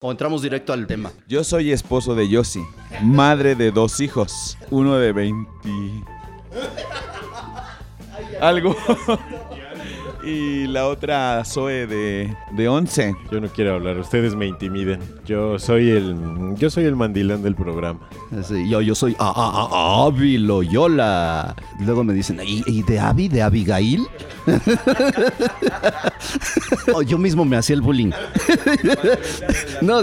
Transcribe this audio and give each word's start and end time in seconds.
O 0.00 0.12
entramos 0.12 0.42
directo 0.42 0.72
al 0.72 0.86
tema. 0.86 1.10
Yo 1.26 1.42
soy 1.42 1.72
esposo 1.72 2.14
de 2.14 2.28
Yossi, 2.28 2.62
madre 3.02 3.56
de 3.56 3.72
dos 3.72 3.98
hijos, 3.98 4.56
uno 4.70 4.96
de 4.96 5.12
20... 5.12 5.50
Algo. 8.40 8.76
y 10.28 10.66
la 10.66 10.86
otra 10.86 11.42
Zoe 11.44 11.86
de, 11.86 12.34
de 12.52 12.68
11. 12.68 13.14
Yo 13.32 13.40
no 13.40 13.48
quiero 13.48 13.74
hablar, 13.74 13.98
ustedes 13.98 14.34
me 14.34 14.46
intimiden. 14.46 15.00
Yo 15.24 15.58
soy 15.58 15.90
el 15.90 16.16
yo 16.56 16.68
soy 16.70 16.84
el 16.84 16.96
mandilón 16.96 17.42
del 17.42 17.54
programa. 17.54 18.00
Sí, 18.42 18.68
yo, 18.68 18.80
yo 18.80 18.94
soy 18.94 19.16
a- 19.18 19.24
a- 19.24 20.02
a- 20.02 20.06
Avi 20.06 20.38
Loyola. 20.38 21.54
Luego 21.80 22.04
me 22.04 22.12
dicen, 22.12 22.40
¿y, 22.44 22.62
y 22.66 22.82
de 22.82 22.98
Avi, 23.00 23.28
de 23.28 23.42
Abigail? 23.42 24.06
Oh, 26.94 27.02
yo 27.02 27.18
mismo 27.18 27.44
me 27.44 27.56
hacía 27.56 27.74
el 27.76 27.82
bullying. 27.82 28.10
no, 29.82 30.00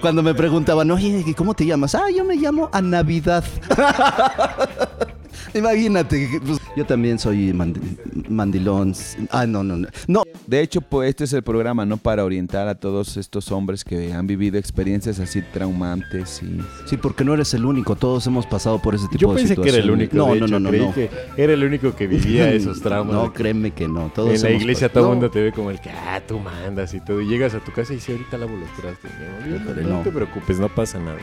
cuando 0.00 0.22
me 0.22 0.32
preguntaban, 0.34 0.90
oye, 0.90 1.34
¿cómo 1.36 1.52
te 1.54 1.66
llamas? 1.66 1.94
Ah, 1.94 2.06
yo 2.14 2.24
me 2.24 2.36
llamo 2.36 2.70
a 2.72 2.80
Navidad. 2.80 3.44
Imagínate, 5.54 6.40
pues, 6.44 6.58
yo 6.76 6.84
también 6.86 7.18
soy 7.18 7.52
mandi- 7.52 7.80
mandilón. 8.28 8.94
Ah, 9.30 9.46
no, 9.46 9.62
no, 9.62 9.76
no. 9.76 9.88
No, 10.06 10.22
De 10.46 10.60
hecho, 10.60 10.80
pues 10.80 11.10
este 11.10 11.24
es 11.24 11.32
el 11.32 11.42
programa, 11.42 11.84
¿no? 11.86 11.96
Para 11.96 12.24
orientar 12.24 12.68
a 12.68 12.74
todos 12.74 13.16
estos 13.16 13.50
hombres 13.52 13.84
que 13.84 14.12
han 14.12 14.26
vivido 14.26 14.58
experiencias 14.58 15.18
así 15.20 15.42
traumantes 15.52 16.42
y... 16.42 16.58
sí, 16.86 16.96
porque 16.96 17.24
no 17.24 17.34
eres 17.34 17.52
el 17.54 17.64
único. 17.64 17.94
Todos 17.96 18.26
hemos 18.26 18.46
pasado 18.46 18.80
por 18.80 18.94
ese 18.94 19.06
tipo 19.08 19.18
Yo 19.20 19.28
de 19.34 19.34
pensé 19.36 19.54
que 19.56 19.68
era 19.68 19.78
el 19.78 19.82
situaciones. 19.84 20.12
único, 20.12 20.16
No, 20.16 20.34
de 20.34 20.40
no, 20.40 20.46
hecho, 20.46 20.54
no, 20.54 20.60
no, 20.60 20.68
creí 20.70 20.80
no. 20.86 20.94
que 20.94 21.10
era 21.36 21.52
el 21.52 21.64
único 21.64 21.94
que 21.94 22.06
vivía 22.06 22.50
esos 22.52 22.80
traumas. 22.80 23.14
No, 23.14 23.32
créeme 23.32 23.70
que 23.72 23.86
no. 23.88 24.10
Todos 24.14 24.34
en 24.34 24.42
la 24.42 24.50
iglesia 24.56 24.88
todo 24.88 25.04
el 25.04 25.08
No, 25.08 25.14
mundo 25.14 25.30
te 25.30 25.40
ve 25.42 25.52
como 25.52 25.70
el 25.70 25.80
que, 25.80 25.90
ah, 25.90 26.20
tú 26.26 26.38
mandas 26.38 26.92
y 26.94 27.00
todo. 27.00 27.20
Y 27.20 27.26
llegas 27.28 27.54
a 27.54 27.60
tu 27.60 27.72
casa 27.72 27.92
y 27.92 27.96
dice, 27.96 28.12
ahorita 28.12 28.38
lavo 28.38 28.56
los 28.56 28.70
trastes. 28.76 29.10
mi 29.18 29.26
amor". 29.48 29.62
Híjole, 29.62 29.82
no, 29.82 29.88
no. 29.98 30.02
te 30.02 30.10
preocupes, 30.10 30.58
no 30.58 30.68
pasa 30.68 30.98
nada. 30.98 31.18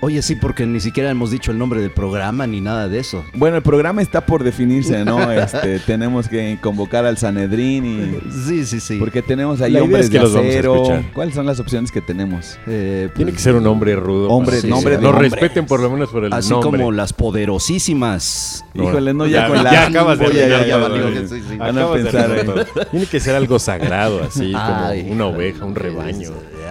Oye, 0.00 0.22
sí, 0.22 0.36
porque 0.36 0.64
ni 0.64 0.78
siquiera 0.78 1.10
hemos 1.10 1.32
dicho 1.32 1.50
el 1.50 1.58
nombre 1.58 1.80
del 1.80 1.90
programa 1.90 2.46
ni 2.46 2.60
nada 2.60 2.88
de 2.88 3.00
eso. 3.00 3.24
Bueno, 3.34 3.56
el 3.56 3.62
programa 3.62 4.00
está 4.00 4.24
por 4.26 4.44
definirse, 4.44 5.04
¿no? 5.04 5.18
Este, 5.38 5.78
tenemos 5.80 6.28
que 6.28 6.58
convocar 6.60 7.04
al 7.04 7.16
Sanedrín 7.18 7.84
y... 7.84 8.30
Sí, 8.46 8.64
sí, 8.64 8.80
sí. 8.80 8.96
Porque 8.98 9.22
tenemos 9.22 9.60
ahí 9.60 9.72
La 9.72 9.82
hombres 9.82 10.04
es 10.06 10.10
que 10.10 10.18
de 10.18 10.22
los 10.24 10.34
acero. 10.36 11.02
¿Cuáles 11.14 11.34
son 11.34 11.46
las 11.46 11.58
opciones 11.58 11.90
que 11.90 12.00
tenemos? 12.00 12.58
Eh, 12.66 13.08
Tiene 13.14 13.30
que 13.32 13.36
pues, 13.36 13.42
ser 13.42 13.56
un 13.56 13.66
hombre 13.66 13.96
rudo. 13.96 14.28
Hombre, 14.28 14.60
que 14.60 14.68
nombre 14.68 14.96
de 14.96 15.02
Nos 15.02 15.12
hombres. 15.12 15.32
respeten 15.32 15.66
por 15.66 15.80
lo 15.80 15.90
menos 15.90 16.10
por 16.10 16.24
el 16.24 16.32
así 16.32 16.50
nombre. 16.50 16.70
como 16.80 16.92
las 16.92 17.12
poderosísimas. 17.12 18.64
Híjole, 18.74 19.14
no, 19.14 19.26
ya, 19.26 19.42
Ya- 19.42 19.48
con 19.48 19.64
la... 19.64 19.72
ya 19.72 19.86
acabas 19.86 20.18
de 20.18 20.26
ya, 20.32 20.66
ya 20.66 21.28
sí, 21.28 21.42
sí. 21.48 21.56
Van 21.56 21.76
a 21.78 21.92
pensar. 21.92 22.66
Tiene 22.90 23.06
que 23.06 23.18
ser 23.20 23.34
algo 23.34 23.58
sagrado, 23.58 24.22
así 24.22 24.52
Ay, 24.54 25.02
como 25.02 25.12
una 25.14 25.26
oveja, 25.26 25.64
un 25.64 25.74
rebaño. 25.74 26.30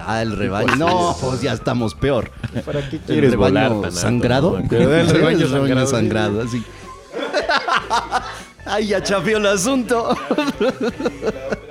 Ah, 0.09 0.21
el 0.21 0.37
rebaño. 0.37 0.73
No, 0.77 1.17
pues 1.19 1.41
ya 1.41 1.51
estamos 1.51 1.93
peor. 1.93 2.31
¿Para 2.65 2.89
qué 2.89 2.95
El 2.95 3.01
quieres 3.01 3.35
volar 3.35 3.69
rebaño 3.69 3.85
alto, 3.87 3.99
sangrado. 3.99 4.59
no? 4.59 4.67
Pero 4.69 4.95
el 4.95 5.09
rebaño 5.09 5.39
el 5.45 5.51
rebaño 5.51 5.85
sangrado. 5.85 5.87
sangrado, 5.87 6.41
así. 6.43 6.63
Ay, 8.65 8.87
ya 8.87 9.03
chafió 9.03 9.37
el 9.37 9.47
asunto. 9.47 10.17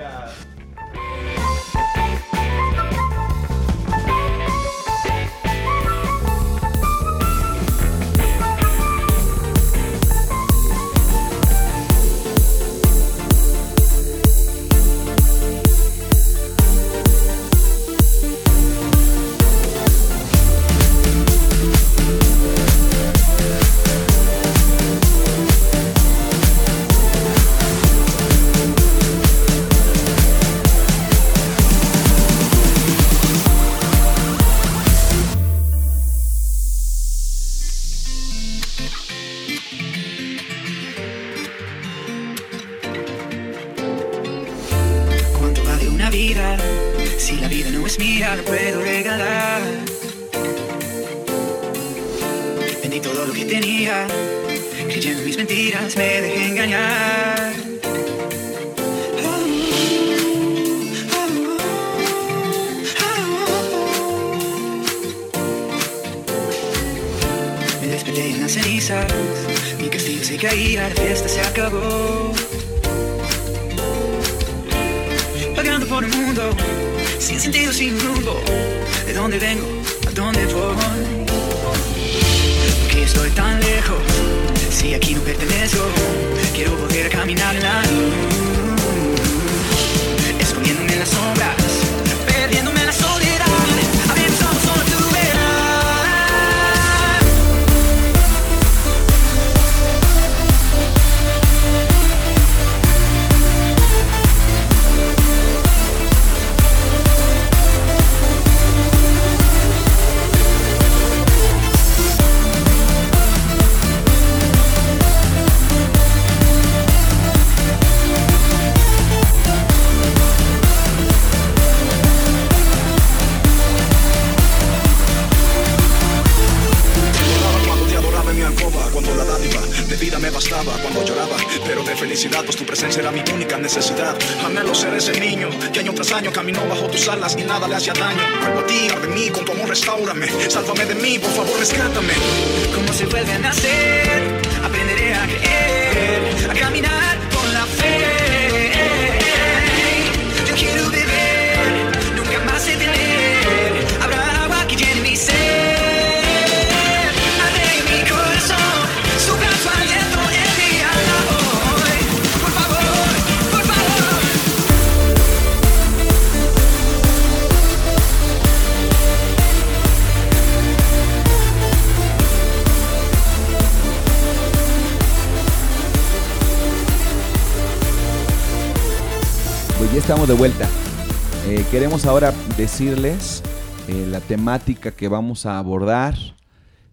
Eh, 181.49 181.63
queremos 181.71 182.05
ahora 182.05 182.33
decirles 182.57 183.41
eh, 183.87 184.05
la 184.11 184.19
temática 184.19 184.91
que 184.91 185.07
vamos 185.07 185.45
a 185.45 185.57
abordar, 185.57 186.13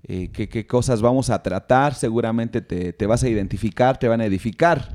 eh, 0.07 0.29
qué, 0.29 0.65
cosas 0.65 1.03
vamos 1.03 1.29
a 1.29 1.43
tratar. 1.43 1.97
Seguramente 1.97 2.61
te, 2.61 2.93
te 2.93 3.07
vas 3.07 3.25
a 3.25 3.29
identificar, 3.29 3.99
te 3.99 4.07
van 4.07 4.21
a 4.21 4.27
edificar. 4.27 4.95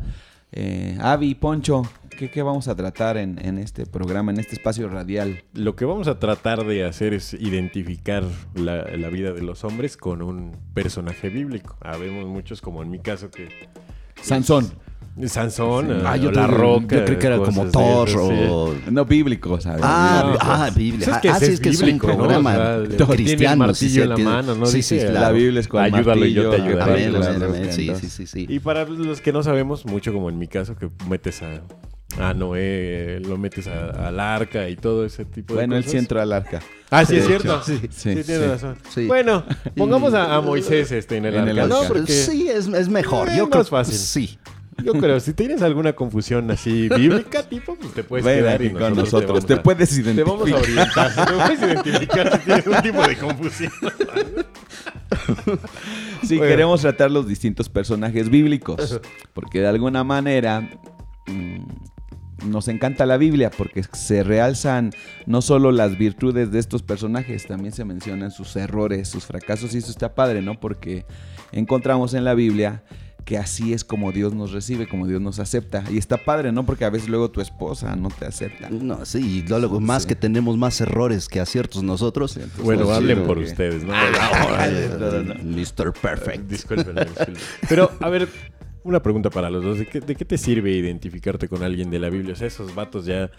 Avi, 1.02 1.36
Poncho, 1.36 1.82
¿qué, 2.18 2.32
qué 2.32 2.42
vamos 2.42 2.70
a 2.70 2.76
tratar 2.78 3.18
en, 3.18 3.38
en 3.46 3.58
este 3.58 3.86
programa, 3.86 4.32
en 4.32 4.40
este 4.40 4.54
espacio 4.56 4.88
radial? 4.88 5.44
Lo 5.54 5.76
que 5.76 5.84
vamos 5.84 6.08
a 6.08 6.20
tratar 6.20 6.66
de 6.66 6.86
hacer 6.86 7.14
es 7.14 7.34
identificar 7.34 8.24
la, 8.56 8.84
la 8.84 9.10
vida 9.10 9.34
de 9.34 9.42
los 9.42 9.66
hombres 9.66 9.98
con 9.98 10.22
un 10.22 10.54
personaje 10.74 11.28
bíblico. 11.28 11.76
Habemos 11.82 12.26
muchos, 12.28 12.62
como 12.62 12.82
en 12.82 12.90
mi 12.90 13.00
caso, 13.00 13.30
que 13.30 13.50
Sansón. 14.22 14.72
Sansón, 15.28 16.02
Ah, 16.06 16.16
eh, 16.16 16.20
yo 16.22 16.30
o 16.30 16.32
la 16.32 16.48
tuve- 16.48 16.52
roca. 16.56 16.96
Yo 16.98 17.06
creo 17.06 17.20
que 17.20 17.28
era 17.28 17.38
como 17.40 17.66
Thor 17.66 18.10
sí. 18.10 18.16
o... 18.18 18.74
No 18.90 19.06
bíblico, 19.06 19.60
¿sabes? 19.60 19.82
Ah, 19.84 20.22
No, 20.26 20.38
ah, 20.40 20.70
que 21.22 21.30
ah, 21.30 21.40
sí, 21.40 21.46
es 21.54 21.60
que 21.60 21.70
es 21.70 21.80
un 21.82 21.86
bíblico, 21.88 22.08
¿no? 22.08 22.18
programa 22.20 22.52
O 22.52 22.56
sea, 22.56 22.76
el 22.76 22.88
que 22.90 22.96
tiene 22.96 23.12
el 23.12 23.18
cristiano. 23.18 23.58
martillo 23.58 23.90
sí, 23.92 24.02
en 24.02 24.10
la 24.10 24.16
tiene- 24.16 24.30
mano, 24.32 24.56
¿no? 24.56 24.66
Sí, 24.68 24.82
sí. 24.82 25.00
La 25.12 25.32
Biblia 25.32 25.60
es 25.60 25.68
con 25.68 25.82
Ayúdalo 25.84 26.26
y 26.26 26.34
yo 26.34 26.50
te 26.52 26.62
ayudaré. 26.62 26.82
Amén, 26.82 27.16
ayudaré, 27.16 27.36
amén, 27.36 27.44
amén, 27.50 27.66
los 27.66 27.76
Sí, 27.76 27.92
sí, 28.00 28.10
sí, 28.10 28.28
sí. 28.28 28.46
Y 28.48 28.60
para 28.60 28.86
los 28.86 29.20
que 29.22 29.34
no 29.34 29.44
sabemos, 29.44 29.86
mucho 29.86 30.14
como 30.14 30.30
en 30.30 30.38
mi 30.40 30.48
caso, 30.48 30.76
que 30.76 30.90
metes 31.10 31.42
a, 31.44 31.62
a 32.20 32.34
Noé, 32.34 33.20
lo 33.26 33.38
metes 33.38 33.68
a- 33.68 34.08
al 34.08 34.20
arca 34.20 34.68
y 34.70 34.76
todo 34.76 35.06
ese 35.06 35.26
tipo 35.26 35.54
Bueno, 35.54 35.74
de 35.74 35.80
él 35.80 35.84
cosas. 35.84 35.92
sí 35.92 35.98
entró 35.98 36.22
al 36.22 36.32
arca. 36.34 36.60
Ah, 36.92 37.06
sí, 37.06 37.18
es 37.18 37.28
cierto. 37.28 37.62
sí. 37.64 37.78
Sí, 37.82 37.90
Sí, 37.92 38.24
tienes 38.24 38.26
sí. 38.26 38.38
razón. 38.48 38.76
Sí. 38.90 39.06
Bueno, 39.06 39.44
pongamos 39.78 40.14
a, 40.14 40.36
a 40.36 40.42
Moisés 40.42 40.92
este, 40.92 41.18
en 41.18 41.26
el 41.26 41.36
En 41.36 41.42
arca, 41.50 41.64
el 41.64 41.70
¿no? 41.70 41.76
arca. 41.82 41.88
Porque 41.88 42.12
Sí, 42.12 42.48
es, 42.50 42.68
es 42.68 42.90
mejor. 42.90 43.30
Eh, 43.30 43.34
Yo 43.38 43.44
más 43.44 43.52
creo 43.52 43.66
fácil. 43.66 43.96
Sí. 43.96 44.40
Yo 44.84 44.94
creo, 44.94 45.20
si 45.20 45.34
tienes 45.34 45.62
alguna 45.62 45.94
confusión 45.94 46.50
así 46.52 46.90
bíblica, 46.90 47.44
tipo, 47.50 47.76
pues 47.76 47.94
te 47.94 48.04
puedes 48.04 48.26
Ven 48.26 48.40
quedar 48.40 48.62
y 48.62 48.70
con 48.72 48.96
nosotros. 48.96 49.46
Te 49.46 49.58
puedes 49.58 49.90
Te 50.04 50.24
vamos 50.24 50.48
a 50.48 50.50
identificar. 50.50 51.12
orientar, 51.18 51.26
te 51.26 51.34
puedes 51.34 51.62
identificar 51.84 52.32
si 52.40 52.46
tienes 52.46 52.68
un 52.68 52.82
tipo 52.82 53.08
de 53.08 53.16
confusión. 53.18 53.72
Sí, 56.24 56.38
Bueno. 56.38 56.50
queremos 56.52 56.82
tratar 56.82 57.12
los 57.12 57.28
distintos 57.28 57.70
personajes 57.70 58.30
bíblicos. 58.30 59.00
Porque 59.34 59.60
de 59.62 59.68
alguna 59.68 60.04
manera 60.04 60.62
mm, 61.28 62.50
nos 62.50 62.68
encanta 62.68 63.06
la 63.06 63.18
Biblia 63.18 63.52
porque 63.56 63.84
se 63.94 64.24
realzan 64.24 64.92
no 65.26 65.42
solo 65.42 65.72
las 65.72 65.98
virtudes 65.98 66.52
de 66.52 66.60
estos 66.60 66.84
personajes, 66.84 67.48
también 67.48 67.74
se 67.74 67.86
mencionan 67.86 68.32
sus 68.32 68.56
errores, 68.56 69.08
sus 69.10 69.26
fracasos. 69.26 69.74
Y 69.74 69.80
eso 69.80 69.92
está 69.92 70.14
padre, 70.16 70.42
¿no? 70.42 70.60
Porque 70.60 71.06
encontramos 71.52 72.14
en 72.14 72.24
la 72.24 72.34
Biblia 72.34 72.84
que 73.30 73.38
así 73.38 73.74
es 73.74 73.84
como 73.84 74.12
Dios 74.12 74.34
nos 74.34 74.52
recibe, 74.54 74.88
como 74.88 75.06
Dios 75.06 75.22
nos 75.22 75.38
acepta. 75.38 75.84
Y 75.92 76.00
está 76.00 76.18
padre, 76.18 76.52
¿no? 76.52 76.66
Porque 76.66 76.84
a 76.84 76.90
veces 76.90 77.10
luego 77.10 77.30
tu 77.30 77.42
esposa 77.42 77.96
no 77.96 78.10
te 78.10 78.26
acepta. 78.26 78.72
No, 78.72 79.06
sí, 79.06 79.20
y 79.46 79.48
luego 79.48 79.80
más 79.80 80.02
Sí. 80.02 80.08
que 80.10 80.16
tenemos 80.16 80.58
más 80.58 80.82
errores 80.82 81.28
que 81.28 81.40
aciertos 81.40 81.84
nosotros. 81.84 82.40
Bueno, 82.64 82.86
pues, 82.86 82.98
hablen 82.98 83.20
sí, 83.20 83.24
por 83.28 83.38
que- 83.38 83.44
ustedes, 83.44 83.84
¿no? 83.84 83.94
Mr. 85.44 85.94
Perfect. 85.94 86.50
Disculpen. 86.50 86.96
disculpen. 86.96 87.36
Pero, 87.70 87.92
a 88.00 88.10
ver, 88.10 88.28
una 88.84 89.00
pregunta 89.02 89.30
para 89.30 89.52
los 89.52 89.64
dos. 89.64 89.78
¿De 89.78 89.86
qué, 89.88 90.00
de 90.00 90.16
qué 90.16 90.26
te 90.26 90.38
sirve 90.40 90.72
identificarte 90.72 91.48
con 91.48 91.62
alguien 91.62 91.92
de 91.92 92.00
la 92.00 92.10
Biblia? 92.10 92.34
O 92.34 92.36
sea, 92.36 92.48
esos 92.48 92.74
vatos 92.74 93.06
ya 93.06 93.30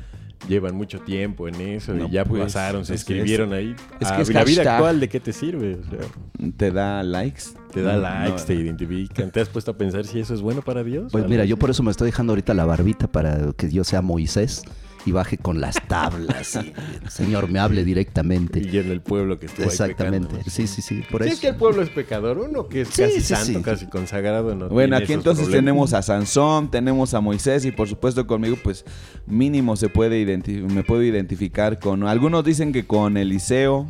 llevan 0.48 0.74
mucho 0.74 1.00
tiempo 1.00 1.46
en 1.48 1.54
eso 1.60 1.92
No, 1.94 2.06
y 2.06 2.10
ya 2.10 2.24
pues, 2.24 2.42
pasaron, 2.42 2.84
se 2.84 2.94
es 2.94 3.00
escribieron 3.00 3.52
ahí. 3.52 3.74
es 4.00 4.08
Ah, 4.10 4.16
que 4.16 4.22
es 4.22 4.32
la 4.32 4.44
vida 4.44 4.74
actual, 4.76 4.98
¿de 5.00 5.08
qué 5.08 5.20
te 5.20 5.32
sirve? 5.32 5.74
O 5.76 5.84
sea, 5.90 6.50
¿Te 6.56 6.70
da 6.70 7.02
likes? 7.02 7.42
te 7.72 7.82
da 7.82 7.94
No, 7.96 8.00
likes, 8.02 8.38
no. 8.40 8.44
te 8.46 8.54
identifican. 8.54 9.30
¿Te 9.30 9.40
has 9.40 9.48
puesto 9.48 9.70
a 9.72 9.76
pensar 9.76 10.04
si 10.06 10.18
eso 10.20 10.34
es 10.34 10.40
bueno 10.40 10.62
para 10.62 10.82
Dios? 10.82 11.12
Pues 11.12 11.24
¿O 11.24 11.28
mira, 11.28 11.44
yo 11.44 11.56
por 11.56 11.70
eso 11.70 11.82
me 11.82 11.90
estoy 11.90 12.06
dejando 12.06 12.32
ahorita 12.32 12.54
la 12.54 12.64
barbita 12.64 13.06
para 13.06 13.52
que 13.56 13.70
yo 13.70 13.84
sea 13.84 14.02
Moisés 14.02 14.62
y 15.06 15.12
baje 15.12 15.38
con 15.38 15.60
las 15.60 15.76
tablas 15.88 16.56
y 16.56 16.72
el 17.02 17.10
Señor 17.10 17.48
me 17.50 17.58
hable 17.58 17.84
directamente. 17.84 18.60
Y 18.60 18.78
en 18.78 18.90
el 18.90 19.00
pueblo 19.00 19.38
que 19.38 19.46
estuvo 19.46 19.64
ahí 19.64 19.70
Exactamente. 19.70 20.26
pecando, 20.28 20.44
¿no? 20.46 20.50
Sí, 20.50 20.66
sí, 20.66 20.82
sí, 20.82 21.02
por 21.10 21.22
eso. 21.22 21.32
es 21.32 21.40
que 21.40 21.48
el 21.48 21.56
pueblo 21.56 21.82
es 21.82 21.88
pecador, 21.90 22.38
uno 22.38 22.68
que 22.68 22.82
es 22.82 22.88
Sí, 22.88 23.02
casi 23.02 23.20
sí, 23.20 23.34
santo, 23.34 23.58
sí. 23.58 23.64
casi 23.64 23.86
consagrado, 23.86 24.54
no 24.54 24.68
Bueno, 24.68 24.96
aquí 24.96 25.12
entonces 25.12 25.44
problemas. 25.46 25.64
tenemos 25.64 25.92
a 25.94 26.02
Sansón, 26.02 26.70
tenemos 26.70 27.14
a 27.14 27.20
Moisés 27.20 27.64
y 27.64 27.72
por 27.72 27.88
supuesto 27.88 28.26
conmigo 28.26 28.56
pues 28.62 28.84
mínimo 29.26 29.76
se 29.76 29.88
puede 29.88 30.20
me 30.68 30.84
puedo 30.84 31.02
identificar 31.02 31.78
con 31.78 32.06
algunos 32.06 32.44
dicen 32.44 32.72
que 32.72 32.86
con 32.86 33.16
Eliseo, 33.16 33.86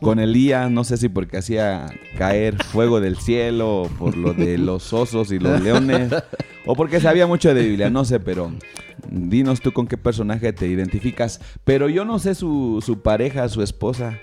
con 0.00 0.18
Elías, 0.18 0.70
no 0.70 0.84
sé 0.84 0.96
si 0.96 1.08
porque 1.08 1.38
hacía 1.38 1.86
caer 2.16 2.62
fuego 2.62 3.00
del 3.00 3.16
cielo 3.16 3.82
o 3.82 3.88
por 3.88 4.16
lo 4.16 4.32
de 4.32 4.58
los 4.58 4.92
osos 4.92 5.32
y 5.32 5.38
los 5.38 5.60
leones 5.60 6.12
o 6.66 6.74
porque 6.74 7.00
sabía 7.00 7.26
mucho 7.26 7.52
de 7.54 7.62
Biblia, 7.62 7.90
no 7.90 8.04
sé, 8.04 8.20
pero 8.20 8.52
dinos 9.10 9.60
tú 9.60 9.72
con 9.72 9.86
qué 9.86 9.96
personaje 9.96 10.52
te 10.52 10.66
identificas, 10.68 11.40
pero 11.64 11.88
yo 11.88 12.04
no 12.04 12.18
sé 12.18 12.34
su, 12.34 12.82
su 12.84 13.00
pareja, 13.00 13.48
su 13.48 13.62
esposa. 13.62 14.18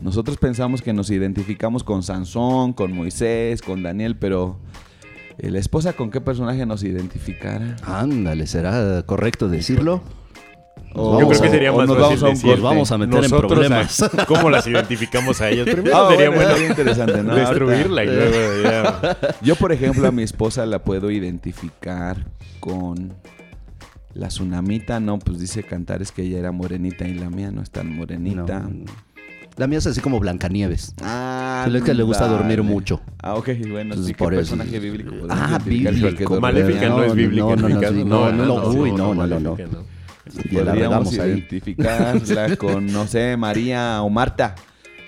Nosotros 0.00 0.38
pensamos 0.38 0.80
que 0.80 0.94
nos 0.94 1.10
identificamos 1.10 1.84
con 1.84 2.02
Sansón, 2.02 2.72
con 2.72 2.92
Moisés, 2.92 3.60
con 3.60 3.82
Daniel, 3.82 4.16
pero 4.16 4.58
¿la 5.38 5.58
esposa 5.58 5.92
con 5.92 6.10
qué 6.10 6.22
personaje 6.22 6.64
nos 6.64 6.82
identificara? 6.82 7.76
Ándale, 7.82 8.46
¿será 8.46 9.02
correcto 9.04 9.48
decirlo? 9.48 10.02
O- 10.92 11.20
Yo 11.20 11.28
creo 11.28 11.40
que 11.42 11.48
sería 11.50 11.72
o 11.72 11.76
más 11.76 11.86
nos 11.86 11.98
fácil 11.98 12.16
vamos 12.16 12.22
a 12.22 12.26
un 12.26 12.32
decir, 12.34 12.50
corte. 12.50 12.62
vamos 12.62 12.92
a 12.92 12.98
meter 12.98 13.14
en 13.14 13.20
nosotros 13.22 13.52
problemas. 13.52 14.02
a- 14.02 14.26
¿Cómo 14.26 14.50
las 14.50 14.66
identificamos 14.66 15.40
a 15.40 15.48
ellas? 15.48 15.68
Primero 15.70 15.96
Ah, 15.96 16.08
sería 16.10 16.30
bueno, 16.30 16.58
interesante, 16.68 17.22
¿no? 17.22 17.34
destruirla 17.36 18.04
y 18.04 18.06
luego 18.08 18.62
ya... 18.64 19.16
Yo, 19.40 19.54
por 19.56 19.70
ejemplo, 19.72 20.08
a 20.08 20.10
mi 20.10 20.22
esposa 20.24 20.66
la 20.66 20.80
puedo 20.80 21.10
identificar 21.12 22.26
con 22.58 23.12
la 24.14 24.28
tsunamita, 24.28 24.98
no, 24.98 25.20
pues 25.20 25.38
dice 25.38 25.62
cantar 25.62 26.02
es 26.02 26.10
que 26.10 26.22
ella 26.22 26.38
era 26.40 26.50
morenita 26.50 27.06
y 27.06 27.14
la 27.14 27.30
mía 27.30 27.52
no 27.52 27.62
es 27.62 27.70
tan 27.70 27.94
morenita. 27.94 28.58
No. 28.60 28.84
La 29.56 29.66
mía 29.68 29.78
es 29.78 29.86
así 29.86 30.00
como 30.00 30.18
Blancanieves. 30.18 30.94
Ah, 31.02 31.68
Es 31.72 31.82
que 31.84 31.94
le 31.94 32.02
gusta 32.02 32.26
dormir 32.26 32.62
mucho. 32.64 33.00
Ah, 33.22 33.34
ok, 33.34 33.46
bueno, 33.60 33.80
Entonces, 33.94 34.06
sí, 34.06 34.12
¿qué 34.14 34.18
por 34.18 34.34
eso. 34.34 34.56
personaje 34.56 34.78
bíblico? 34.80 35.10
podemos 35.10 35.30
Ah, 35.30 35.58
identificar 35.60 35.92
bíblico. 35.94 36.34
que? 36.34 36.40
Maléfica 36.40 36.88
no, 36.88 37.04
es 37.04 37.14
bíblica 37.14 37.44
no, 37.44 37.52
en 37.54 37.60
no, 37.60 37.68
mi 37.68 37.74
no, 37.74 37.80
caso. 37.80 37.94
sí, 37.94 38.04
no, 38.04 38.32
no, 38.32 38.44
no, 38.46 38.68
uy, 38.70 38.90
no, 38.90 38.96
no, 38.96 39.14
no, 39.14 39.14
Maléfica 39.14 39.68
no. 39.70 39.99
La 40.52 40.64
Podríamos 40.64 41.18
ahí. 41.18 41.30
identificarla 41.30 42.56
con, 42.58 42.86
no 42.86 43.06
sé, 43.06 43.36
María 43.36 44.02
o 44.02 44.10
Marta. 44.10 44.54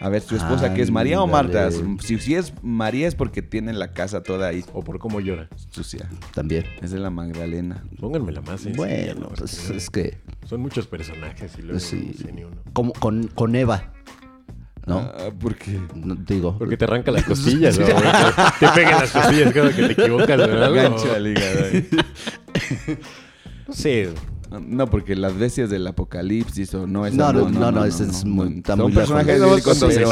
A 0.01 0.09
ver, 0.09 0.21
tu 0.23 0.35
esposa, 0.35 0.75
¿qué 0.75 0.83
es 0.83 0.91
María 0.91 1.23
o 1.23 1.29
Marta? 1.29 1.71
Si, 1.71 2.19
si 2.19 2.35
es 2.35 2.53
María 2.61 3.07
es 3.07 3.15
porque 3.15 3.41
tiene 3.41 3.73
la 3.73 3.93
casa 3.93 4.21
toda 4.25 4.49
ahí 4.49 4.65
O 4.73 4.83
por 4.83 4.99
cómo 4.99 5.21
llora. 5.21 5.49
sucia. 5.71 6.09
También. 6.35 6.65
Es 6.83 6.91
de 6.91 6.99
la 6.99 7.11
Magdalena. 7.11 7.85
Pónganmela 8.01 8.41
más 8.41 8.63
sencilla, 8.63 8.77
Bueno, 8.85 9.21
¿no? 9.21 9.29
pues 9.29 9.71
es 9.71 9.91
que 9.91 10.19
Son 10.45 10.61
muchos 10.61 10.89
personajes 10.89 11.53
y 11.57 11.63
luego 11.63 11.79
Sí. 11.79 12.15
no 12.19 12.19
sé 12.27 12.33
ni 12.33 12.43
uno. 12.43 12.57
como 12.73 12.93
con, 12.95 13.29
con 13.29 13.55
Eva, 13.55 13.93
¿no? 14.87 14.99
Ah, 14.99 15.31
porque 15.39 15.79
No, 15.95 16.17
digo, 16.17 16.59
Porque 16.59 16.77
te 16.77 16.85
arranca 16.85 17.13
las 17.13 17.23
costillas, 17.23 17.79
¿no? 17.79 17.87
Te, 17.87 18.69
pegan 18.75 18.99
las 19.03 19.11
costillas 19.13 19.53
cada 19.53 19.71
que 19.73 19.83
te 19.87 19.93
equivocas, 20.03 20.37
¿verdad? 20.37 20.73
gancho 20.75 21.13
al 21.15 21.27
hígado 21.29 21.65
ahí. 21.65 21.89
No 23.69 23.75
sé. 23.75 24.09
No, 24.61 24.89
porque 24.89 25.17
las 25.17 25.37
bestias 25.39 25.71
del 25.71 25.87
apocalipsis 25.87 26.75
o 26.75 26.87
no 26.87 27.07
esa 27.07 27.17
no, 27.17 27.33
no, 27.33 27.51
no, 27.51 27.73
no, 27.73 27.85
ese 27.85 28.05
es 28.05 28.25
muy, 28.25 28.63
Son 28.67 28.93
personajes 28.93 29.43
bíblicos, 29.43 29.79
se 29.79 30.05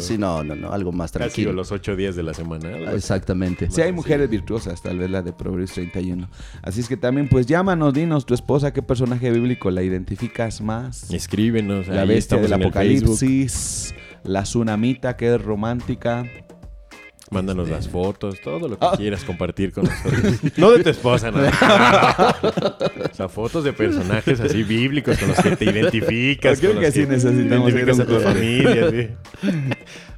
Sí, 0.00 0.18
no, 0.18 0.42
no, 0.44 0.54
no, 0.54 0.72
algo 0.72 0.92
más 0.92 1.12
Casi 1.12 1.18
tranquilo. 1.18 1.52
los 1.52 1.72
ocho 1.72 1.96
días 1.96 2.16
de 2.16 2.22
la 2.22 2.34
semana. 2.34 2.68
así. 2.86 2.96
Exactamente. 2.96 3.70
Sí 3.70 3.80
hay 3.80 3.92
mujeres 3.92 4.28
virtuosas, 4.28 4.82
tal 4.82 4.98
vez 4.98 5.10
la 5.10 5.22
de 5.22 5.32
Proverbios 5.32 5.72
31. 5.72 6.28
Así 6.62 6.80
es 6.80 6.88
que 6.88 6.96
también, 6.96 7.28
pues 7.28 7.46
llámanos, 7.46 7.94
dinos 7.94 8.26
tu 8.26 8.34
esposa, 8.34 8.72
qué 8.72 8.82
personaje 8.82 9.30
bíblico 9.30 9.70
la 9.70 9.82
identificas 9.82 10.60
más. 10.60 11.10
Escríbenos. 11.10 11.88
La 11.88 12.04
bestia 12.04 12.38
del 12.38 12.52
apocalipsis, 12.52 13.94
la 14.24 14.42
tsunamita 14.42 15.16
que 15.16 15.34
es 15.34 15.42
romántica. 15.42 16.24
Mándanos 17.32 17.68
las 17.68 17.88
fotos, 17.88 18.36
todo 18.42 18.68
lo 18.68 18.78
que 18.78 18.84
Ah. 18.86 18.92
quieras 18.96 19.24
compartir 19.24 19.72
con 19.72 19.84
nosotros. 19.84 20.34
No 20.58 20.70
de 20.72 20.84
tu 20.84 20.90
esposa, 20.90 21.30
no. 21.30 21.38
o 21.40 23.14
sea, 23.14 23.28
fotos 23.28 23.64
de 23.64 23.72
personajes 23.72 24.38
así 24.40 24.62
bíblicos 24.62 25.18
con 25.18 25.28
los 25.28 25.38
que 25.40 25.56
te 25.56 25.64
identificas. 25.64 26.60
Creo 26.60 26.78
que 26.78 26.92
sí 26.92 27.06
necesitamos 27.06 27.70
identificas 27.70 28.00
a 28.00 28.06
tu 28.06 28.18
familia, 28.20 28.90
sí. 28.90 29.08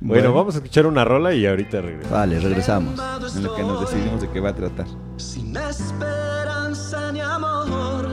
Bueno, 0.00 0.22
Bueno. 0.22 0.34
vamos 0.34 0.54
a 0.54 0.58
escuchar 0.58 0.86
una 0.86 1.04
rola 1.04 1.32
y 1.34 1.46
ahorita 1.46 1.80
regresamos. 1.80 2.10
Vale, 2.10 2.40
regresamos. 2.40 3.00
En 3.36 3.42
lo 3.44 3.54
que 3.54 3.62
nos 3.62 3.80
decidimos 3.90 4.20
de 4.20 4.28
qué 4.30 4.40
va 4.40 4.50
a 4.50 4.54
tratar. 4.54 4.86
Sin 5.16 5.56
esperanza 5.56 7.10
ni 7.12 7.20
amor, 7.20 8.08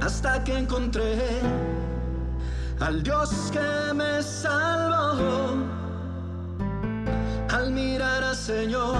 hasta 0.00 0.44
que 0.44 0.56
encontré 0.56 1.18
al 2.78 3.02
Dios 3.02 3.50
que 3.52 3.94
me 3.94 4.22
salvó. 4.22 5.56
Al 7.50 7.70
mirar 7.70 8.24
al 8.24 8.34
Señor, 8.34 8.98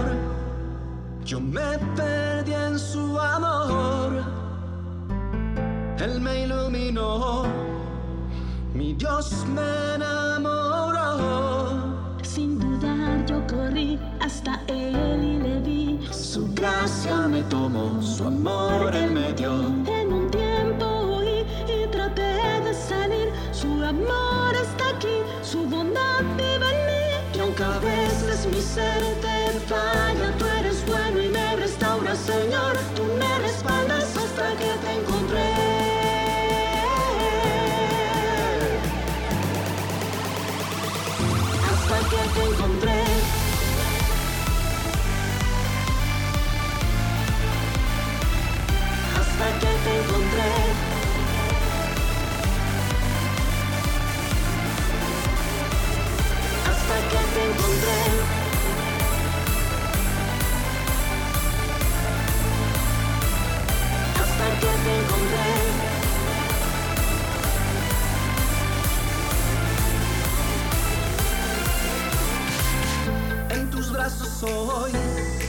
yo 1.25 1.41
me 1.41 1.79
perdí 1.97 2.53
en 2.53 2.79
su 2.79 3.19
amor. 3.19 4.23
Él 5.99 6.21
me 6.21 6.45
iluminó, 6.45 7.45
mi 8.73 8.95
Dios 8.95 9.45
me 9.53 9.95
enamoró. 9.97 11.17
Sin 12.23 12.59
dudar 12.61 13.27
yo 13.27 13.45
corrí 13.49 13.99
hasta 14.21 14.61
él 14.69 15.25
y 15.25 15.39
le 15.39 15.61
vi 15.61 16.09
Su 16.13 16.47
gracia 16.55 17.27
me 17.29 17.43
tomó, 17.45 18.01
su 18.01 18.25
amor 18.25 18.95
él 18.95 19.11
me 19.11 19.33
dio. 19.33 19.53
En 19.87 20.13
un 20.13 20.31
tiempo 20.31 20.87
huí 21.19 21.45
y 21.67 21.87
traté 21.89 22.61
de 22.63 22.75
salir 22.75 23.33
Su 23.53 23.83
amor 23.83 24.55
está 24.55 24.91
aquí, 24.97 25.23
su 25.43 25.67
bondad 25.67 25.86
en 28.75 28.75
mí 28.75 28.75
Y 28.75 28.75
aunque 28.75 28.75
a 28.75 28.75
veces 28.75 28.75
mi 28.75 28.75
ser 28.75 29.03
te 29.21 29.61
falla, 29.69 30.39
tú 30.39 30.45
eres 30.59 30.87
bueno 30.87 31.23
y 31.23 31.29
me 31.29 31.57
restauras. 31.57 31.57
restaura, 31.59 32.17
Señor. 32.17 32.77
Tú 32.95 33.03
me 33.19 33.39
respaldas 33.39 34.17
hasta 34.17 34.57
que 34.57 34.71
te 34.85 35.16
tus 74.41 75.46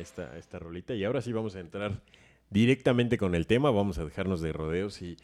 esta, 0.00 0.36
esta 0.38 0.58
rolita 0.58 0.94
y 0.94 1.04
ahora 1.04 1.22
sí 1.22 1.32
vamos 1.32 1.56
a 1.56 1.60
entrar 1.60 2.00
directamente 2.50 3.18
con 3.18 3.34
el 3.34 3.46
tema, 3.46 3.70
vamos 3.70 3.98
a 3.98 4.04
dejarnos 4.04 4.40
de 4.40 4.52
rodeos 4.52 5.02
y 5.02 5.16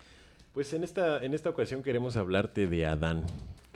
pues 0.53 0.73
en 0.73 0.85
esta, 0.85 1.23
en 1.23 1.35
esta 1.35 1.51
ocasión 1.51 1.83
queremos 1.83 2.17
hablarte 2.17 2.67
de 2.67 2.87
Adán. 2.87 3.25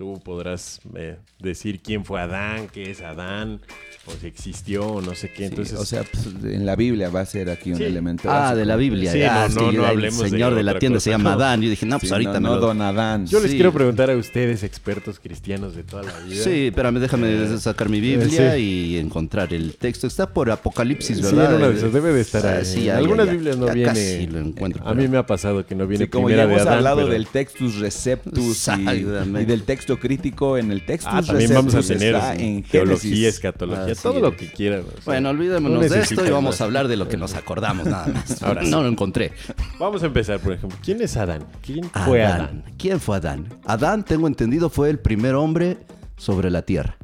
Tú 0.00 0.18
podrás 0.24 0.80
eh, 0.96 1.18
decir 1.40 1.80
quién 1.82 2.06
fue 2.06 2.22
Adán, 2.22 2.68
qué 2.72 2.90
es 2.90 3.02
Adán, 3.02 3.60
o 4.06 4.12
si 4.18 4.28
existió 4.28 4.86
o 4.86 5.02
no 5.02 5.14
sé 5.14 5.28
qué. 5.28 5.36
Sí, 5.40 5.44
Entonces, 5.44 5.78
o 5.78 5.84
sea, 5.84 6.04
pues, 6.04 6.24
en 6.42 6.64
la 6.64 6.74
Biblia 6.74 7.10
va 7.10 7.20
a 7.20 7.26
ser 7.26 7.50
aquí 7.50 7.72
un 7.72 7.76
Sí. 7.76 7.84
elemento. 7.84 8.22
Ah, 8.30 8.38
básico. 8.40 8.56
de 8.60 8.64
la 8.64 8.76
Biblia. 8.76 9.12
Sí, 9.12 9.22
ah, 9.24 9.46
no, 9.54 9.60
no, 9.60 9.72
no 9.72 9.78
el 9.84 9.84
hablemos 9.90 10.22
de 10.22 10.30
señor 10.30 10.54
de, 10.54 10.62
la 10.62 10.78
tienda 10.78 10.96
cosa. 10.96 11.04
se 11.04 11.10
llama 11.10 11.30
No. 11.36 11.36
Adán. 11.36 11.60
Yo 11.60 11.68
dije, 11.68 11.84
no, 11.84 11.98
pues 11.98 12.08
Sí, 12.08 12.14
ahorita 12.14 12.32
no, 12.32 12.40
me 12.40 12.48
no, 12.48 12.54
lo- 12.54 12.60
Don 12.68 12.80
Adán. 12.80 13.26
yo 13.26 13.40
les 13.40 13.50
quiero 13.50 13.74
preguntar 13.74 14.10
a 14.10 14.16
ustedes, 14.16 14.62
expertos 14.62 15.20
cristianos 15.20 15.76
de 15.76 15.82
toda 15.84 16.02
la 16.04 16.18
vida. 16.20 16.44
Sí, 16.44 16.68
espérame, 16.68 16.98
déjame 16.98 17.58
sacar 17.58 17.90
mi 17.90 18.00
Biblia 18.00 18.54
sí. 18.54 18.58
y 18.94 18.96
encontrar 18.96 19.52
el 19.52 19.74
texto. 19.76 20.06
Está 20.06 20.30
por 20.32 20.50
Apocalipsis, 20.50 21.18
Sí, 21.18 21.22
¿verdad? 21.22 21.58
de 21.58 21.76
esas 21.76 21.92
debe 21.92 22.14
de 22.14 22.22
estar 22.22 22.46
Ah, 22.46 22.56
ahí. 22.60 22.64
sí, 22.64 22.88
algunas 22.88 23.26
ya, 23.26 23.32
ya. 23.32 23.36
Biblias 23.36 23.58
no 23.58 23.66
Ya 23.66 23.74
viene. 23.74 23.88
casi 23.90 24.26
lo 24.28 24.38
encuentro. 24.38 24.88
a 24.88 24.94
mí 24.94 25.06
me 25.08 25.18
ha 25.18 25.26
pasado 25.26 25.66
que 25.66 25.74
no 25.74 25.86
viene 25.86 26.06
Sí, 26.06 26.10
como 26.10 26.24
primera 26.24 26.44
ya 26.44 26.48
de 26.48 26.54
hemos 26.54 26.66
Adán, 26.66 26.78
hablado 26.78 26.96
pero- 27.02 27.12
del 27.12 27.26
Textus 27.26 27.76
Receptus 27.80 28.38
y, 28.38 28.50
Exactamente. 28.52 29.42
y 29.42 29.46
texto 29.90 29.98
crítico 30.00 30.56
en 30.58 30.70
el 30.70 30.84
Textus 30.84 31.12
Ah, 31.12 31.22
también 31.22 31.52
vamos 31.54 31.74
a 31.74 31.78
Receptus 31.78 31.98
tener 31.98 32.14
está 32.14 32.34
en 32.36 32.62
teología, 32.62 33.10
Génesis. 33.10 33.26
escatología, 33.34 33.92
Así 33.92 34.02
todo 34.02 34.20
lo 34.20 34.36
que 34.36 34.50
quieran. 34.52 34.80
o 34.80 34.84
sea, 34.84 35.00
Bueno, 35.04 35.20
no 35.32 35.38
olvidémonos 35.38 35.90
de 35.90 36.00
esto 36.00 36.26
y 36.26 36.30
vamos 36.30 36.60
a 36.60 36.64
hablar 36.64 36.88
de 36.88 36.96
lo 36.96 37.08
que 37.08 37.16
nos 37.16 37.34
acordamos 37.34 37.86
nada 37.86 38.06
más. 38.08 38.42
Ahora 38.42 38.64
sí. 38.64 38.70
No 38.70 38.82
lo 38.82 38.88
encontré. 38.88 39.32
Vamos 39.78 40.02
a 40.02 40.06
empezar, 40.06 40.38
por 40.40 40.52
ejemplo. 40.52 40.78
¿Quién 40.82 41.00
es 41.02 41.16
Adán? 41.16 41.44
¿Quién 41.62 41.84
fue 42.04 42.22
Adán? 42.24 42.40
Adán. 42.40 42.64
¿Quién 42.78 43.00
fue 43.00 43.16
Adán? 43.16 43.48
Adán, 43.64 44.04
tengo 44.04 44.26
entendido, 44.26 44.68
fue 44.70 44.90
el 44.90 44.98
primer 44.98 45.34
hombre 45.34 45.78
sobre 46.16 46.50
la 46.50 46.62
tierra. 46.62 46.96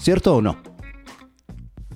¿Cierto 0.00 0.36
o 0.36 0.42
no? 0.42 0.58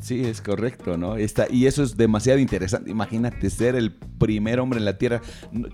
Sí, 0.07 0.23
es 0.25 0.41
correcto, 0.41 0.97
¿no? 0.97 1.17
Está, 1.17 1.49
y 1.51 1.67
eso 1.67 1.83
es 1.83 1.97
demasiado 1.97 2.39
interesante. 2.39 2.93
Imagínate 2.93 3.51
ser 3.51 3.75
el 3.75 3.93
primer 3.93 4.61
hombre 4.61 4.79
en 4.79 4.85
la 4.85 4.99
Tierra. 4.99 5.21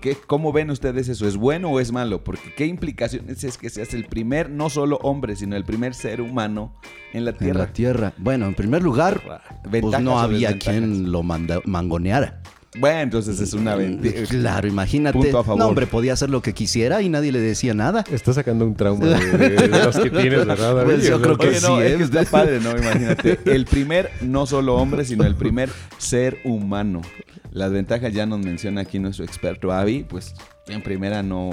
¿Qué, 0.01 0.17
¿Cómo 0.25 0.51
ven 0.51 0.71
ustedes 0.71 1.07
eso? 1.07 1.27
¿Es 1.27 1.37
bueno 1.37 1.69
o 1.69 1.79
es 1.79 1.91
malo? 1.91 2.23
Porque 2.23 2.51
qué 2.55 2.65
implicaciones 2.65 3.43
es 3.43 3.59
que 3.59 3.69
seas 3.69 3.93
el 3.93 4.05
primer, 4.05 4.49
no 4.49 4.71
solo 4.71 4.97
hombre, 5.03 5.35
sino 5.35 5.55
el 5.55 5.63
primer 5.65 5.93
ser 5.93 6.19
humano 6.19 6.73
en 7.13 7.25
la 7.25 7.31
En 7.31 7.37
Tierra. 7.37 7.59
la 7.59 7.73
tierra. 7.73 8.13
Bueno, 8.17 8.47
en 8.47 8.55
primer 8.55 8.81
lugar, 8.81 9.21
pues 9.69 9.83
no 10.01 10.19
había 10.19 10.57
quien 10.57 11.11
lo 11.11 11.21
manda- 11.21 11.61
mangoneara. 11.65 12.41
Bueno, 12.79 12.99
entonces 13.01 13.39
es 13.39 13.53
una 13.53 13.75
ventaja. 13.75 14.15
Claro, 14.29 14.67
imagínate. 14.67 15.17
Punto 15.17 15.37
a 15.39 15.43
favor. 15.43 15.59
No, 15.59 15.67
hombre, 15.67 15.85
podía 15.87 16.13
hacer 16.13 16.29
lo 16.29 16.41
que 16.41 16.53
quisiera 16.53 17.01
y 17.01 17.09
nadie 17.09 17.31
le 17.31 17.39
decía 17.39 17.73
nada. 17.73 18.03
Estás 18.11 18.35
sacando 18.35 18.65
un 18.65 18.75
trauma 18.75 19.05
de, 19.05 19.37
de- 19.37 19.67
de 19.67 19.83
los 19.83 19.97
que 19.97 20.09
tienes, 20.09 20.45
¿verdad? 20.45 20.75
David? 20.75 20.93
Pues 20.95 21.07
yo 21.07 21.21
creo 21.21 21.37
que 21.37 21.47
Oye, 21.49 21.61
no, 21.61 21.77
sí, 21.77 21.83
es 21.83 21.91
¿eh? 21.91 21.97
que 21.97 22.03
está 22.03 22.23
padre, 22.31 22.59
¿no? 22.59 22.71
Imagínate. 22.71 23.39
El 23.45 23.65
primer, 23.65 24.09
no 24.21 24.45
solo 24.47 24.75
hombre, 24.75 25.05
sino 25.05 25.23
el 25.23 25.35
primer 25.35 25.69
ser 25.99 26.39
humano. 26.45 27.01
Las 27.51 27.71
ventajas 27.71 28.11
ya 28.13 28.25
nos 28.25 28.39
menciona 28.39 28.81
aquí 28.81 28.97
nuestro 28.97 29.23
experto 29.23 29.71
Avi. 29.71 30.03
Pues 30.03 30.33
en 30.67 30.81
primera 30.81 31.21
no. 31.21 31.51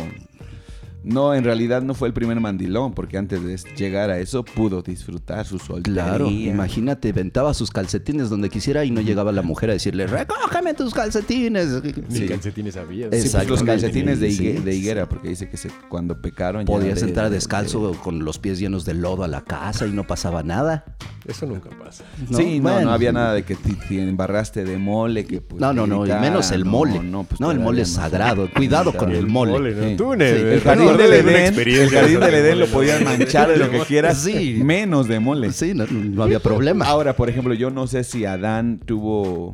No, 1.02 1.34
en 1.34 1.44
realidad 1.44 1.80
no 1.82 1.94
fue 1.94 2.08
el 2.08 2.14
primer 2.14 2.38
mandilón, 2.40 2.92
porque 2.92 3.16
antes 3.16 3.42
de 3.42 3.56
llegar 3.74 4.10
a 4.10 4.18
eso 4.18 4.44
pudo 4.44 4.82
disfrutar 4.82 5.46
su 5.46 5.58
soltería. 5.58 6.04
Claro, 6.04 6.28
imagínate, 6.30 7.12
ventaba 7.12 7.54
sus 7.54 7.70
calcetines 7.70 8.28
donde 8.28 8.50
quisiera 8.50 8.84
y 8.84 8.90
no 8.90 9.00
llegaba 9.00 9.32
la 9.32 9.42
mujer 9.42 9.70
a 9.70 9.72
decirle, 9.72 10.06
recógeme 10.06 10.74
tus 10.74 10.92
calcetines. 10.92 11.68
Ni 12.10 12.18
Sí. 12.18 12.28
calcetines 12.28 12.76
había. 12.76 13.06
Sí, 13.12 13.28
pues, 13.32 13.48
los 13.48 13.62
calcetines 13.62 14.20
de, 14.20 14.30
sí, 14.30 14.44
higue- 14.44 14.62
de 14.62 14.74
higuera, 14.74 15.08
porque 15.08 15.28
dice 15.28 15.48
que 15.48 15.56
se, 15.56 15.70
cuando 15.88 16.20
pecaron 16.20 16.62
ya 16.62 16.66
Podías 16.66 17.00
de- 17.00 17.08
entrar 17.08 17.30
de- 17.30 17.36
descalzo 17.36 17.92
con 18.02 18.24
los 18.24 18.38
pies 18.38 18.58
llenos 18.58 18.84
de 18.84 18.94
lodo 18.94 19.24
a 19.24 19.28
la 19.28 19.40
casa 19.42 19.86
y 19.86 19.92
no 19.92 20.06
pasaba 20.06 20.42
nada. 20.42 20.84
Eso 21.26 21.44
nunca 21.46 21.68
pasa. 21.70 22.04
¿no? 22.30 22.36
Sí, 22.38 22.56
no, 22.58 22.62
Bueno. 22.70 22.80
no 22.86 22.92
había 22.92 23.12
nada 23.12 23.34
de 23.34 23.42
que 23.42 23.54
te, 23.54 23.74
te 23.74 24.02
embarraste 24.02 24.64
de 24.64 24.78
mole, 24.78 25.26
que 25.26 25.40
pues, 25.40 25.60
No, 25.60 25.72
no, 25.72 25.86
no, 25.86 26.06
y 26.06 26.10
menos 26.20 26.50
el 26.50 26.64
mole. 26.64 26.94
No, 26.94 27.02
No, 27.02 27.24
pues, 27.24 27.40
el 27.40 27.58
mole 27.60 27.82
es 27.82 27.92
sagrado. 27.92 28.48
Cuidado 28.54 28.96
con 28.96 29.12
el 29.12 29.26
mole. 29.26 29.74
¿no? 29.74 29.88
Sí. 29.88 29.96
Tú, 29.96 30.12
Sí, 30.12 30.18
ne- 30.18 30.54
el 30.54 30.60
jardín 30.60 30.96
del 30.96 31.12
Edén, 31.12 31.54
el 31.58 31.90
jardín 31.90 32.20
del 32.20 32.34
Edén 32.34 32.58
lo 32.58 32.66
mole, 32.66 32.72
podían 32.72 33.04
manchar 33.04 33.48
de 33.50 33.56
lo 33.58 33.70
que 33.70 33.78
quieras, 33.88 34.22
Sí. 34.22 34.60
menos 34.64 35.08
de 35.08 35.20
mole. 35.20 35.52
Sí, 35.52 35.72
no, 35.74 35.84
no 35.86 36.22
había 36.22 36.40
problema. 36.40 36.86
Ahora, 36.86 37.14
por 37.14 37.28
ejemplo, 37.28 37.52
yo 37.54 37.70
no 37.70 37.86
sé 37.86 38.02
si 38.04 38.24
Adán 38.24 38.80
tuvo, 38.84 39.52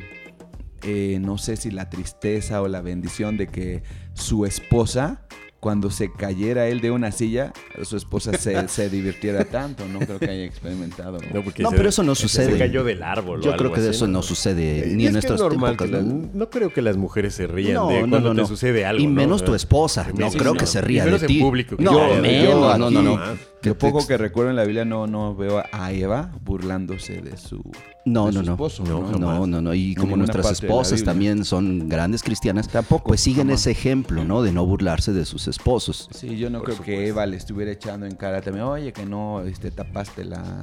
eh, 0.82 1.18
no 1.20 1.36
sé 1.36 1.56
si 1.56 1.70
la 1.72 1.90
tristeza 1.90 2.62
o 2.62 2.68
la 2.68 2.80
bendición 2.80 3.36
de 3.36 3.48
que 3.48 3.82
su 4.14 4.46
esposa, 4.46 5.22
cuando 5.66 5.90
se 5.90 6.12
cayera 6.12 6.68
él 6.68 6.80
de 6.80 6.92
una 6.92 7.10
silla, 7.10 7.52
su 7.82 7.96
esposa 7.96 8.32
se, 8.38 8.68
se 8.68 8.88
divirtiera 8.88 9.44
tanto. 9.44 9.84
No 9.88 9.98
creo 9.98 10.20
que 10.20 10.30
haya 10.30 10.44
experimentado. 10.44 11.18
No, 11.34 11.42
porque 11.42 11.64
No, 11.64 11.70
se- 11.70 11.76
pero 11.76 11.88
eso 11.88 12.04
no 12.04 12.14
sucede. 12.14 12.52
Se 12.52 12.58
cayó 12.58 12.84
del 12.84 13.02
árbol. 13.02 13.40
o 13.40 13.42
Yo 13.42 13.50
algo 13.50 13.58
creo 13.64 13.72
que 13.72 13.80
de 13.80 13.88
así, 13.88 13.96
eso 13.96 14.06
no 14.06 14.22
sucede 14.22 14.88
Y 14.88 14.94
ni 14.94 15.02
es 15.02 15.08
en 15.08 15.12
nuestras 15.14 15.40
épocas. 15.40 15.90
la- 15.90 16.02
¿no? 16.02 16.50
creo 16.50 16.72
que 16.72 16.82
las 16.82 16.96
mujeres 16.96 17.34
se 17.34 17.48
rían 17.48 17.74
No, 17.74 17.88
de 17.88 17.94
no, 18.02 18.08
cuando 18.10 18.28
no, 18.28 18.34
te 18.36 18.40
no. 18.42 18.46
sucede 18.46 18.86
algo. 18.86 19.02
Y 19.02 19.08
¿no? 19.08 19.12
menos 19.14 19.44
tu 19.44 19.56
esposa. 19.56 20.06
No 20.16 20.30
Sí, 20.30 20.38
creo 20.38 20.52
sí, 20.52 20.58
que 20.58 20.64
no. 20.66 20.70
se 20.70 20.80
ría 20.82 21.04
de 21.04 21.18
ti. 21.26 21.40
público, 21.40 21.74
No, 21.80 22.14
menos, 22.22 22.44
yo 22.48 22.78
no, 22.78 22.88
no, 22.88 23.02
no, 23.02 23.20
Que 23.60 23.70
Lo 23.70 23.78
poco 23.78 24.06
que 24.06 24.16
recuerdo 24.16 24.50
en 24.50 24.56
la 24.56 24.62
Biblia 24.62 24.84
no, 24.84 25.08
no 25.08 25.34
veo 25.34 25.64
a 25.72 25.92
Eva 25.92 26.30
burlándose 26.44 27.20
de 27.22 27.36
su, 27.36 27.60
No, 28.06 28.26
de 28.26 28.32
no, 28.32 28.42
no. 28.42 28.52
esposo. 28.52 28.84
No, 28.84 29.02
No, 29.10 29.18
no, 29.18 29.46
no, 29.46 29.60
no. 29.60 29.74
Y 29.74 29.94
como 29.94 30.16
nuestras 30.16 30.50
esposas 30.52 31.02
también 31.04 31.44
son 31.44 31.88
grandes 31.88 32.22
cristianas, 32.22 32.68
Tampoco, 32.68 33.08
pues 33.08 33.20
siguen 33.20 33.48
jamás. 33.48 33.60
ese 33.62 33.72
ejemplo, 33.72 34.24
¿no? 34.24 34.42
De 34.42 34.52
no 34.52 34.64
burlarse 34.64 35.12
de 35.12 35.24
sus 35.24 35.48
esposos. 35.48 36.08
Sí, 36.14 36.36
yo 36.38 36.48
no 36.48 36.62
creo 36.62 36.80
que 36.80 37.08
Eva 37.08 37.26
le 37.26 37.36
estuviera 37.36 37.72
echando 37.72 38.06
en 38.06 38.14
cara 38.14 38.40
también, 38.40 38.64
oye, 38.64 38.92
que 38.92 39.04
no 39.04 39.42
este, 39.42 39.70
tapaste 39.72 40.24
la, 40.24 40.62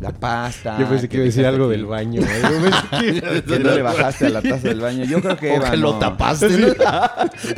la 0.00 0.12
pasta. 0.12 0.78
Yo 0.78 0.86
pensé 0.86 1.08
que 1.08 1.16
iba 1.16 1.22
a 1.24 1.26
decir 1.26 1.46
algo 1.46 1.64
aquí, 1.64 1.72
del 1.76 1.86
baño. 1.86 2.20
¿eh? 2.20 3.42
Que 3.48 3.58
no 3.58 3.70
le 3.74 3.80
bajaste 3.82 4.26
a 4.26 4.30
la 4.30 4.42
taza 4.42 4.68
del 4.68 4.80
baño. 4.80 5.04
Yo 5.06 5.22
creo 5.22 5.36
que 5.38 5.50
O 5.52 5.54
Eva 5.56 5.70
que 5.70 5.76
lo 5.78 5.92
no- 5.94 5.98
tapaste. 5.98 6.48
¿no? 6.50 6.74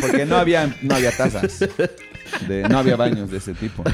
Porque 0.01 0.25
no 0.27 0.37
había, 0.37 0.73
no 0.81 0.95
había 0.95 1.11
tazas. 1.11 1.59
De, 2.49 2.63
no 2.69 2.79
había 2.79 2.95
baños 2.97 3.31
de 3.33 3.39
ese 3.39 3.53
tipo. 3.55 3.83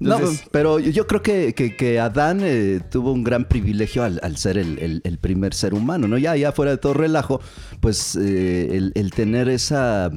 No, 0.00 0.14
Entonces- 0.16 0.44
pero 0.50 0.78
yo- 0.80 0.90
yo 0.90 1.06
creo 1.06 1.22
que, 1.22 1.54
que- 1.54 1.76
que 1.76 2.00
Adán 2.00 2.40
eh, 2.42 2.80
tuvo 2.90 3.12
un 3.12 3.22
gran 3.22 3.44
privilegio 3.44 4.02
al, 4.02 4.18
al 4.22 4.36
ser 4.38 4.56
el, 4.58 4.78
el- 4.78 5.00
el 5.04 5.18
primer 5.18 5.52
ser 5.54 5.74
humano, 5.74 6.08
¿no? 6.08 6.16
Ya, 6.18 6.34
ya 6.36 6.52
fuera 6.52 6.72
de 6.72 6.78
todo 6.78 6.94
relajo, 6.94 7.40
pues 7.80 8.16
eh, 8.16 8.76
el, 8.76 8.92
el 8.94 9.10
tener 9.12 9.48
esa 9.50 10.10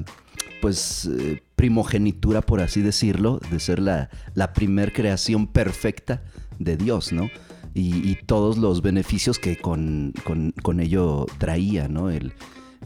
pues 0.62 1.10
eh, 1.20 1.44
primogenitura, 1.58 2.42
por 2.42 2.62
así 2.62 2.82
decirlo, 2.82 3.42
de 3.52 3.60
ser 3.60 3.80
la, 3.80 4.10
la 4.34 4.54
primer 4.54 4.94
creación 4.94 5.48
perfecta 5.48 6.22
de 6.60 6.78
Dios, 6.78 7.12
¿no? 7.12 7.30
Y, 7.74 8.08
y 8.10 8.18
todos 8.26 8.58
los 8.58 8.82
beneficios 8.82 9.38
que 9.40 9.58
con, 9.58 10.14
con- 10.24 10.52
con 10.64 10.80
ello 10.80 11.26
traía, 11.40 11.90
¿no? 11.90 12.10
El, 12.10 12.32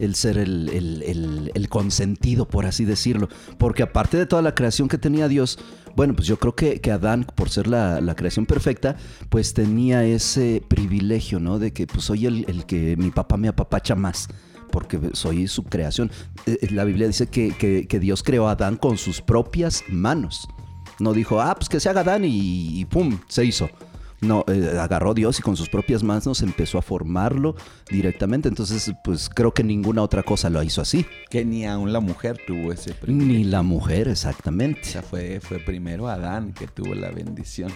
el 0.00 0.14
ser 0.16 0.38
el, 0.38 0.68
el- 0.70 1.02
el- 1.02 1.50
el 1.54 1.68
consentido, 1.68 2.48
por 2.48 2.66
así 2.66 2.84
decirlo. 2.84 3.28
Porque 3.58 3.82
aparte 3.84 4.16
de 4.16 4.26
toda 4.26 4.42
la 4.42 4.54
creación 4.54 4.88
que 4.88 4.98
tenía 4.98 5.28
Dios, 5.28 5.58
bueno, 5.98 6.14
pues 6.14 6.28
yo 6.28 6.38
creo 6.38 6.54
que, 6.54 6.80
que 6.80 6.92
Adán, 6.92 7.26
por 7.34 7.50
ser 7.50 7.66
la, 7.66 8.00
la 8.00 8.14
creación 8.14 8.46
perfecta, 8.46 8.94
pues 9.30 9.52
tenía 9.52 10.04
ese 10.04 10.62
privilegio, 10.68 11.40
¿no? 11.40 11.58
De 11.58 11.72
que 11.72 11.88
pues 11.88 12.04
soy 12.04 12.26
el, 12.26 12.44
el 12.46 12.66
que 12.66 12.96
mi 12.96 13.10
papá 13.10 13.36
me 13.36 13.48
apapacha 13.48 13.96
más. 13.96 14.28
Porque 14.70 15.00
soy 15.14 15.48
su 15.48 15.64
creación. 15.64 16.12
Eh, 16.46 16.56
eh, 16.62 16.68
La 16.70 16.84
Biblia 16.84 17.08
dice 17.08 17.26
que, 17.26 17.50
que- 17.88 17.98
Dios 17.98 18.22
creó 18.22 18.46
a 18.46 18.52
Adán 18.52 18.76
con 18.76 18.96
sus 18.96 19.20
propias 19.20 19.82
manos. 19.88 20.46
No 21.00 21.14
dijo, 21.14 21.40
ah, 21.40 21.56
pues 21.56 21.68
que 21.68 21.80
se 21.80 21.88
haga 21.88 22.02
Adán 22.02 22.22
y 22.24 22.84
pum, 22.84 23.18
se 23.26 23.44
hizo. 23.44 23.68
No, 24.20 24.44
eh, 24.48 24.76
agarró 24.80 25.14
Dios 25.14 25.38
y 25.38 25.42
con 25.42 25.56
sus 25.56 25.68
propias 25.68 26.02
manos 26.02 26.42
empezó 26.42 26.78
a 26.78 26.82
formarlo 26.82 27.54
directamente. 27.88 28.48
Entonces, 28.48 28.92
pues 29.04 29.28
creo 29.28 29.54
que 29.54 29.62
ninguna 29.62 30.02
otra 30.02 30.22
cosa 30.24 30.50
lo 30.50 30.62
hizo 30.62 30.80
así. 30.80 31.06
Que 31.30 31.44
ni 31.44 31.64
aún 31.66 31.92
la 31.92 32.00
mujer 32.00 32.38
tuvo 32.46 32.72
ese 32.72 32.94
privilegio. 32.94 33.32
Ni 33.38 33.44
la 33.44 33.62
mujer, 33.62 34.08
O 34.08 34.10
exactamente. 34.10 34.82
sea, 34.84 35.02
fue, 35.02 35.40
fue 35.40 35.58
primero 35.60 36.08
Adán 36.08 36.52
que 36.52 36.66
tuvo 36.66 36.94
la 36.94 37.10
bendición. 37.10 37.70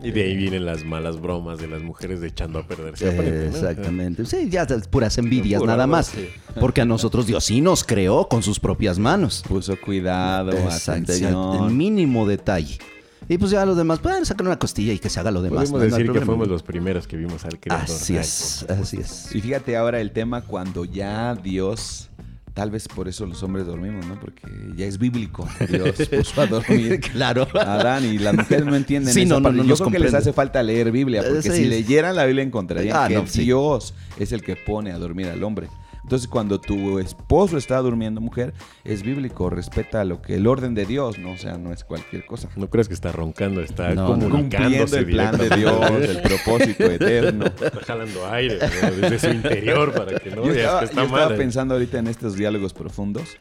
Y 0.00 0.10
de 0.10 0.22
ahí 0.24 0.36
vienen 0.36 0.64
las 0.66 0.84
malas 0.84 1.20
bromas 1.20 1.58
de 1.58 1.68
las 1.68 1.82
mujeres 1.82 2.20
de 2.20 2.28
echando 2.28 2.58
a 2.58 2.66
perder. 2.66 2.96
¿se 2.96 3.08
Eh, 3.08 3.46
exactamente. 3.48 4.24
Sí, 4.26 4.48
ya 4.50 4.62
es 4.62 4.88
puras 4.88 5.18
envidias 5.18 5.60
Pura, 5.60 5.72
nada 5.72 5.86
más. 5.86 6.06
Sí. 6.08 6.28
Porque 6.60 6.80
a 6.80 6.84
nosotros 6.84 7.26
Dios 7.26 7.44
sí 7.44 7.60
nos 7.60 7.84
creó 7.84 8.28
con 8.28 8.42
sus 8.42 8.58
propias 8.58 8.98
manos. 8.98 9.42
Puso 9.46 9.80
cuidado, 9.80 10.52
Exacto, 10.52 11.12
el 11.12 11.24
atención. 11.24 11.76
mínimo 11.76 12.26
detalle. 12.26 12.78
Y 13.28 13.38
pues 13.38 13.50
ya 13.50 13.64
los 13.64 13.76
demás, 13.76 13.98
pueden 14.00 14.24
sacar 14.26 14.46
una 14.46 14.58
costilla 14.58 14.92
y 14.92 14.98
que 14.98 15.08
se 15.08 15.18
haga 15.20 15.30
lo 15.30 15.40
demás. 15.42 15.70
Podemos 15.70 15.72
no- 15.72 15.78
no 15.90 15.96
hay 15.96 16.02
decir 16.02 16.12
que 16.20 16.26
fuimos 16.26 16.48
los 16.48 16.62
primeros 16.62 17.06
que 17.06 17.16
vimos 17.16 17.44
al 17.44 17.58
creador. 17.58 17.84
Así 17.84 18.14
Ay, 18.14 18.18
es, 18.20 18.66
así 18.68 18.96
es. 18.98 19.34
Y 19.34 19.40
fíjate 19.40 19.76
ahora 19.76 20.00
el 20.00 20.10
tema 20.12 20.42
cuando 20.42 20.84
ya 20.84 21.34
Dios, 21.34 22.10
tal 22.52 22.70
vez 22.70 22.86
por 22.86 23.08
eso 23.08 23.24
los 23.26 23.42
hombres 23.42 23.66
dormimos, 23.66 24.06
¿no? 24.06 24.20
Porque 24.20 24.42
ya 24.76 24.84
es 24.86 24.98
bíblico. 24.98 25.48
Dios 25.68 25.96
puso 26.10 26.40
a 26.42 26.46
dormir 26.46 27.00
Claro. 27.12 27.48
a 27.54 27.74
Adán 27.74 28.04
y 28.04 28.18
las 28.18 28.34
mujeres 28.34 28.66
no 28.66 28.76
entienden 28.76 29.14
Sí, 29.14 29.24
no, 29.24 29.36
no, 29.40 29.44
parte. 29.44 29.58
no 29.58 29.64
Yo 29.64 29.76
creo 29.76 29.90
que 29.90 29.98
les 30.00 30.14
hace 30.14 30.32
falta 30.32 30.62
leer 30.62 30.92
Biblia, 30.92 31.22
porque 31.26 31.42
sí. 31.50 31.50
si 31.50 31.64
leyeran 31.64 32.14
la 32.16 32.26
Biblia 32.26 32.44
encontrarían 32.44 32.96
Ah, 32.96 33.08
que 33.08 33.14
no, 33.14 33.26
sí. 33.26 33.42
Dios 33.44 33.94
es 34.18 34.32
el 34.32 34.42
que 34.42 34.54
pone 34.56 34.92
a 34.92 34.98
dormir 34.98 35.28
al 35.28 35.42
hombre. 35.44 35.68
Entonces, 36.04 36.28
cuando 36.28 36.60
tu 36.60 36.98
esposo 36.98 37.56
está 37.56 37.78
durmiendo, 37.78 38.20
mujer, 38.20 38.52
es 38.84 39.02
bíblico, 39.02 39.48
respeta 39.48 40.04
lo 40.04 40.20
que 40.20 40.34
el 40.34 40.46
orden 40.46 40.74
de 40.74 40.84
Dios, 40.84 41.18
¿no? 41.18 41.32
O 41.32 41.38
sea, 41.38 41.56
no 41.56 41.72
es 41.72 41.82
cualquier 41.82 42.26
cosa. 42.26 42.50
No 42.56 42.68
creas 42.68 42.88
que 42.88 42.94
está 42.94 43.10
roncando, 43.10 43.62
está 43.62 43.94
No, 43.94 44.18
Cumpliendo 44.18 44.98
el 44.98 45.06
plan 45.06 45.38
de 45.38 45.48
Dios, 45.56 45.90
el 46.02 46.20
propósito 46.20 46.84
eterno. 46.84 47.46
Está 47.46 47.80
jalando 47.86 48.26
aire 48.30 48.58
¿no? 48.58 48.90
desde 48.90 49.18
su 49.18 49.34
interior 49.34 49.94
para 49.94 50.20
que 50.20 50.28
no 50.30 50.44
yo 50.44 50.52
veas 50.52 50.56
estaba, 50.58 50.80
que 50.80 50.84
está 50.84 51.00
yo 51.00 51.06
estaba. 51.06 51.34
¿eh? 51.34 51.38
pensando 51.38 51.74
ahorita 51.74 51.98
en 51.98 52.06
estos 52.08 52.36
diálogos 52.36 52.74
profundos. 52.74 53.38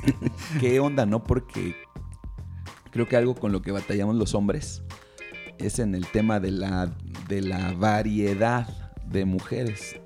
¿Qué 0.60 0.80
onda, 0.80 1.04
no? 1.04 1.22
Porque 1.22 1.76
creo 2.92 3.06
que 3.06 3.16
algo 3.16 3.34
con 3.34 3.52
lo 3.52 3.60
que 3.60 3.72
batallamos 3.72 4.16
los 4.16 4.34
hombres 4.34 4.82
es 5.58 5.78
en 5.80 5.94
el 5.94 6.06
tema 6.06 6.40
de 6.40 6.50
la, 6.50 6.96
de 7.28 7.42
la 7.42 7.74
variedad 7.74 8.66
de 9.06 9.26
mujeres. 9.26 9.96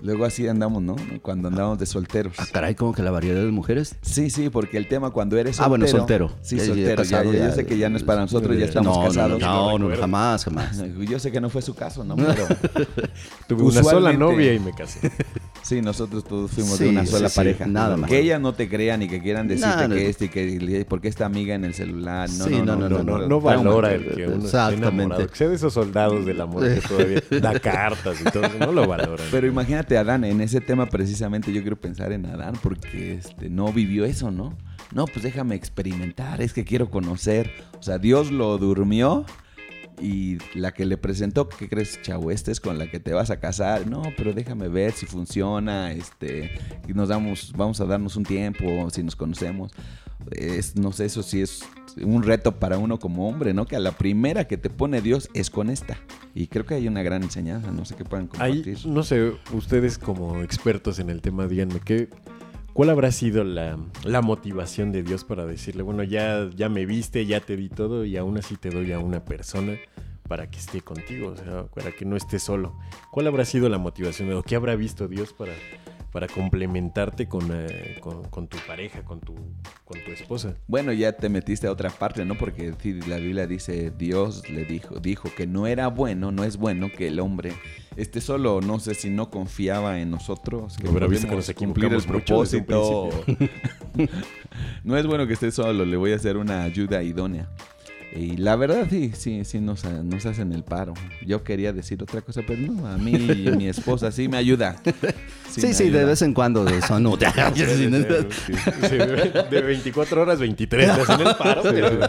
Luego 0.00 0.24
así 0.24 0.46
andamos, 0.46 0.82
¿no? 0.82 0.94
Cuando 1.22 1.48
andamos 1.48 1.78
de 1.78 1.86
solteros. 1.86 2.34
Ah, 2.38 2.46
caray, 2.52 2.74
como 2.76 2.92
que 2.92 3.02
la 3.02 3.10
variedad 3.10 3.42
de 3.42 3.50
mujeres. 3.50 3.96
Sí, 4.02 4.30
sí, 4.30 4.48
porque 4.48 4.76
el 4.78 4.86
tema 4.88 5.10
cuando 5.10 5.36
eres 5.36 5.56
soltero. 5.56 5.64
Ah, 5.64 5.68
bueno, 5.68 5.86
soltero. 5.88 6.32
Sí, 6.40 6.58
soltero. 6.60 6.88
Ya, 6.88 6.96
casado, 6.96 7.32
ya, 7.32 7.38
ya- 7.40 7.48
yo 7.48 7.54
sé 7.54 7.66
que 7.66 7.78
ya 7.78 7.88
no 7.88 7.96
es 7.96 8.04
para 8.04 8.20
nosotros, 8.20 8.54
ya 8.54 8.60
No, 8.60 8.64
estamos 8.66 8.96
no, 8.96 9.02
no, 9.02 9.08
casados. 9.08 9.40
no, 9.40 9.66
no, 9.72 9.78
recuerdo. 9.78 10.00
jamás, 10.02 10.44
jamás. 10.44 10.82
Yo 11.08 11.18
sé 11.18 11.32
que 11.32 11.40
no 11.40 11.50
fue 11.50 11.62
su 11.62 11.74
caso, 11.74 12.04
¿no? 12.04 12.14
Pero 12.16 12.46
Tuve 13.48 13.62
una 13.62 13.82
sola 13.82 14.12
novia 14.12 14.54
y 14.54 14.60
me 14.60 14.72
casé. 14.72 15.10
Sí, 15.68 15.82
nosotros 15.82 16.24
todos 16.24 16.50
fuimos 16.50 16.76
Sí, 16.78 16.84
de 16.84 16.90
una 16.90 17.04
sí, 17.04 17.12
sola 17.12 17.28
sí, 17.28 17.36
pareja. 17.36 17.66
nada 17.66 17.96
más. 17.96 18.08
Que 18.10 18.18
ellas 18.20 18.40
no 18.40 18.54
te 18.54 18.68
crean 18.68 19.02
y 19.02 19.08
que 19.08 19.20
quieran 19.20 19.46
decirte 19.48 19.76
No, 19.82 19.88
no. 19.88 19.94
que 19.94 20.08
este 20.08 20.24
y 20.26 20.28
que 20.28 20.86
porque 20.88 21.08
esta 21.08 21.26
amiga 21.26 21.54
en 21.54 21.64
el 21.64 21.74
celular. 21.74 22.28
No, 22.30 22.44
Sí, 22.46 22.50
no, 22.64 22.76
no, 22.76 22.88
no, 22.88 23.02
No, 23.02 23.28
no, 23.28 23.40
valora 23.40 23.92
el 23.92 24.04
que 24.06 24.26
uno 24.26 24.44
está 24.44 24.68
Exactamente. 24.70 24.88
enamorado. 24.88 25.26
Que 25.28 25.36
sea 25.36 25.48
de 25.48 25.54
esos 25.56 25.72
soldados 25.72 26.24
del 26.26 26.40
amor 26.40 26.62
que 26.72 26.80
todavía 26.80 27.22
da 27.40 27.58
cartas 27.60 28.20
y 28.20 28.24
todo. 28.30 28.48
No 28.58 28.72
lo 28.72 28.86
valoran. 28.86 29.26
Pero 29.30 29.46
imagínate 29.46 29.96
a 29.96 30.00
Adán, 30.00 30.24
en 30.24 30.40
ese 30.40 30.60
tema 30.60 30.86
precisamente 30.86 31.52
yo 31.52 31.60
quiero 31.60 31.76
pensar 31.76 32.12
en 32.12 32.26
Adán 32.26 32.54
porque 32.62 33.14
este, 33.14 33.48
no 33.50 33.72
vivió 33.72 34.04
eso, 34.04 34.30
¿no? 34.30 34.56
No, 34.92 35.04
pues 35.06 35.22
déjame 35.22 35.54
experimentar, 35.54 36.40
es 36.40 36.52
que 36.54 36.64
quiero 36.64 36.90
conocer. 36.90 37.50
O 37.78 37.82
sea, 37.82 37.98
Dios 37.98 38.30
lo 38.30 38.56
durmió 38.58 39.26
y 40.00 40.38
la 40.54 40.72
que 40.72 40.84
le 40.84 40.96
presentó, 40.96 41.48
¿qué 41.48 41.68
crees, 41.68 42.00
chavo? 42.02 42.30
Esta 42.30 42.50
es 42.50 42.60
con 42.60 42.78
la 42.78 42.90
que 42.90 43.00
te 43.00 43.12
vas 43.12 43.30
a 43.30 43.40
casar. 43.40 43.86
No, 43.86 44.02
pero 44.16 44.32
déjame 44.32 44.68
ver 44.68 44.92
si 44.92 45.06
funciona, 45.06 45.92
este, 45.92 46.58
y 46.86 46.92
nos 46.92 47.08
damos, 47.08 47.52
vamos 47.56 47.80
a 47.80 47.84
darnos 47.84 48.16
un 48.16 48.24
tiempo, 48.24 48.88
si 48.90 49.02
nos 49.02 49.16
conocemos. 49.16 49.72
Es, 50.32 50.76
no 50.76 50.92
sé, 50.92 51.06
eso 51.06 51.22
sí 51.22 51.40
es 51.40 51.62
un 52.02 52.22
reto 52.22 52.58
para 52.58 52.78
uno 52.78 52.98
como 52.98 53.28
hombre, 53.28 53.54
¿no? 53.54 53.66
Que 53.66 53.76
a 53.76 53.80
la 53.80 53.92
primera 53.92 54.46
que 54.46 54.56
te 54.56 54.70
pone 54.70 55.00
Dios 55.00 55.30
es 55.34 55.50
con 55.50 55.70
esta. 55.70 55.96
Y 56.34 56.48
creo 56.48 56.66
que 56.66 56.74
hay 56.74 56.88
una 56.88 57.02
gran 57.02 57.22
enseñanza, 57.22 57.70
no 57.70 57.84
sé 57.84 57.94
qué 57.94 58.04
puedan 58.04 58.26
compartir. 58.26 58.78
no 58.86 59.02
sé, 59.02 59.32
ustedes 59.52 59.98
como 59.98 60.40
expertos 60.40 60.98
en 60.98 61.10
el 61.10 61.20
tema, 61.20 61.46
díganme, 61.46 61.80
¿qué, 61.80 62.08
¿cuál 62.78 62.90
habrá 62.90 63.10
sido 63.10 63.42
la, 63.42 63.76
motivación 64.22 64.92
de 64.92 65.02
Dios 65.02 65.24
para 65.24 65.44
decirle, 65.46 65.82
bueno, 65.82 66.04
ya, 66.04 66.48
ya 66.54 66.68
me 66.68 66.86
viste, 66.86 67.26
ya 67.26 67.40
te 67.40 67.56
di 67.56 67.68
todo 67.68 68.04
y 68.04 68.16
aún 68.16 68.38
así 68.38 68.54
te 68.56 68.70
doy 68.70 68.92
a 68.92 69.00
una 69.00 69.24
persona 69.24 69.76
para 70.28 70.48
que 70.48 70.60
esté 70.60 70.80
contigo, 70.80 71.34
para 71.74 71.90
que 71.90 72.04
no 72.04 72.14
estés 72.14 72.44
solo? 72.44 72.78
¿Cuál 73.10 73.26
habrá 73.26 73.44
sido 73.44 73.68
la 73.68 73.78
motivación 73.78 74.32
o 74.32 74.44
qué 74.44 74.54
habrá 74.54 74.76
visto 74.76 75.08
Dios 75.08 75.32
para, 75.32 75.54
para 76.12 76.26
complementarte 76.26 77.28
con, 77.28 77.48
eh, 77.52 77.98
con, 78.00 78.24
con 78.24 78.48
tu 78.48 78.56
pareja, 78.66 79.04
con 79.04 79.20
tu, 79.20 79.34
con 79.84 80.02
tu 80.04 80.10
esposa? 80.10 80.54
Bueno, 80.66 80.92
ya 80.92 81.12
te 81.12 81.28
metiste 81.28 81.66
a 81.66 81.72
otra 81.72 81.90
parte, 81.90 82.24
¿no? 82.24 82.36
Porque 82.36 82.74
la 83.06 83.16
Biblia 83.16 83.46
dice, 83.46 83.90
Dios 83.90 84.48
le 84.48 84.64
dijo, 84.64 85.00
dijo 85.00 85.28
que 85.36 85.46
no 85.46 85.66
era 85.66 85.88
bueno, 85.88 86.32
no 86.32 86.44
es 86.44 86.56
bueno 86.56 86.90
que 86.90 87.08
el 87.08 87.20
hombre 87.20 87.52
esté 87.96 88.20
solo. 88.20 88.60
No 88.60 88.80
sé 88.80 88.94
si 88.94 89.10
no 89.10 89.30
confiaba 89.30 90.00
en 90.00 90.10
nosotros, 90.10 90.76
que 90.78 90.88
Hubiera 90.88 91.06
visto 91.06 91.28
que 91.28 91.36
nos 91.36 91.50
cumplir 91.52 91.92
el 91.92 92.02
propósito. 92.02 93.10
no 94.84 94.96
es 94.96 95.06
bueno 95.06 95.26
que 95.26 95.34
esté 95.34 95.50
solo, 95.50 95.84
le 95.84 95.96
voy 95.96 96.12
a 96.12 96.16
hacer 96.16 96.36
una 96.36 96.62
ayuda 96.62 97.02
idónea. 97.02 97.48
Y 98.14 98.36
la 98.36 98.56
verdad 98.56 98.86
sí, 98.88 99.12
sí, 99.14 99.44
sí 99.44 99.60
nos, 99.60 99.84
nos 99.84 100.24
hacen 100.24 100.52
el 100.52 100.64
paro. 100.64 100.94
Yo 101.26 101.44
quería 101.44 101.72
decir 101.72 102.02
otra 102.02 102.22
cosa, 102.22 102.42
pero 102.46 102.60
no, 102.60 102.86
a 102.86 102.96
mí 102.96 103.12
y 103.12 103.50
mi 103.56 103.68
esposa 103.68 104.10
sí 104.10 104.28
me 104.28 104.36
ayuda. 104.36 104.76
Sí, 105.48 105.62
me 105.66 105.72
sí, 105.72 105.88
de 105.88 106.04
vez 106.04 106.20
en 106.20 106.34
cuando 106.34 106.66
son 106.82 107.06
sí, 107.54 108.96
de, 108.96 109.46
de 109.50 109.62
24 109.62 110.22
horas, 110.22 110.38
23 110.38 110.94
te 110.94 111.00
hacen 111.00 111.26
el 111.26 111.34
paro, 111.36 111.62
pero 111.62 112.00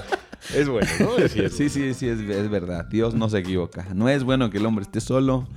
es 0.54 0.68
bueno, 0.68 0.88
¿no? 1.00 1.18
Es 1.18 1.32
cierto. 1.32 1.56
Sí, 1.56 1.70
sí, 1.70 1.94
sí, 1.94 2.10
es, 2.10 2.20
es 2.20 2.50
verdad. 2.50 2.86
Dios 2.86 3.16
no 3.16 3.30
se 3.30 3.40
equivoca. 3.40 3.88
No 3.94 4.10
es 4.10 4.26
bueno 4.26 4.50
que 4.50 4.58
el 4.58 4.66
hombre 4.66 4.84
esté 4.84 5.00
solo. 5.00 5.48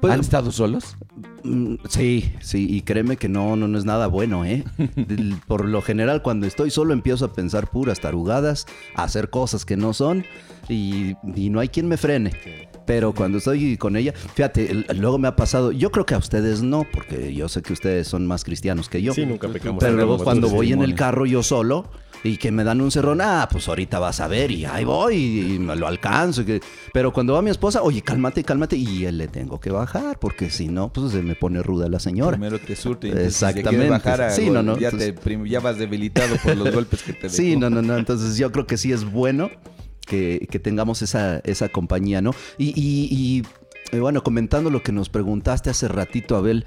Pues, 0.00 0.12
¿Han 0.12 0.20
estado 0.20 0.52
solos? 0.52 0.96
Mm, 1.42 1.74
Sí, 1.88 2.32
sí, 2.40 2.66
y 2.70 2.82
créeme 2.82 3.16
que 3.16 3.28
no, 3.28 3.56
no, 3.56 3.66
no 3.68 3.78
es 3.78 3.84
nada 3.84 4.06
bueno, 4.06 4.44
¿eh? 4.44 4.64
Por 5.46 5.64
lo 5.64 5.82
general, 5.82 6.22
cuando 6.22 6.46
estoy 6.46 6.70
solo 6.70 6.92
empiezo 6.92 7.24
a 7.24 7.32
pensar 7.32 7.68
puras 7.70 8.00
tarugadas, 8.00 8.66
a 8.94 9.04
hacer 9.04 9.30
cosas 9.30 9.64
que 9.64 9.76
no 9.76 9.92
son 9.92 10.24
y, 10.68 11.14
y 11.34 11.50
no 11.50 11.60
hay 11.60 11.68
quien 11.68 11.88
me 11.88 11.96
frene. 11.96 12.32
Pero 12.86 13.12
cuando 13.12 13.38
estoy 13.38 13.76
con 13.76 13.96
ella, 13.96 14.14
fíjate, 14.34 14.72
luego 14.94 15.18
me 15.18 15.28
ha 15.28 15.36
pasado, 15.36 15.72
yo 15.72 15.90
creo 15.90 16.06
que 16.06 16.14
a 16.14 16.18
ustedes 16.18 16.62
no, 16.62 16.86
porque 16.90 17.34
yo 17.34 17.48
sé 17.48 17.60
que 17.60 17.74
ustedes 17.74 18.08
son 18.08 18.26
más 18.26 18.44
cristianos 18.44 18.88
que 18.88 19.02
yo. 19.02 19.12
Sí, 19.12 19.26
nunca 19.26 19.48
pecamos. 19.48 19.82
Pero 19.82 19.96
luego 19.96 20.18
cuando 20.18 20.48
voy 20.48 20.72
en 20.72 20.82
el 20.82 20.94
carro 20.94 21.26
yo 21.26 21.42
solo 21.42 21.90
y 22.24 22.36
que 22.36 22.50
me 22.50 22.64
dan 22.64 22.80
un 22.80 22.90
cerrón, 22.90 23.20
ah, 23.20 23.48
pues 23.50 23.68
ahorita 23.68 23.98
vas 23.98 24.20
a 24.20 24.28
ver 24.28 24.50
y 24.50 24.64
ahí 24.64 24.84
voy 24.84 25.16
y 25.54 25.58
me 25.58 25.76
lo 25.76 25.86
alcanzo. 25.86 26.42
y 26.42 26.44
que- 26.44 26.60
Pero 26.92 27.12
cuando 27.12 27.34
va 27.34 27.42
mi 27.42 27.50
esposa, 27.50 27.82
oye, 27.82 28.02
cálmate, 28.02 28.42
cálmate 28.44 28.76
y 28.76 29.04
él 29.04 29.18
le 29.18 29.28
tengo 29.28 29.60
que 29.60 29.70
bajar 29.70 30.18
porque 30.18 30.50
si 30.50 30.68
no, 30.68 30.92
pues 30.92 31.12
se 31.12 31.22
me 31.22 31.34
pone 31.34 31.62
ruda 31.62 31.88
la 31.88 31.98
señora. 32.00 32.32
Primero 32.32 32.58
te 32.58 32.74
surte 32.76 33.08
y 33.08 33.12
si 33.12 33.18
Exactamente. 33.18 33.70
quieres 33.70 33.90
bajar 33.90 34.22
a 34.22 34.30
Sí, 34.30 34.50
no, 34.50 34.62
no, 34.62 34.78
ya, 34.78 34.88
entonces- 34.88 35.14
te, 35.20 35.48
ya 35.48 35.60
vas 35.60 35.78
debilitado 35.78 36.36
por 36.42 36.56
los 36.56 36.74
golpes 36.74 37.02
que 37.02 37.12
te. 37.12 37.28
Sí, 37.30 37.56
no, 37.56 37.70
no, 37.70 37.82
no. 37.82 37.96
Entonces 37.96 38.36
yo 38.36 38.50
creo 38.52 38.66
que 38.66 38.76
sí 38.76 38.92
es 38.92 39.04
bueno 39.10 39.50
que, 40.06 40.48
que 40.50 40.58
tengamos 40.58 41.02
esa, 41.02 41.38
esa 41.44 41.68
compañía, 41.68 42.20
¿no? 42.22 42.32
Y, 42.56 42.68
y- 42.70 43.08
y, 43.10 43.42
eh, 43.96 44.00
bueno, 44.00 44.22
comentando 44.22 44.70
lo 44.70 44.82
que 44.82 44.90
nos 44.92 45.08
preguntaste 45.08 45.70
hace 45.70 45.86
ratito, 45.88 46.36
Abel, 46.36 46.64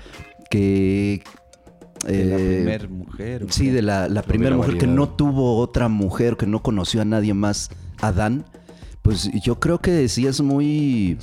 que... 0.49 1.23
De 2.05 2.25
la 2.25 2.35
eh, 2.35 2.55
primer 2.57 2.89
mujer. 2.89 3.43
¿o 3.43 3.51
Sí, 3.51 3.69
de 3.69 3.81
la, 3.81 4.09
la 4.09 4.21
primera 4.23 4.55
mujer 4.55 4.77
que 4.77 4.87
no 4.87 5.09
tuvo 5.09 5.57
otra 5.57 5.87
mujer, 5.87 6.37
que 6.37 6.47
no 6.47 6.61
conoció 6.61 7.01
a 7.01 7.05
nadie 7.05 7.33
más, 7.33 7.69
Adán. 8.01 8.45
Pues 9.01 9.31
yo 9.41 9.59
creo 9.59 9.79
que 9.79 10.07
sí 10.09 10.27
es 10.27 10.41
muy 10.41 11.17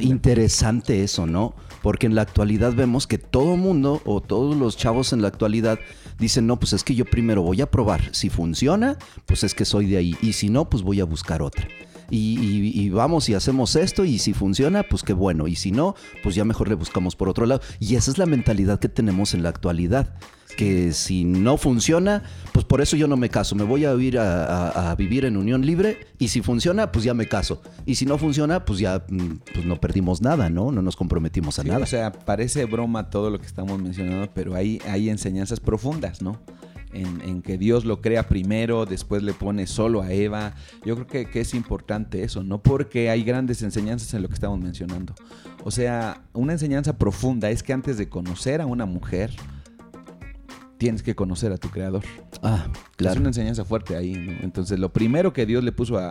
interesante 0.00 1.02
eso, 1.02 1.26
¿no? 1.26 1.54
Porque 1.82 2.06
en 2.06 2.14
la 2.14 2.22
actualidad 2.22 2.72
vemos 2.72 3.06
que 3.06 3.18
todo 3.18 3.56
mundo 3.58 4.00
o 4.06 4.22
todos 4.22 4.56
los 4.56 4.78
chavos 4.78 5.12
en 5.12 5.20
la 5.20 5.28
actualidad 5.28 5.78
dicen, 6.18 6.46
no, 6.46 6.58
pues 6.58 6.72
es 6.72 6.84
que 6.84 6.94
yo 6.94 7.04
primero 7.04 7.42
voy 7.42 7.60
a 7.60 7.70
probar. 7.70 8.14
Si 8.14 8.30
funciona, 8.30 8.96
pues 9.26 9.44
es 9.44 9.54
que 9.54 9.66
soy 9.66 9.86
de 9.86 9.98
ahí. 9.98 10.16
Y 10.22 10.32
si 10.32 10.48
no, 10.48 10.70
pues 10.70 10.82
voy 10.82 11.00
a 11.00 11.04
buscar 11.04 11.42
otra. 11.42 11.68
Y, 12.14 12.38
y- 12.38 12.78
y 12.82 12.90
vamos 12.90 13.28
y 13.30 13.34
hacemos 13.34 13.74
esto 13.74 14.04
y 14.04 14.18
si 14.18 14.34
funciona, 14.34 14.82
pues 14.82 15.02
qué 15.02 15.14
bueno. 15.14 15.48
Y 15.48 15.56
si 15.56 15.72
no, 15.72 15.94
pues 16.22 16.34
ya 16.34 16.44
mejor 16.44 16.68
le 16.68 16.74
buscamos 16.74 17.16
por 17.16 17.30
otro 17.30 17.46
lado. 17.46 17.62
Y 17.80 17.94
esa 17.96 18.10
es 18.10 18.18
la 18.18 18.26
mentalidad 18.26 18.78
que 18.78 18.90
tenemos 18.90 19.32
en 19.32 19.42
la 19.42 19.48
actualidad. 19.48 20.14
Que 20.58 20.92
si 20.92 21.24
no 21.24 21.56
funciona, 21.56 22.22
pues 22.52 22.66
por 22.66 22.82
eso 22.82 22.94
yo 22.94 23.08
no 23.08 23.16
me 23.16 23.30
caso. 23.30 23.54
Me 23.54 23.62
voy 23.64 23.86
a 23.86 23.94
ir 23.94 24.18
a, 24.18 24.44
a- 24.44 24.90
a 24.90 24.94
vivir 24.94 25.24
en 25.24 25.38
unión 25.38 25.64
libre 25.64 26.06
y 26.18 26.28
si 26.28 26.42
funciona, 26.42 26.92
pues 26.92 27.06
ya 27.06 27.14
me 27.14 27.26
caso. 27.26 27.62
Y 27.86 27.94
si 27.94 28.04
no 28.04 28.18
funciona, 28.18 28.62
pues 28.66 28.78
ya 28.78 29.02
mm, 29.08 29.28
pues 29.54 29.64
no 29.64 29.80
perdimos 29.80 30.20
nada, 30.20 30.50
¿no? 30.50 30.70
No 30.70 30.82
nos 30.82 30.94
comprometimos 30.96 31.58
a 31.58 31.62
Sí, 31.62 31.68
nada. 31.68 31.82
O 31.82 31.86
sea, 31.86 32.12
parece 32.12 32.66
broma 32.66 33.08
todo 33.08 33.30
lo 33.30 33.40
que 33.40 33.46
estamos 33.46 33.80
mencionando, 33.80 34.28
pero 34.34 34.54
hay, 34.54 34.78
hay 34.86 35.08
enseñanzas 35.08 35.60
profundas, 35.60 36.20
¿no? 36.20 36.38
En, 36.92 37.20
en 37.22 37.40
que 37.42 37.56
Dios 37.56 37.84
lo 37.84 38.00
crea 38.00 38.28
primero, 38.28 38.84
después 38.84 39.22
le 39.22 39.32
pone 39.32 39.66
solo 39.66 40.02
a 40.02 40.12
Eva. 40.12 40.54
Yo 40.84 40.94
creo 40.94 41.06
que, 41.06 41.30
que 41.30 41.40
es 41.40 41.54
importante 41.54 42.22
eso, 42.22 42.42
¿no? 42.42 42.62
Porque 42.62 43.08
hay 43.08 43.22
grandes 43.24 43.62
enseñanzas 43.62 44.12
en 44.14 44.22
lo 44.22 44.28
que 44.28 44.34
estamos 44.34 44.58
mencionando. 44.60 45.14
O 45.64 45.70
sea, 45.70 46.22
una 46.34 46.52
enseñanza 46.52 46.98
profunda 46.98 47.48
es 47.50 47.62
que 47.62 47.72
antes 47.72 47.96
de 47.96 48.08
conocer 48.08 48.60
a 48.60 48.66
una 48.66 48.84
mujer, 48.84 49.30
tienes 50.78 51.02
que 51.02 51.14
conocer 51.14 51.52
a 51.52 51.58
tu 51.58 51.70
creador. 51.70 52.02
ah, 52.42 52.66
Es 52.72 52.96
claro. 52.96 53.20
una 53.20 53.28
enseñanza 53.30 53.64
fuerte 53.64 53.94
ahí, 53.96 54.14
¿no? 54.14 54.32
Entonces, 54.42 54.78
lo 54.78 54.92
primero 54.92 55.32
que 55.32 55.46
Dios 55.46 55.62
le 55.62 55.70
puso 55.72 55.96
a, 55.98 56.10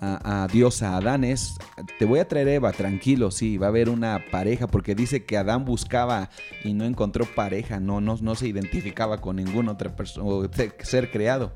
a- 0.00 0.44
a 0.44 0.46
Dios, 0.48 0.82
a 0.82 0.96
Adán, 0.96 1.24
es, 1.24 1.54
te 1.98 2.04
voy 2.04 2.20
a 2.20 2.28
traer 2.28 2.48
Eva, 2.48 2.72
tranquilo, 2.72 3.30
sí, 3.30 3.58
va 3.58 3.66
a 3.66 3.68
haber 3.70 3.88
una 3.88 4.24
pareja, 4.30 4.66
porque 4.66 4.94
dice 4.94 5.24
que 5.24 5.36
Adán 5.36 5.64
buscaba 5.64 6.30
y 6.64 6.72
no 6.74 6.84
encontró 6.84 7.24
pareja, 7.26 7.80
no, 7.80 8.00
no, 8.00 8.16
no 8.20 8.34
se 8.34 8.48
identificaba 8.48 9.20
con 9.20 9.36
ninguna 9.36 9.72
otra 9.72 9.94
persona, 9.96 10.26
o 10.26 10.48
se- 10.52 10.72
ser 10.82 11.10
creado. 11.10 11.52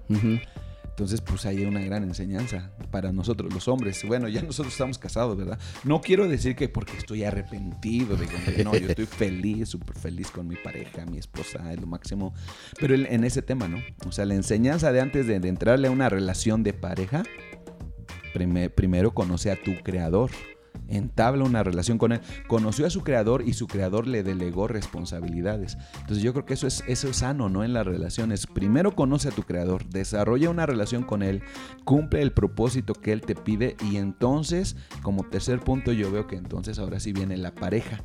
Entonces, 0.91 1.23
pues 1.23 1.47
hay 1.47 1.65
una 1.65 1.81
gran 1.81 2.03
enseñanza 2.05 2.71
para 2.91 3.13
nosotros 3.13 3.53
los 3.53 3.67
hombres. 3.67 4.05
Bueno, 4.07 4.29
ya 4.29 4.43
nosotros 4.43 4.75
estamos 4.75 4.99
casados, 4.99 5.39
¿verdad? 5.39 5.59
No 5.85 6.03
quiero 6.03 6.29
decir 6.29 6.55
que 6.55 6.69
porque 6.69 6.99
estoy 6.99 7.25
arrepentido 7.25 8.15
de 8.15 8.27
que 8.27 8.63
no, 8.63 8.77
yo 8.77 8.89
estoy 8.89 9.07
feliz, 9.07 9.71
súper 9.71 9.97
feliz 9.97 10.31
con 10.31 10.47
mi 10.47 10.57
pareja, 10.57 11.07
mi 11.07 11.17
esposa, 11.17 11.73
es 11.73 11.81
lo 11.81 11.87
máximo. 11.87 12.35
Pero 12.79 12.95
en, 12.95 13.07
en 13.07 13.25
ese 13.25 13.41
tema, 13.41 13.69
¿no? 13.69 13.79
O 14.07 14.13
sea, 14.13 14.27
la 14.27 14.35
enseñanza 14.35 14.93
de 14.93 15.01
antes 15.01 15.27
de, 15.27 15.41
de 15.41 15.49
entrarle 15.49 15.89
a 15.89 15.91
una 15.91 16.11
relación 16.11 16.63
de 16.63 16.75
pareja, 16.75 17.23
prime- 18.33 18.71
primero 18.71 19.13
conoce 19.13 19.51
a 19.51 19.63
tu 19.63 19.75
creador. 19.83 20.31
Entabla 20.89 21.45
una 21.45 21.63
relación 21.63 21.97
con 21.97 22.13
él. 22.13 22.21
Conoció 22.49 22.87
a 22.87 22.91
su 22.91 23.03
creador 23.03 23.43
y 23.47 23.53
su 23.55 23.67
creador 23.67 24.07
le 24.07 24.23
delegó 24.23 24.69
responsabilidades. 24.69 25.79
Entonces 26.01 26.23
yo 26.23 26.33
creo 26.33 26.45
que 26.45 26.55
eso 26.55 26.67
es, 26.67 26.83
eso 26.87 27.09
es 27.09 27.17
sano, 27.17 27.49
¿no? 27.49 27.65
En 27.65 27.73
las 27.73 27.87
relaciones. 27.87 28.47
Primero 28.47 28.95
conoce 28.95 29.29
a 29.29 29.33
tu 29.33 29.43
creador, 29.43 29.87
desarrolla 29.87 30.51
una 30.51 30.67
relación 30.67 31.03
con 31.03 31.23
él, 31.23 31.43
cumple 31.85 32.21
el 32.23 32.33
propósito 32.33 32.95
que 32.95 33.13
él 33.13 33.23
te 33.23 33.35
pide 33.35 33.77
y 33.91 33.97
entonces, 33.97 34.77
como 35.03 35.25
tercer 35.25 35.61
punto, 35.61 35.93
yo 35.93 36.11
veo 36.11 36.27
que 36.27 36.37
entonces 36.37 36.79
ahora 36.79 37.01
sí 37.01 37.13
viene 37.13 37.37
la 37.37 37.55
pareja. 37.55 38.03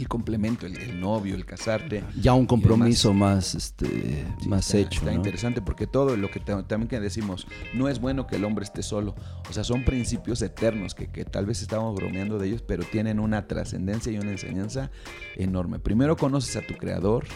El 0.00 0.08
complemento, 0.08 0.66
el, 0.66 0.76
el 0.78 0.98
novio, 1.00 1.34
el 1.34 1.44
casarte. 1.44 2.02
Ya 2.20 2.32
un 2.34 2.46
compromiso 2.46 3.12
más, 3.12 3.54
este, 3.54 4.24
Sí, 4.40 4.48
más 4.48 4.66
está, 4.66 4.78
hecho. 4.78 4.98
Está 5.00 5.10
¿no? 5.10 5.16
interesante 5.16 5.60
porque 5.62 5.86
todo 5.86 6.16
lo 6.16 6.30
que 6.30 6.40
ta- 6.40 6.66
también 6.66 6.88
que 6.88 6.98
decimos, 7.00 7.46
no 7.74 7.88
es 7.88 8.00
bueno 8.00 8.26
que 8.26 8.36
el 8.36 8.44
hombre 8.44 8.64
esté 8.64 8.82
solo. 8.82 9.14
O 9.48 9.52
sea, 9.52 9.62
son 9.64 9.84
principios 9.84 10.40
eternos 10.42 10.94
que, 10.94 11.08
que 11.08 11.24
tal 11.24 11.44
vez 11.46 11.60
estamos 11.62 11.94
bromeando 11.94 12.38
de 12.38 12.48
ellos, 12.48 12.62
pero 12.62 12.82
tienen 12.84 13.20
una 13.20 13.46
trascendencia 13.46 14.10
y 14.10 14.18
una 14.18 14.30
enseñanza 14.30 14.90
enorme. 15.36 15.78
Primero 15.78 16.16
conoces 16.16 16.56
a 16.56 16.62
tu 16.66 16.74
creador, 16.74 17.26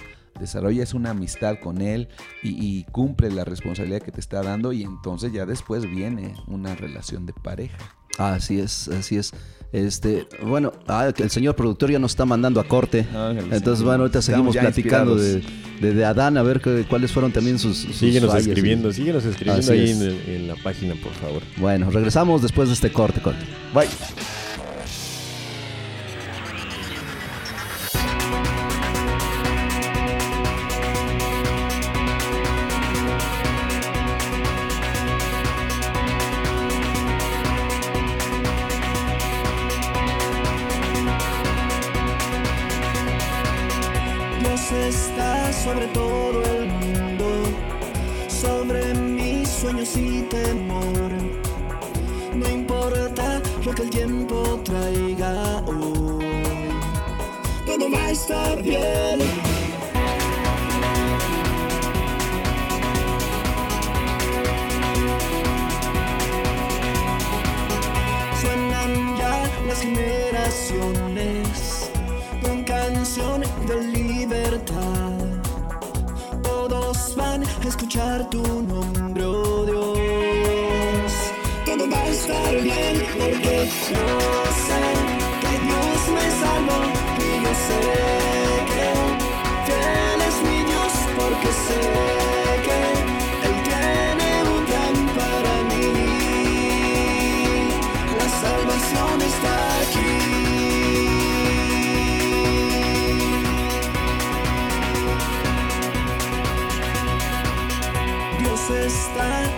desarrollas 0.41 0.95
una 0.95 1.11
amistad 1.11 1.59
con 1.63 1.81
él 1.81 2.09
y, 2.43 2.51
y 2.65 2.85
cumples 2.85 3.35
la 3.35 3.45
responsabilidad 3.45 4.01
que 4.03 4.11
te 4.11 4.21
está 4.21 4.43
dando 4.43 4.73
y 4.73 4.83
entonces 4.83 5.33
ya 5.33 5.47
después 5.47 5.89
viene 5.89 6.35
una 6.47 6.75
relación 6.75 7.27
de 7.27 7.33
pareja. 7.35 7.77
Así 8.19 8.59
es, 8.61 8.89
así 8.89 9.17
es. 9.17 9.33
Este, 9.73 10.29
bueno, 10.41 10.73
ah, 10.87 11.11
que 11.13 11.25
el 11.25 11.31
señor 11.31 11.57
productor 11.57 11.91
ya 11.91 11.99
nos 11.99 12.13
está 12.13 12.25
mandando 12.25 12.61
a 12.61 12.65
corte. 12.69 13.01
Ándale, 13.13 13.41
Entonces, 13.57 13.79
sí. 13.81 13.85
bueno, 13.85 14.03
ahorita 14.03 14.23
seguimos 14.23 14.57
platicando 14.57 15.17
de, 15.17 15.43
de, 15.81 15.95
de 15.95 16.05
Adán, 16.05 16.37
a 16.39 16.45
ver 16.45 16.61
qué- 16.61 16.87
cuáles 16.89 17.11
fueron 17.11 17.33
también 17.33 17.59
sus, 17.59 17.79
sus 17.79 17.97
Síguenos 17.97 18.31
fallas 18.31 18.47
escribiendo, 18.47 18.93
síguenos 18.93 19.25
escribiendo 19.25 19.61
Así 19.61 19.73
ahí 19.73 19.91
es. 19.91 20.01
en, 20.01 20.23
en 20.29 20.47
la 20.47 20.55
página, 20.63 20.95
por 21.03 21.13
favor. 21.15 21.43
Bueno, 21.57 21.91
regresamos 21.91 22.41
después 22.41 22.69
de 22.69 22.75
este 22.75 22.93
corte, 22.93 23.21
corte. 23.21 23.45
Bye. 23.75 23.89
Estar 58.25 58.57
bien. 58.63 59.19
Suenan 68.41 68.93
ya 69.19 69.35
las 69.69 69.81
generaciones 69.81 71.91
con 72.43 72.65
canción 72.65 73.43
de 73.69 73.77
libertad. 73.99 75.13
Todos 76.43 77.15
van 77.17 77.43
a 77.43 77.47
escuchar 77.69 78.31
tu 78.31 78.43
nombre, 78.43 79.25
oh 79.25 79.65
Dios. 79.67 81.13
Todo 81.67 81.91
va 81.91 81.99
a 81.99 82.09
estar 82.09 82.55
bien 82.63 82.97
porque 83.19 83.69
yo 83.91 84.07
sé 84.67 84.83
que 85.43 85.53
Dios 85.67 86.01
me 86.17 86.27
salvó 86.41 86.79
y 87.19 87.21
yo 87.45 87.53
sé 87.67 88.14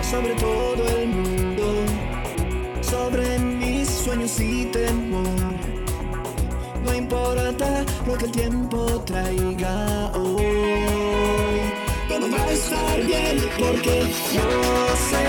sobre 0.09 0.33
todo 0.35 0.87
el 0.87 1.07
mundo, 1.09 1.65
sobre 2.81 3.39
mis 3.39 3.89
sueños 3.89 4.39
y 4.39 4.65
temor. 4.65 5.27
No 6.85 6.95
importa 6.95 7.83
lo 8.05 8.17
que 8.17 8.25
el 8.25 8.31
tiempo 8.31 8.85
traiga 9.05 10.11
hoy. 10.13 10.45
Todo 12.07 12.31
va 12.31 12.43
a 12.43 12.51
estar 12.51 13.01
bien 13.05 13.37
porque 13.59 14.03
yo 14.33 14.49
sé, 15.09 15.25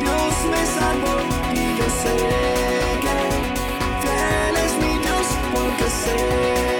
Dios 0.00 0.34
me 0.52 0.62
salvó 0.78 1.16
y 1.52 1.64
yo 1.78 1.86
sé 2.02 2.14
que 3.04 3.16
fiel 4.00 4.56
es 4.64 4.72
mi 4.82 4.92
Dios 5.04 5.26
porque 5.52 5.84
sé 6.02 6.79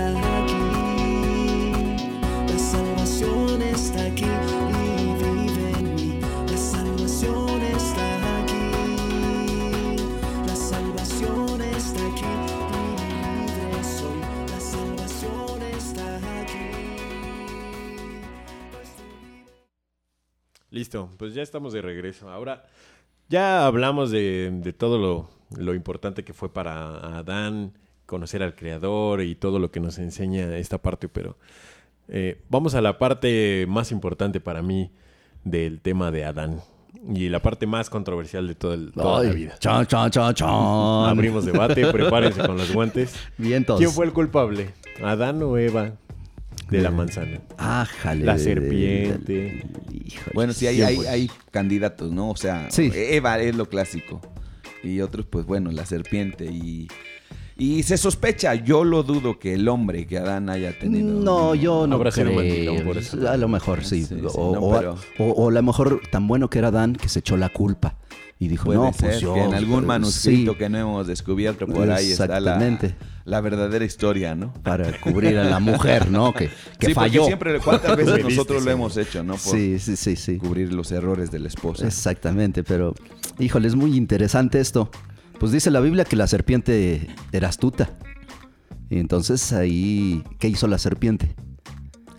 aquí. 0.00 0.54
La 2.48 2.58
salvación 2.58 3.62
está 3.62 4.04
aquí. 4.04 4.26
Listo, 20.70 21.10
pues 21.18 21.34
ya 21.34 21.42
estamos 21.42 21.74
de 21.74 21.82
regreso. 21.82 22.30
Ahora, 22.30 22.64
ya 23.28 23.66
hablamos 23.66 24.10
de, 24.10 24.74
todo 24.78 25.28
lo 25.54 25.74
importante 25.74 26.24
que 26.24 26.32
fue 26.32 26.50
para 26.50 27.18
Adán 27.18 27.74
conocer 28.12 28.42
al 28.42 28.54
Creador 28.54 29.22
y 29.22 29.34
todo 29.34 29.58
lo 29.58 29.70
que 29.70 29.80
nos 29.80 29.98
enseña 29.98 30.54
esta 30.58 30.76
parte, 30.76 31.08
pero 31.08 31.38
eh, 32.08 32.42
vamos 32.50 32.74
a 32.74 32.82
la 32.82 32.98
parte 32.98 33.64
más 33.66 33.90
importante 33.90 34.38
para 34.38 34.60
mí 34.60 34.90
del 35.44 35.80
tema 35.80 36.10
de 36.10 36.26
Adán 36.26 36.60
y 37.14 37.30
la 37.30 37.40
parte 37.40 37.66
más 37.66 37.88
controversial 37.88 38.46
de 38.46 38.54
todo 38.54 38.74
el- 38.74 38.92
toda 38.92 39.24
la 39.24 39.32
vida. 39.32 39.54
Chan, 39.58 39.86
chan, 39.86 40.10
chan, 40.10 40.34
chan. 40.34 40.48
Abrimos 40.50 41.46
debate, 41.46 41.86
prepárense 41.92 42.46
con 42.46 42.58
los 42.58 42.70
guantes. 42.72 43.14
Vientos. 43.38 43.78
¿Quién 43.78 43.90
fue 43.90 44.04
el 44.04 44.12
culpable? 44.12 44.70
¿Adán 45.02 45.42
o 45.42 45.56
Eva 45.56 45.92
de 46.70 46.80
la 46.82 46.90
manzana? 46.90 47.40
Ájale. 47.56 48.26
La 48.26 48.36
serpiente. 48.38 49.64
Híjole. 49.90 50.30
Bueno, 50.34 50.52
sí, 50.52 50.66
hay, 50.66 50.76
¿Quién 50.76 50.86
hay, 50.88 51.06
hay 51.06 51.30
candidatos, 51.50 52.12
¿no? 52.12 52.28
O 52.30 52.36
sea, 52.36 52.70
Sí. 52.70 52.92
Eva 52.94 53.38
es 53.40 53.56
lo 53.56 53.66
clásico. 53.70 54.20
Y 54.84 55.00
otros, 55.00 55.24
pues 55.26 55.46
bueno, 55.46 55.70
la 55.72 55.86
serpiente. 55.86 56.44
Y, 56.46 56.88
y 57.62 57.82
se 57.84 57.96
sospecha, 57.96 58.54
yo 58.54 58.82
lo 58.84 59.02
dudo 59.02 59.38
que 59.38 59.54
el 59.54 59.68
hombre, 59.68 60.06
que 60.06 60.18
Adán 60.18 60.48
haya 60.50 60.76
tenido. 60.78 61.08
No, 61.20 61.54
yo 61.54 61.86
no 61.86 61.94
Habrá 61.96 62.10
sido 62.10 62.32
por 62.84 62.96
eso. 62.98 63.28
A 63.28 63.36
lo 63.36 63.46
mejor 63.48 63.84
sí. 63.84 64.04
Sí, 64.04 64.16
sí, 64.18 64.22
o, 64.34 64.54
no, 64.54 64.60
o- 64.60 64.78
pero- 64.78 64.96
o- 65.18 65.30
o 65.30 65.48
a 65.48 65.52
lo 65.52 65.62
mejor 65.62 66.00
tan 66.10 66.26
bueno 66.26 66.48
que 66.50 66.58
era 66.58 66.70
Dan 66.70 66.94
que 66.96 67.08
se 67.08 67.20
echó 67.20 67.36
la 67.36 67.48
culpa. 67.50 67.96
Y 68.40 68.48
dijo, 68.48 68.64
Puede 68.64 68.78
no, 68.80 68.92
ser 68.92 69.10
pues 69.10 69.20
yo. 69.20 69.34
que 69.34 69.40
en 69.44 69.54
algún 69.54 69.74
pues, 69.76 69.86
manuscrito 69.86 70.52
sí, 70.52 70.58
que 70.58 70.68
no 70.68 70.78
hemos 70.78 71.06
descubierto 71.06 71.64
por 71.68 71.88
ahí 71.88 72.10
está 72.10 72.26
la, 72.26 72.38
Exactamente. 72.38 72.96
la 73.24 73.40
verdadera 73.40 73.84
historia, 73.84 74.34
¿no? 74.34 74.52
Para 74.64 74.98
cubrir 75.00 75.38
a 75.38 75.44
la 75.44 75.60
mujer, 75.60 76.10
¿no? 76.10 76.34
Que, 76.34 76.50
que 76.80 76.86
sí, 76.88 76.92
falló. 76.94 77.24
siempre, 77.26 77.60
¿cuántas 77.60 77.96
veces 77.96 78.24
nosotros 78.24 78.64
lo 78.64 78.70
sí. 78.70 78.74
hemos 78.74 78.96
hecho, 78.96 79.22
no? 79.22 79.34
Por 79.34 79.40
Sí, 79.56 79.78
sí, 79.78 79.94
sí, 79.94 80.16
sí. 80.16 80.38
cubrir 80.38 80.72
los 80.72 80.90
errores 80.90 81.30
de 81.30 81.38
la 81.38 81.46
esposa. 81.46 81.86
Exactamente, 81.86 82.64
pero 82.64 82.96
híjole, 83.38 83.68
es 83.68 83.76
muy 83.76 83.96
interesante 83.96 84.58
esto. 84.58 84.90
Pues 85.42 85.50
dice 85.50 85.72
la 85.72 85.80
Biblia 85.80 86.04
que 86.04 86.14
la 86.14 86.28
serpiente 86.28 87.08
era 87.32 87.48
astuta. 87.48 87.90
Y 88.88 89.00
entonces 89.00 89.52
ahí, 89.52 90.22
¿qué 90.38 90.46
hizo 90.46 90.68
la 90.68 90.78
serpiente? 90.78 91.34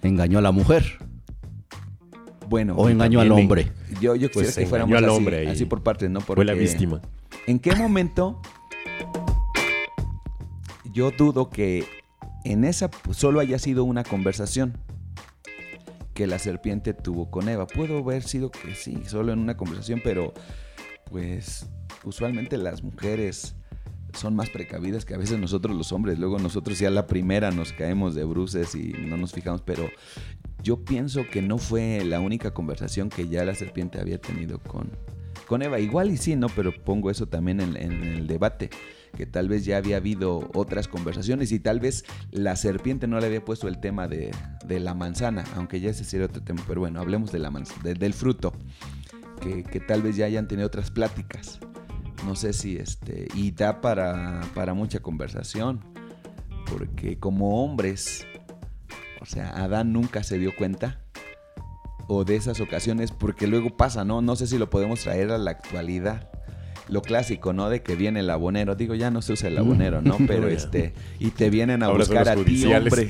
Engañó 0.02 0.40
a 0.40 0.42
la 0.42 0.52
mujer 0.52 0.84
Bueno, 2.50 2.76
o 2.76 2.90
engañó 2.90 3.22
al 3.22 3.32
hombre. 3.32 3.72
yo, 4.02 4.18
yo 4.18 4.28
quisiera 4.28 4.48
Pues 4.48 4.56
que 4.58 4.66
fuéramos 4.66 4.98
al 4.98 5.06
así, 5.06 5.14
hombre 5.16 5.46
y 5.46 5.48
así 5.48 5.64
por 5.64 5.84
partes, 5.84 6.10
¿no? 6.10 6.20
Fue 6.20 6.36
la 6.44 6.52
Porque- 6.52 6.66
víctima. 6.68 7.00
¿En 7.48 7.60
qué 7.60 7.74
momento? 7.78 8.42
Yo 10.94 11.12
dudo 11.12 11.50
que 11.50 11.86
en 12.44 12.66
esa 12.66 12.92
solo 13.12 13.40
haya 13.40 13.58
sido 13.58 13.86
una 13.86 14.04
conversación 14.04 14.78
que 16.14 16.28
la 16.28 16.40
serpiente 16.40 16.94
tuvo 16.94 17.32
con 17.32 17.48
Eva. 17.48 17.68
Pudo 17.68 18.00
haber 18.00 18.24
sido 18.24 18.52
que 18.52 18.76
sí, 18.76 18.98
solo 19.08 19.32
en 19.32 19.40
una 19.40 19.56
conversación, 19.56 20.02
pero 20.04 20.34
pues 21.10 21.68
usualmente 22.04 22.58
las 22.58 22.84
mujeres 22.84 23.56
son 24.14 24.36
más 24.36 24.50
precavidas 24.50 25.06
que 25.06 25.16
a 25.16 25.18
veces 25.18 25.40
nosotros 25.40 25.76
los 25.76 25.92
hombres. 25.92 26.20
Luego 26.20 26.38
nosotros 26.40 26.78
ya 26.80 26.90
la 26.90 27.08
primera 27.08 27.52
nos 27.52 27.74
caemos 27.74 28.14
de 28.16 28.24
bruces 28.24 28.76
y 28.76 28.94
no 28.94 29.18
nos 29.18 29.32
fijamos, 29.34 29.62
pero 29.62 29.90
yo 30.62 30.84
pienso 30.86 31.24
que 31.32 31.42
no 31.42 31.58
fue 31.58 32.04
la 32.06 32.20
única 32.20 32.54
conversación 32.54 33.10
que 33.10 33.28
ya 33.28 33.44
la 33.44 33.56
serpiente 33.56 34.00
había 34.00 34.20
tenido 34.22 34.60
con, 34.60 34.92
con 35.48 35.62
Eva. 35.64 35.80
Igual 35.80 36.12
y 36.12 36.18
sí, 36.18 36.36
¿no? 36.36 36.48
Pero 36.48 36.72
pongo 36.84 37.10
eso 37.10 37.28
también 37.28 37.60
en, 37.60 37.76
el 37.76 38.28
debate, 38.28 38.70
que 39.18 39.26
tal 39.26 39.50
vez 39.50 39.66
ya 39.66 39.78
había 39.78 39.98
habido 39.98 40.50
otras 40.54 40.88
conversaciones 40.88 41.52
y 41.52 41.60
tal 41.60 41.80
vez 41.80 42.06
la 42.32 42.56
serpiente 42.56 43.08
no 43.08 43.20
le 43.20 43.26
había 43.26 43.44
puesto 43.44 43.68
el 43.68 43.80
tema 43.80 44.08
de, 44.08 44.32
de 44.66 44.80
la 44.80 44.94
manzana, 44.94 45.44
aunque 45.56 45.80
ya 45.82 45.90
ese 45.90 46.04
sería 46.04 46.28
otro 46.28 46.44
tema. 46.44 46.64
Pero 46.68 46.82
bueno, 46.82 47.00
hablemos 47.02 47.32
de 47.32 47.40
la 47.40 47.50
manz- 47.50 47.82
de- 47.82 47.96
del 47.96 48.14
fruto, 48.14 48.54
que, 49.44 49.64
que 49.64 49.80
tal 49.80 50.02
vez 50.02 50.16
ya 50.16 50.26
hayan 50.26 50.48
tenido 50.48 50.68
otras 50.68 50.90
pláticas. 50.90 51.60
No 52.26 52.36
sé 52.36 52.54
si 52.54 52.78
este. 52.78 53.28
Y 53.36 53.52
da 53.52 53.82
para, 53.82 54.42
para 54.56 54.74
mucha 54.74 55.02
conversación. 55.02 55.82
Porque 56.72 57.20
como 57.20 57.64
hombres, 57.64 58.26
o 59.22 59.26
sea, 59.26 59.50
Adán 59.50 59.92
nunca 59.92 60.24
se 60.24 60.38
dio 60.38 60.56
cuenta. 60.56 61.00
O 62.08 62.26
de 62.26 62.36
esas 62.36 62.60
ocasiones, 62.60 63.12
porque 63.12 63.48
luego 63.48 63.78
pasa, 63.78 64.04
¿no? 64.04 64.22
No 64.22 64.36
sé 64.36 64.48
si 64.48 64.58
lo 64.58 64.70
podemos 64.70 65.02
traer 65.02 65.32
a 65.32 65.38
la 65.38 65.52
actualidad. 65.52 66.30
Lo 66.90 67.02
clásico, 67.02 67.54
¿no? 67.54 67.70
De 67.70 67.82
que 67.82 67.96
viene 67.96 68.20
el 68.20 68.30
abonero. 68.30 68.76
Digo, 68.76 68.94
ya 68.94 69.10
no 69.10 69.22
se 69.22 69.34
usa 69.34 69.48
el 69.50 69.58
abonero, 69.58 70.02
¿no? 70.02 70.18
Pero 70.28 70.48
este. 70.48 70.94
Y 71.20 71.32
te 71.32 71.50
vienen 71.50 71.82
a 71.84 71.88
Ahora 71.88 72.00
buscar 72.00 72.30
a 72.30 72.36
ti, 72.36 72.66
hombre. 72.66 73.10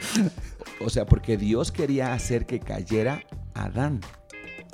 o 0.80 0.88
sea, 0.88 1.06
porque 1.06 1.36
Dios 1.36 1.70
quería 1.70 2.14
hacer 2.14 2.46
que 2.46 2.60
cayera 2.60 3.22
Adán. 3.54 4.00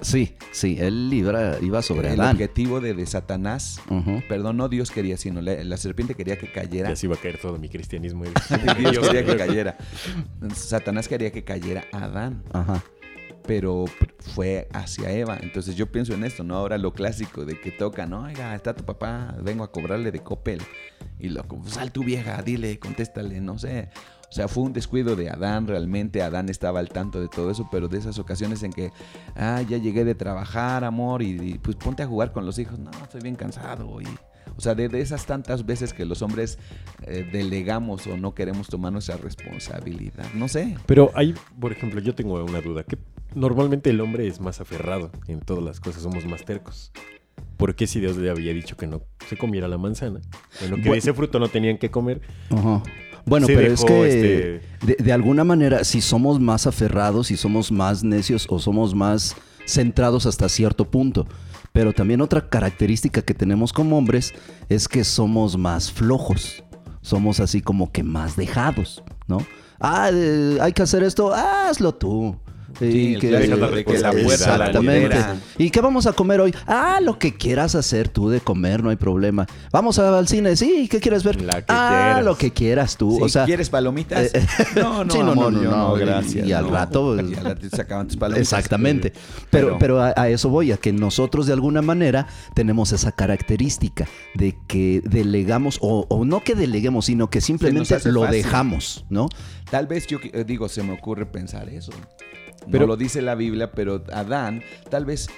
Sí, 0.01 0.35
sí, 0.53 0.77
él 0.81 1.09
iba, 1.13 1.59
iba 1.61 1.81
sobre 1.81 2.13
el 2.13 2.21
Adán. 2.21 2.35
objetivo 2.37 2.81
de, 2.81 2.95
de 2.95 3.07
Satanás. 3.07 3.81
Perdón, 4.29 4.57
no 4.57 4.69
Dios 4.69 4.91
quería, 4.91 5.17
sino 5.17 5.41
la, 5.41 5.63
la 5.65 5.77
serpiente 5.77 6.15
quería 6.15 6.37
que 6.37 6.51
cayera. 6.51 6.91
Ya 6.91 6.97
se 6.97 7.07
iba 7.07 7.15
a 7.15 7.19
caer 7.19 7.39
todo 7.39 7.59
mi 7.59 7.69
cristianismo. 7.69 8.25
Dios 8.79 8.99
quería 9.09 9.25
que 9.25 9.37
cayera. 9.39 9.77
Satanás 10.55 11.09
quería 11.09 11.31
que 11.33 11.45
cayera 11.45 11.85
Adán, 11.93 12.43
Ajá. 12.53 12.83
pero 13.47 13.85
fue 14.19 14.69
hacia 14.73 15.11
Eva. 15.13 15.39
Entonces 15.41 15.77
yo 15.77 15.91
pienso 15.91 16.13
en 16.15 16.25
esto, 16.25 16.45
¿no? 16.45 16.57
Ahora 16.57 16.77
lo 16.77 16.93
clásico 16.93 17.45
de 17.45 17.61
que 17.61 17.71
toca, 17.71 18.07
¿no? 18.07 18.25
Oiga, 18.25 18.55
está 18.55 18.75
tu 18.75 18.85
papá, 18.85 19.37
vengo 19.43 19.65
a 19.65 19.71
cobrarle 19.73 20.11
de 20.13 20.21
Coppel. 20.23 20.61
Y 21.19 21.29
lo, 21.29 21.45
sal 21.67 21.93
tu 21.93 22.03
vieja, 22.05 22.43
dile, 22.43 22.79
contéstale, 22.79 23.41
no 23.41 23.59
sé. 23.59 23.89
O 24.35 24.37
sea, 24.37 24.49
fue 24.49 24.65
un 24.65 24.73
descuido 24.73 25.15
de 25.15 25.31
Adán, 25.31 25.69
realmente 25.69 26.21
Adán 26.21 26.49
estaba 26.49 26.81
al 26.81 26.89
tanto 26.89 27.21
de 27.21 27.29
todo 27.29 27.53
eso, 27.53 27.69
pero 27.71 27.87
de 27.87 27.99
esas 27.99 28.19
ocasiones 28.19 28.65
en 28.65 28.73
que, 28.73 28.91
ah, 29.37 29.63
ya 29.63 29.79
llegué 29.79 30.05
de 30.05 30.17
trabajar, 30.17 30.83
amor, 30.83 31.23
y, 31.23 31.41
y, 31.41 31.59
pues 31.59 31.77
ponte 31.77 32.03
a 32.03 32.09
jugar 32.09 32.33
con 32.33 32.45
los 32.45 32.59
hijos. 32.59 32.77
No, 32.81 32.91
estoy 32.91 33.21
bien 33.21 33.37
cansado. 33.37 34.01
Y, 34.01 34.07
o 34.57 34.61
sea, 34.61 34.75
de, 34.75 34.89
de 34.89 35.01
esas 35.01 35.25
tantas 35.27 35.65
veces 35.65 35.93
que 35.93 36.05
los 36.05 36.21
hombres 36.21 36.59
eh, 37.03 37.25
delegamos 37.33 38.09
o 38.09 38.17
no 38.17 38.35
queremos 38.35 38.67
tomar 38.67 38.93
nuestra 38.93 39.17
responsabilidad. 39.19 40.27
No 40.35 40.49
sé. 40.49 40.79
Pero 40.85 41.13
hay, 41.15 41.37
por 41.61 41.71
ejemplo, 41.71 42.01
yo 42.01 42.17
tengo 42.17 42.43
una 42.43 42.61
duda. 42.61 42.83
que 42.83 42.99
Normalmente 43.37 43.91
el 43.91 44.01
hombre 44.01 44.27
es 44.27 44.41
más 44.41 44.61
aferrado 44.61 45.13
en 45.29 45.43
todas 45.43 45.63
las 45.63 45.79
cosas, 45.79 46.03
somos 46.03 46.27
más 46.27 46.45
tercos. 46.45 46.91
¿Por 47.57 47.77
qué 47.77 47.87
si 47.87 48.01
Dios 48.01 48.17
le 48.17 48.31
había 48.31 48.53
dicho 48.53 48.77
que 48.77 48.89
no 48.89 49.01
se 49.29 49.37
comiera 49.37 49.69
la 49.69 49.79
manzana? 49.79 50.21
Bueno, 50.59 50.75
que 50.75 50.83
Bueno. 50.83 50.95
ese 50.95 51.15
fruto 51.15 51.39
no 51.39 51.47
tenían 51.47 51.79
que 51.79 51.93
comer. 51.93 52.21
Ajá. 52.51 52.83
Bueno, 53.27 53.47
pero 53.47 53.73
es 53.73 53.85
que 53.85 54.07
este- 54.09 54.87
de, 54.87 54.97
de 55.03 55.13
alguna 55.13 55.45
manera, 55.45 55.85
si 55.85 56.01
somos 56.01 56.39
más 56.41 56.67
aferrados, 56.67 57.29
si 57.29 57.37
somos 57.37 57.73
más 57.73 58.05
necios 58.05 58.47
o 58.51 58.59
somos 58.59 58.95
más 58.95 59.35
centrados 59.67 60.27
hasta 60.27 60.49
cierto 60.49 60.85
punto. 60.91 61.27
Pero 61.73 61.93
también 61.93 62.21
otra 62.21 62.49
característica 62.49 63.23
que 63.23 63.35
tenemos 63.35 63.73
como 63.73 63.97
hombres 63.99 64.33
es 64.69 64.87
que 64.87 65.03
somos 65.05 65.57
más 65.57 65.91
flojos. 65.91 66.63
Somos 67.01 67.41
así 67.41 67.61
como 67.61 67.91
que 67.91 68.03
más 68.03 68.37
dejados, 68.37 69.03
¿no? 69.27 69.39
Ah, 69.81 70.09
eh, 70.13 70.59
hay 70.61 70.73
que 70.73 70.83
hacer 70.83 71.03
esto, 71.03 71.35
hazlo 71.35 71.93
tú. 71.95 72.37
Y 72.81 72.91
Sí, 72.93 73.15
el 73.15 73.21
que- 73.21 73.31
que 73.31 73.99
la 73.99 74.11
la 74.11 74.21
Exactamente. 74.21 75.17
¿Y 75.59 75.71
qué 75.71 75.81
vamos 75.81 76.07
a 76.07 76.13
comer 76.13 76.41
hoy? 76.41 76.55
Ah, 76.67 76.99
lo 77.03 77.19
que 77.19 77.35
quieras 77.35 77.75
hacer 77.75 78.09
tú 78.09 78.29
de 78.29 78.41
comer, 78.41 78.83
no 78.83 78.91
hay 78.91 78.97
problema. 78.97 79.47
Vamos 79.73 79.99
al 79.99 80.27
cine, 80.29 80.57
sí, 80.57 80.89
¿qué 80.91 81.01
quieres 81.01 81.23
ver? 81.25 81.41
La 81.41 81.61
que 81.61 81.67
ah, 81.69 81.89
quieras. 82.09 82.25
lo 82.25 82.37
que 82.39 82.53
quieras 82.53 82.97
tú. 82.97 83.23
O 83.23 83.29
sea, 83.29 83.45
¿Quieres 83.45 83.71
palomitas? 83.71 84.35
eh, 84.35 84.47
no, 84.77 85.05
no, 85.05 85.13
sí, 85.13 85.19
no, 85.21 85.33
amor, 85.33 85.53
no, 85.53 85.63
no, 85.63 85.71
no, 85.89 85.97
y- 85.97 86.01
gracias. 86.01 86.47
y 86.47 86.53
al 86.53 86.69
rato, 86.69 87.15
pues, 87.17 87.31
Y 87.31 87.35
al 87.35 87.45
rato 87.45 87.67
se 87.73 87.81
acaban 87.83 88.07
tus 88.09 88.17
palomitas. 88.17 88.43
Exactamente. 88.53 89.13
Pero, 89.51 89.67
Pero- 89.67 89.79
pero 89.79 90.03
a, 90.03 90.15
a 90.17 90.29
eso 90.29 90.49
voy, 90.49 90.73
a 90.73 90.77
que 90.77 90.93
nosotros 90.93 91.47
de 91.47 91.53
alguna 91.53 91.83
manera 91.83 92.27
tenemos 92.55 92.93
esa 92.93 93.13
característica 93.13 94.07
de 94.35 94.57
que 94.67 95.01
delegamos, 95.05 95.79
o, 95.81 96.07
o 96.09 96.25
no 96.25 96.43
que 96.43 96.55
deleguemos, 96.55 97.07
sino 97.07 97.31
que 97.31 97.41
simplemente 97.41 97.95
lo 98.11 98.23
fácil. 98.23 98.43
dejamos, 98.43 99.05
¿no? 99.11 99.29
Tal 99.71 99.87
vez 99.87 100.07
yo 100.07 100.19
eh, 100.33 100.45
digo, 100.47 100.69
se 100.69 100.83
me 100.83 100.93
ocurre 100.93 101.27
pensar 101.27 101.69
eso. 101.69 101.93
Pero- 102.71 102.81
no 102.81 102.87
lo 102.89 102.97
dice 102.97 103.23
la 103.23 103.35
Biblia, 103.35 103.73
pero 103.73 104.05
Adán, 104.13 104.63
tal 104.91 105.05
vez 105.05 105.29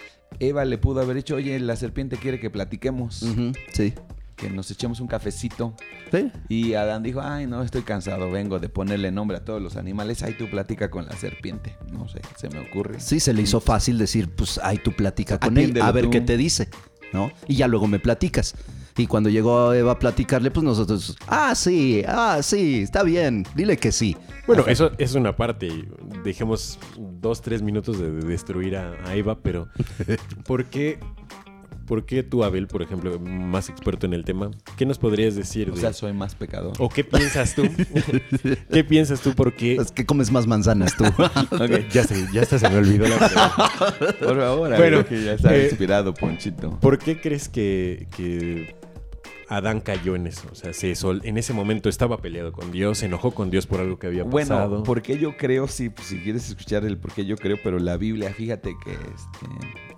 Eva 0.41 0.65
le 0.65 0.79
pudo 0.79 1.01
haber 1.01 1.17
dicho, 1.17 1.37
oye, 1.37 1.59
la 1.61 1.77
serpiente 1.77 2.17
quiere 2.17 2.39
que 2.41 2.51
platiquemos, 2.51 3.25
Sí. 3.73 3.95
que 4.37 4.51
nos 4.51 4.71
echemos 4.71 5.01
un 5.01 5.07
cafecito. 5.07 5.75
Sí. 6.13 6.31
Y 6.49 6.75
Adán 6.75 7.03
dijo, 7.03 7.21
ay, 7.23 7.47
no, 7.47 7.63
estoy 7.63 7.83
cansado, 7.83 8.31
vengo 8.31 8.59
de 8.59 8.69
ponerle 8.69 9.11
nombre 9.11 9.39
a 9.39 9.45
todos 9.45 9.63
los 9.63 9.77
animales, 9.77 10.23
ahí 10.23 10.35
tú 10.35 10.49
platica 10.51 10.91
con 10.91 11.07
la 11.07 11.13
serpiente. 11.17 11.77
No 11.93 12.07
sé, 12.09 12.21
se 12.37 12.49
me 12.51 12.59
ocurre. 12.59 13.01
Sí, 13.01 13.19
se 13.19 13.33
le 13.33 13.43
hizo 13.43 13.61
fácil 13.61 13.97
decir, 13.99 14.29
pues 14.31 14.61
ahí 14.63 14.79
tú 14.79 14.93
platica 14.93 15.39
con 15.41 15.57
él, 15.59 15.81
a 15.81 15.91
ver 15.93 16.05
tú. 16.05 16.11
qué 16.11 16.21
te 16.21 16.37
dice, 16.37 16.69
¿no? 17.13 17.31
Y 17.49 17.57
ya 17.57 17.67
luego 17.67 17.87
me 17.87 17.99
platicas. 17.99 18.55
Y 18.99 19.07
cuando 19.07 19.29
llegó 19.29 19.75
Eva 19.75 19.93
a 19.93 19.99
platicarle, 19.99 20.51
pues 20.51 20.65
nosotros, 20.65 21.17
ah, 21.27 21.55
sí, 21.55 22.03
ah, 22.09 22.39
sí, 22.43 22.81
está 22.83 23.03
bien, 23.03 23.45
dile 23.55 23.77
que 23.77 23.93
sí. 23.93 24.17
Bueno, 24.47 24.65
eso 24.67 24.93
es 24.97 25.15
una 25.15 25.37
parte. 25.37 25.69
Dejemos 26.25 26.79
dos, 27.27 27.43
tres 27.43 27.63
minutos 27.63 27.99
de, 27.99 28.11
de 28.11 28.27
destruir 28.27 28.77
a, 28.77 28.93
a 29.05 29.15
Eva, 29.15 29.39
pero 29.43 29.69
¿por 30.47 30.65
qué, 30.67 30.99
¿por 31.87 32.05
qué 32.07 32.23
tú, 32.23 32.43
Abel, 32.45 32.67
por 32.67 32.83
ejemplo, 32.83 33.19
más 33.21 33.69
experto 33.69 34.07
en 34.07 34.13
el 34.15 34.25
tema, 34.25 34.51
qué 34.77 34.87
nos 34.87 34.99
podrías 34.99 35.35
decir? 35.37 35.71
O 35.71 35.75
de- 35.75 35.81
sea, 35.81 35.93
soy 35.93 36.13
más 36.13 36.35
pecador. 36.35 36.73
¿O 36.79 36.89
qué 36.89 37.05
piensas 37.05 37.55
tú? 37.55 37.63
¿Qué 38.73 38.85
piensas 38.85 39.21
tú? 39.21 39.35
Porque 39.35 39.77
Es 39.77 39.91
que 39.93 40.05
comes 40.07 40.31
más 40.33 40.47
manzanas 40.47 40.97
tú. 40.97 41.05
ya, 41.93 42.05
se, 42.05 42.27
ya 42.33 42.43
hasta 42.43 42.59
se 42.59 42.69
me 42.69 42.77
olvidó 42.77 43.07
la 43.09 43.17
pregunta. 43.19 44.15
Por 44.19 44.37
favor, 44.37 44.59
Bueno, 44.59 44.77
bueno, 44.77 45.05
que 45.07 45.23
ya 45.25 45.33
está 45.35 45.55
eh, 45.57 45.65
inspirado, 45.69 46.13
Ponchito. 46.15 46.79
¿Por 46.81 46.99
qué 46.99 47.21
crees 47.21 47.49
que, 47.49 48.09
que 48.17 48.75
Adán 49.49 49.81
cayó 49.81 50.17
en 50.17 50.27
eso? 50.27 50.49
O 50.51 50.55
sea, 50.55 50.73
se 50.73 50.95
sol- 50.97 51.21
en 51.25 51.39
ese 51.39 51.53
momento 51.53 51.89
estaba 51.89 52.19
peleado 52.19 52.53
con 52.53 52.73
Dios, 52.73 52.99
se 52.99 53.07
enojó 53.07 53.31
con 53.33 53.51
Dios 53.51 53.67
por 53.67 53.81
algo 53.81 53.99
que 53.99 54.07
había 54.09 54.25
pasado. 54.29 54.69
Bueno, 54.71 54.83
porque 54.85 55.19
yo 55.19 55.37
creo, 55.37 55.69
sí, 55.69 55.89
pues, 55.89 56.09
si 56.09 56.19
quieres 56.19 56.49
escuchar 56.49 56.85
el 56.85 56.99
por 56.99 57.13
qué 57.13 57.25
yo 57.25 57.37
creo, 57.37 57.57
pero 57.63 57.79
la 57.79 57.97
Biblia, 57.97 58.31
fíjate 58.33 58.75
que 58.85 58.93
este, 58.93 59.47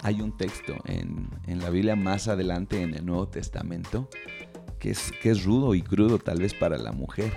hay 0.03 0.21
un 0.21 0.37
texto 0.37 0.75
en, 0.85 1.29
en 1.47 1.61
la 1.61 1.71
Biblia 1.71 1.97
más 1.97 2.29
adelante 2.29 2.83
en 2.83 2.95
el 2.95 3.07
Nuevo 3.07 3.29
Testamento 3.29 4.09
que 4.79 4.91
es, 4.91 5.13
que 5.23 5.31
es 5.31 5.45
rudo 5.45 5.75
y 5.75 5.83
crudo 5.83 6.19
tal 6.19 6.39
vez 6.41 6.55
para 6.55 6.79
la 6.79 6.93
mujer. 6.93 7.33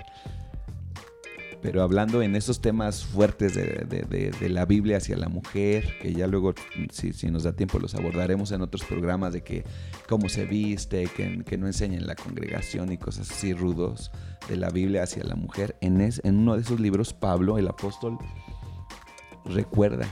Pero 1.62 1.84
hablando 1.84 2.24
en 2.24 2.36
esos 2.36 2.60
temas 2.60 3.06
fuertes 3.06 3.54
de, 3.54 3.86
de- 3.88 4.02
de- 4.02 4.32
de 4.32 4.50
la 4.50 4.65
Biblia 4.65 4.97
hacia 4.97 5.15
la 5.15 5.30
mujer, 5.30 5.95
que 6.02 6.12
ya 6.12 6.26
luego, 6.26 6.56
si, 6.91 7.13
si 7.13 7.30
nos 7.30 7.43
da 7.43 7.54
tiempo, 7.56 7.78
los 7.80 7.93
abordaremos 7.93 8.52
en 8.52 8.62
otros 8.62 8.84
programas 8.84 9.32
de 9.34 9.43
que 9.43 9.63
cómo 10.12 10.28
se 10.28 10.43
viste, 10.45 11.06
que, 11.15 11.41
que 11.45 11.58
no 11.58 11.67
enseña 11.67 11.97
en 11.97 12.06
la 12.06 12.15
congregación 12.15 12.91
y 12.91 12.97
cosas 12.97 13.32
así 13.32 13.54
rudos 13.54 14.12
de 14.50 14.58
la 14.58 14.69
Biblia 14.69 15.04
hacia 15.04 15.24
la 15.24 15.36
mujer. 15.36 15.78
En, 15.80 16.02
es- 16.02 16.19
en 16.26 16.36
uno 16.39 16.56
de 16.56 16.63
esos 16.63 16.82
libros, 16.82 17.13
Pablo, 17.13 17.58
el 17.58 17.65
apóstol, 17.69 18.17
recuerda 19.45 20.06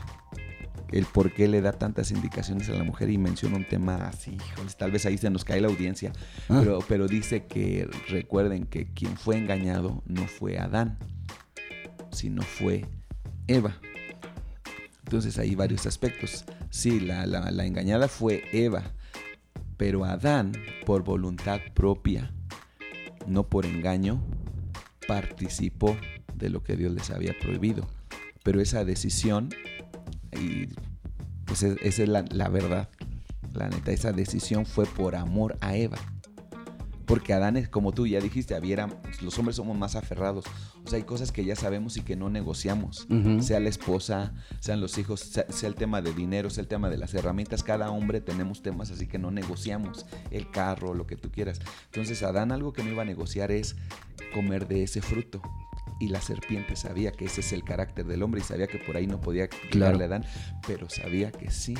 el 0.93 1.03
por 1.05 1.33
qué 1.33 1.49
le 1.49 1.59
da 1.61 1.73
tantas 1.73 2.11
indicaciones 2.11 2.69
a 2.69 2.75
la 2.75 2.85
mujer 2.85 3.09
y 3.09 3.17
menciona 3.17 3.57
un 3.57 3.65
tema 3.65 4.07
así, 4.07 4.37
híjoles, 4.53 4.77
tal 4.77 4.91
vez 4.91 5.05
ahí 5.05 5.17
se 5.17 5.29
nos 5.29 5.43
cae 5.43 5.59
la 5.59 5.67
audiencia, 5.67 6.13
Ah. 6.47 6.59
pero, 6.63 6.79
pero 6.87 7.07
dice 7.09 7.45
que 7.45 7.85
recuerden 8.07 8.63
que 8.67 8.91
quien 8.93 9.17
fue 9.17 9.35
engañado 9.37 10.01
no 10.07 10.25
fue 10.27 10.57
Adán, 10.57 10.97
sino 12.11 12.41
fue 12.41 12.85
Eva. 13.47 13.75
Entonces 15.03 15.37
hay 15.37 15.55
varios 15.55 15.85
aspectos. 15.85 16.45
Sí, 16.69 17.01
la, 17.01 17.25
la- 17.27 17.51
la 17.51 17.65
engañada 17.65 18.07
fue 18.07 18.43
Eva, 18.53 18.83
pero 19.79 20.03
Adán, 20.03 20.51
por 20.85 21.03
voluntad 21.05 21.61
propia, 21.73 22.33
no 23.25 23.47
por 23.47 23.65
engaño, 23.65 24.21
participó 25.07 25.95
de 26.35 26.49
lo 26.49 26.61
que 26.63 26.75
Dios 26.75 26.91
les 26.91 27.09
había 27.11 27.33
prohibido. 27.39 27.87
Pero 28.43 28.59
esa 28.59 28.83
decisión, 28.83 29.47
y 30.37 30.67
pues 31.45 31.63
es- 31.63 31.77
esa 31.81 32.03
es 32.03 32.09
la 32.09 32.49
verdad, 32.49 32.89
la 33.53 33.69
neta, 33.69 33.91
esa 33.93 34.11
decisión 34.11 34.65
fue 34.65 34.85
por 34.85 35.15
amor 35.15 35.55
a 35.61 35.77
Eva. 35.77 35.97
Porque 37.09 37.33
Adán 37.33 37.57
es 37.57 37.67
como 37.67 37.91
tú 37.91 38.05
ya 38.07 38.21
dijiste, 38.21 38.53
había, 38.55 38.87
los 39.21 39.37
hombres 39.39 39.55
somos 39.57 39.75
más 39.75 39.95
aferrados. 39.95 40.45
O 40.85 40.87
sea, 40.87 40.97
hay 40.97 41.03
cosas 41.03 41.31
que 41.31 41.43
ya 41.43 41.55
sabemos 41.55 41.97
y 41.97 42.01
que 42.01 42.15
no 42.15 42.29
negociamos. 42.29 43.07
Sea 43.41 43.59
la 43.59 43.67
esposa, 43.69 44.33
sean 44.59 44.79
los 44.79 44.97
hijos, 44.99 45.19
sea, 45.21 45.45
sea 45.49 45.67
el 45.69 45.75
tema 45.75 46.01
de 46.03 46.13
dinero, 46.13 46.51
sea 46.51 46.61
el 46.61 46.67
tema 46.67 46.87
de 46.87 46.97
las 46.97 47.13
herramientas. 47.15 47.63
Cada 47.63 47.89
hombre 47.89 48.21
tenemos 48.21 48.61
temas 48.61 48.91
así 48.91 49.07
que 49.07 49.17
no 49.17 49.31
negociamos. 49.31 50.05
El 50.29 50.51
carro, 50.51 50.93
lo 50.93 51.07
que 51.07 51.15
tú 51.15 51.31
quieras. 51.31 51.59
Entonces 51.85 52.21
Adán 52.21 52.51
algo 52.51 52.73
que 52.73 52.83
no 52.83 52.91
iba 52.91 53.01
a 53.01 53.05
negociar 53.05 53.51
es 53.51 53.75
comer 54.33 54.67
de 54.67 54.83
ese 54.83 55.01
fruto. 55.01 55.41
Y 55.99 56.09
la 56.09 56.21
serpiente 56.21 56.75
sabía 56.75 57.11
que 57.11 57.25
ese 57.25 57.41
es 57.41 57.51
el 57.51 57.63
carácter 57.63 58.05
del 58.05 58.23
hombre 58.23 58.39
y 58.39 58.43
sabía 58.43 58.67
que 58.67 58.77
por 58.77 58.95
ahí 58.95 59.07
no 59.07 59.19
podía 59.19 59.49
Claro. 59.49 59.99
a 59.99 60.03
Adán, 60.03 60.23
pero 60.65 60.89
sabía 60.89 61.31
que 61.31 61.51
sí, 61.51 61.73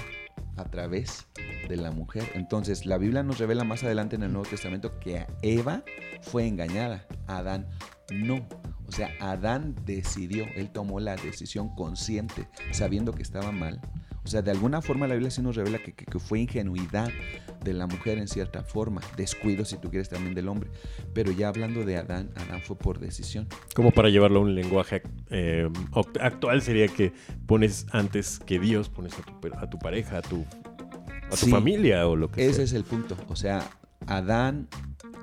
a 0.60 0.66
través 0.66 1.28
de 1.68 1.78
la 1.78 1.92
mujer. 1.92 2.30
Entonces, 2.36 2.86
la 2.86 2.98
Biblia 2.98 3.24
nos 3.24 3.40
revela 3.40 3.64
más 3.64 3.84
adelante 3.84 4.16
en 4.16 4.24
el 4.24 4.34
Nuevo 4.34 4.50
Testamento 4.50 5.00
que 5.00 5.26
Eva 5.42 5.84
fue 6.22 6.48
engañada, 6.48 7.06
Adán 7.28 7.68
no. 8.12 8.48
O 8.88 8.92
sea, 8.92 9.12
Adán 9.20 9.76
decidió, 9.86 10.46
él 10.56 10.72
tomó 10.72 11.00
la 11.00 11.16
decisión 11.16 11.70
consciente, 11.76 12.48
sabiendo 12.72 13.14
que 13.14 13.22
estaba 13.22 13.52
mal. 13.52 13.80
O 14.24 14.28
sea, 14.28 14.42
de 14.42 14.52
alguna 14.52 14.82
forma 14.82 15.08
la 15.08 15.16
Biblia 15.16 15.32
sí 15.32 15.42
nos 15.42 15.56
revela 15.56 15.80
que, 15.80 15.94
que- 15.94 16.06
que 16.06 16.20
fue 16.20 16.40
ingenuidad 16.42 17.10
de 17.64 17.74
la 17.74 17.88
mujer 17.88 18.18
en 18.18 18.28
cierta 18.28 18.64
forma, 18.64 19.02
descuido 19.18 19.66
si 19.66 19.78
tú 19.78 19.90
quieres 19.90 20.10
también 20.10 20.36
del 20.36 20.48
hombre. 20.48 20.70
Pero 21.14 21.32
ya 21.32 21.48
hablando 21.50 21.84
de 21.86 21.98
Adán, 21.98 22.30
Adán 22.36 22.62
fue 22.62 22.78
por 22.78 23.00
decisión. 23.00 23.48
Como 23.76 23.92
para 23.92 24.10
llevarlo 24.10 24.40
a 24.40 24.44
un 24.44 24.56
lenguaje 24.56 25.02
eh, 25.30 25.70
actual 26.22 26.62
sería 26.62 26.88
que 26.88 27.14
pones 27.48 27.86
antes 27.92 28.40
que 28.40 28.60
Dios, 28.60 28.90
pones 28.90 29.14
a 29.18 29.22
tu, 29.24 29.48
a 29.58 29.70
tu 29.70 29.80
pareja, 29.80 30.18
a 30.20 30.22
tu, 30.22 30.46
a 31.26 31.30
tu 31.32 31.36
Sí. 31.38 31.52
familia 31.52 32.08
o 32.08 32.16
lo 32.16 32.30
que 32.32 32.46
Ese 32.46 32.56
sea. 32.56 32.64
es 32.66 32.74
el 32.74 32.84
punto. 32.84 33.18
O 33.30 33.36
sea, 33.36 33.70
Adán 34.08 34.68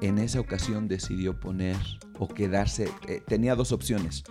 en 0.03 0.19
esa 0.19 0.41
ocasión 0.41 0.89
decidió 0.89 1.39
poner 1.41 1.77
o 2.19 2.29
quedarse. 2.29 2.89
eh, 3.09 3.21
tenía 3.27 3.55
dos 3.55 3.73
opciones. 3.73 4.25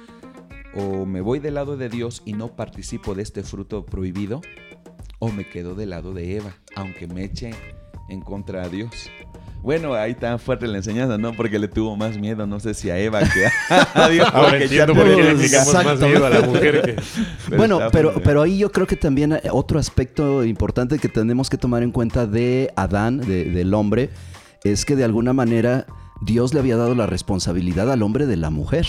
O 0.76 1.06
me 1.06 1.22
voy 1.22 1.40
del 1.40 1.54
lado 1.56 1.78
de 1.78 1.90
Dios 1.90 2.22
y 2.26 2.34
no 2.34 2.56
participo 2.56 3.16
de 3.16 3.24
este 3.24 3.44
fruto 3.44 3.86
prohibido, 3.86 4.42
o 5.20 5.32
me 5.32 5.46
quedo 5.48 5.74
del 5.76 5.92
lado 5.92 6.14
de 6.14 6.36
Eva, 6.36 6.56
aunque 6.76 7.08
me 7.08 7.24
eche 7.24 7.52
en 8.10 8.22
contra 8.22 8.64
a 8.64 8.70
Dios. 8.70 9.10
Bueno, 9.64 9.96
ahí 9.96 10.12
está 10.12 10.38
fuerte 10.38 10.68
la 10.68 10.78
enseñanza, 10.78 11.18
¿no? 11.18 11.34
Porque 11.34 11.58
le 11.58 11.68
tuvo 11.68 11.96
más 11.96 12.20
miedo, 12.20 12.46
no 12.46 12.60
sé 12.60 12.76
si 12.76 12.92
a 12.92 13.00
Eva 13.00 13.22
que 13.22 13.48
a 13.96 14.10
Dios. 14.10 14.28
Ahora 14.32 14.50
porque 14.50 14.68
ya 14.68 14.84
entiendo 14.84 14.94
por 14.94 15.06
qué 15.16 15.24
le 15.24 15.32
aplicamos 15.32 15.74
más 15.74 16.00
miedo 16.02 16.26
a 16.26 16.30
la 16.30 16.42
mujer 16.42 16.82
que... 16.84 16.94
Pero 17.46 17.58
bueno, 17.58 17.80
pero, 17.92 18.14
pero 18.24 18.42
ahí 18.44 18.60
yo 18.60 18.72
creo 18.72 18.86
que 18.86 18.96
también 18.96 19.34
hay 19.34 19.40
otro 19.52 19.80
aspecto 19.80 20.44
importante 20.46 21.00
que 21.00 21.10
tenemos 21.10 21.50
que 21.50 21.58
tomar 21.58 21.82
en 21.82 21.92
cuenta 21.92 22.28
de 22.28 22.72
Adán, 22.76 23.18
de- 23.22 23.46
del 23.46 23.74
hombre, 23.74 24.12
es 24.64 24.86
que 24.86 24.96
de 24.96 25.04
alguna 25.04 25.34
manera 25.34 25.88
Dios 26.22 26.54
le 26.54 26.60
había 26.60 26.76
dado 26.78 26.94
la 26.94 27.08
responsabilidad 27.08 27.92
al 27.92 28.04
hombre 28.04 28.28
de 28.28 28.38
la 28.38 28.52
mujer. 28.52 28.86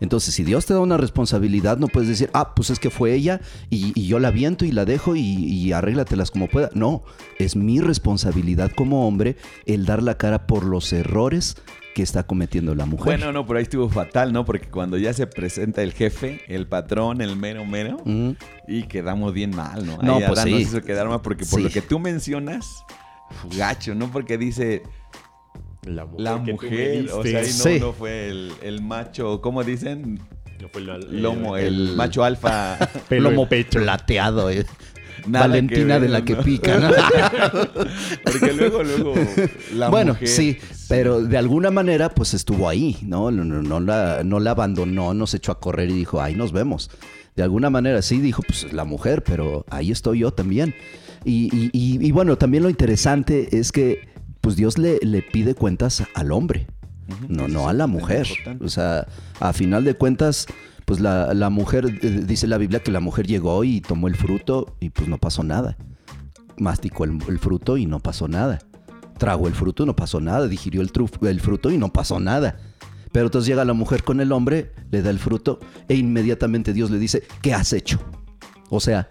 Entonces, 0.00 0.34
si 0.34 0.44
Dios 0.44 0.66
te 0.66 0.74
da 0.74 0.80
una 0.80 0.96
responsabilidad, 0.96 1.78
no 1.78 1.88
puedes 1.88 2.08
decir, 2.08 2.30
ah, 2.34 2.54
pues 2.54 2.70
es 2.70 2.78
que 2.78 2.90
fue 2.90 3.14
ella 3.14 3.40
y, 3.70 3.92
y 3.98 4.06
yo 4.06 4.18
la 4.18 4.30
viento 4.30 4.64
y 4.64 4.72
la 4.72 4.84
dejo 4.84 5.16
y, 5.16 5.20
y 5.22 5.72
arréglatelas 5.72 6.30
como 6.30 6.48
pueda. 6.48 6.70
No, 6.74 7.02
es 7.38 7.56
mi 7.56 7.80
responsabilidad 7.80 8.70
como 8.76 9.06
hombre 9.06 9.36
el 9.66 9.86
dar 9.86 10.02
la 10.02 10.16
cara 10.18 10.46
por 10.46 10.64
los 10.64 10.92
errores 10.92 11.56
que 11.94 12.02
está 12.02 12.24
cometiendo 12.24 12.74
la 12.74 12.84
mujer. 12.84 13.06
Bueno, 13.06 13.32
no, 13.32 13.46
pero 13.46 13.58
ahí 13.58 13.62
estuvo 13.62 13.88
fatal, 13.88 14.30
¿no? 14.30 14.44
Porque 14.44 14.68
cuando 14.68 14.98
ya 14.98 15.14
se 15.14 15.26
presenta 15.26 15.82
el 15.82 15.94
jefe, 15.94 16.42
el 16.46 16.66
patrón, 16.66 17.22
el 17.22 17.36
mero 17.36 17.64
mero, 17.64 18.02
Mm. 18.04 18.32
y 18.68 18.82
quedamos 18.82 19.32
bien 19.32 19.56
mal, 19.56 19.86
¿no? 19.86 19.96
No, 20.02 20.16
Ahí 20.16 20.24
pues 20.26 20.38
Adán 20.38 20.44
sí. 20.48 20.50
nos 20.52 20.60
hizo 20.60 20.82
quedar 20.82 21.08
mal 21.08 21.22
porque 21.22 21.46
por 21.46 21.58
Sí. 21.60 21.64
lo 21.64 21.70
que 21.70 21.80
tú 21.80 21.98
mencionas, 21.98 22.84
gacho, 23.56 23.94
¿no? 23.94 24.10
Porque 24.12 24.36
dice 24.36 24.82
La 25.86 26.04
mujer, 26.04 26.20
la 26.20 26.44
que 26.44 26.52
tú 26.52 26.62
me 26.64 26.70
mujer, 26.70 27.10
o 27.12 27.22
sea, 27.22 27.38
ahí 27.40 27.46
no, 27.46 27.52
Sí. 27.64 27.78
no 27.80 27.92
fue 27.92 28.28
el, 28.28 28.52
el 28.62 28.82
macho, 28.82 29.40
¿cómo 29.40 29.62
dicen? 29.64 30.20
No 30.60 30.68
fue 30.68 30.82
el- 30.82 31.22
Lomo, 31.22 31.56
el, 31.56 31.66
el- 31.90 31.96
macho 31.96 32.24
alfa. 32.24 32.76
pelo 33.08 33.30
Lomo 33.30 33.48
pecho. 33.48 33.78
plateado. 33.80 34.50
eh. 34.50 34.66
Nada 35.26 35.46
Valentina 35.48 35.98
de 35.98 36.08
la 36.08 36.24
que 36.24 36.36
pica, 36.36 36.78
¿no? 36.78 36.90
Porque 38.24 38.52
luego, 38.52 38.82
luego, 38.82 39.14
la 39.74 39.88
bueno, 39.88 40.12
mujer- 40.12 40.28
sí, 40.28 40.58
pero 40.88 41.20
de 41.22 41.36
alguna 41.36 41.70
manera 41.70 42.10
pues 42.10 42.34
estuvo 42.34 42.68
ahí, 42.68 42.96
¿no? 43.02 43.30
No, 43.30 43.44
no, 43.44 43.62
no 43.62 43.80
la, 43.80 44.22
no 44.24 44.38
la 44.40 44.52
abandonó, 44.52 45.14
no 45.14 45.26
se 45.26 45.38
echó 45.38 45.52
a 45.52 45.58
correr 45.60 45.90
y 45.90 45.94
dijo, 45.94 46.20
ahí 46.20 46.34
nos 46.34 46.52
vemos. 46.52 46.90
De 47.34 47.42
alguna 47.42 47.70
manera 47.70 48.02
sí 48.02 48.20
dijo, 48.20 48.42
pues 48.46 48.72
la 48.72 48.84
mujer, 48.84 49.22
pero 49.24 49.64
ahí 49.68 49.90
estoy 49.90 50.20
yo 50.20 50.32
también. 50.32 50.74
Y, 51.24 51.46
y- 51.54 51.70
y- 51.72 52.06
y 52.06 52.12
bueno, 52.12 52.36
también 52.36 52.62
lo 52.62 52.70
interesante 52.70 53.58
es 53.58 53.72
que 53.72 54.06
pues 54.46 54.54
Dios 54.54 54.78
le, 54.78 55.00
le 55.02 55.22
pide 55.22 55.56
cuentas 55.56 56.04
al 56.14 56.30
hombre, 56.30 56.68
no, 57.28 57.48
no 57.48 57.68
a 57.68 57.72
la 57.72 57.88
mujer. 57.88 58.28
O 58.60 58.68
sea, 58.68 59.08
a 59.40 59.52
final 59.52 59.82
de 59.82 59.94
cuentas, 59.94 60.46
pues 60.84 61.00
la, 61.00 61.34
la 61.34 61.50
mujer, 61.50 61.98
eh, 62.00 62.22
dice 62.24 62.46
la 62.46 62.56
Biblia 62.56 62.78
que 62.80 62.92
la 62.92 63.00
mujer 63.00 63.26
llegó 63.26 63.64
y 63.64 63.80
tomó 63.80 64.06
el 64.06 64.14
fruto 64.14 64.76
y 64.78 64.90
pues 64.90 65.08
no 65.08 65.18
pasó 65.18 65.42
nada. 65.42 65.76
Masticó 66.58 67.02
el, 67.02 67.18
el 67.28 67.40
fruto 67.40 67.76
y 67.76 67.86
no 67.86 67.98
pasó 67.98 68.28
nada. 68.28 68.60
Tragó 69.18 69.48
el 69.48 69.54
fruto 69.54 69.82
y 69.82 69.86
no 69.86 69.96
pasó 69.96 70.20
nada. 70.20 70.46
Digirió 70.46 70.80
el, 70.80 70.92
truf- 70.92 71.26
el 71.26 71.40
fruto 71.40 71.72
y 71.72 71.76
no 71.76 71.92
pasó 71.92 72.20
nada. 72.20 72.56
Pero 73.10 73.26
entonces 73.26 73.48
llega 73.48 73.64
la 73.64 73.72
mujer 73.72 74.04
con 74.04 74.20
el 74.20 74.30
hombre, 74.30 74.70
le 74.92 75.02
da 75.02 75.10
el 75.10 75.18
fruto 75.18 75.58
e 75.88 75.96
inmediatamente 75.96 76.72
Dios 76.72 76.92
le 76.92 77.00
dice, 77.00 77.24
¿qué 77.42 77.52
has 77.52 77.72
hecho? 77.72 77.98
O 78.70 78.78
sea, 78.78 79.08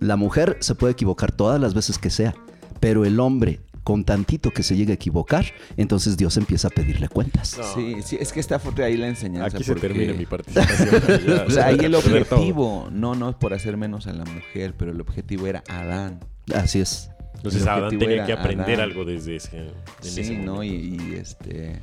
la 0.00 0.16
mujer 0.16 0.58
se 0.60 0.74
puede 0.74 0.92
equivocar 0.92 1.32
todas 1.32 1.58
las 1.58 1.72
veces 1.72 1.96
que 1.96 2.10
sea, 2.10 2.34
pero 2.78 3.06
el 3.06 3.20
hombre, 3.20 3.60
con 3.84 4.04
tantito 4.04 4.50
que 4.50 4.62
se 4.62 4.76
llegue 4.76 4.92
a 4.92 4.94
equivocar, 4.94 5.46
entonces 5.76 6.16
Dios 6.16 6.36
empieza 6.36 6.68
a 6.68 6.70
pedirle 6.70 7.08
cuentas. 7.08 7.56
No. 7.58 7.64
Sí, 7.74 7.96
sí, 8.04 8.16
es 8.20 8.32
que 8.32 8.40
está 8.40 8.58
fuerte 8.58 8.82
ahí 8.84 8.96
la 8.96 9.08
enseñanza. 9.08 9.56
Aquí 9.56 9.64
se 9.64 9.72
porque- 9.72 9.88
termina 9.88 10.12
mi 10.12 10.26
participación. 10.26 11.26
Ya, 11.26 11.44
O 11.46 11.50
sea, 11.50 11.66
ahí 11.66 11.78
el 11.80 11.94
objetivo, 11.94 12.88
no, 12.92 13.14
no 13.14 13.30
es 13.30 13.36
por 13.36 13.54
hacer 13.54 13.76
menos 13.76 14.06
a 14.06 14.12
la 14.12 14.24
mujer, 14.24 14.74
pero 14.76 14.90
el 14.92 15.00
objetivo 15.00 15.46
era 15.46 15.62
Adán. 15.68 16.20
Así 16.54 16.80
es. 16.80 17.10
Entonces 17.36 17.62
el 17.62 17.68
Adán 17.68 17.98
tenía 17.98 18.26
que 18.26 18.32
aprender 18.34 18.76
Adán. 18.76 18.90
algo 18.90 19.04
desde 19.04 19.36
ese, 19.36 19.56
en 19.58 19.72
ese 20.02 20.24
Sí, 20.24 20.36
¿no? 20.36 20.62
Y, 20.62 21.14
este 21.14 21.80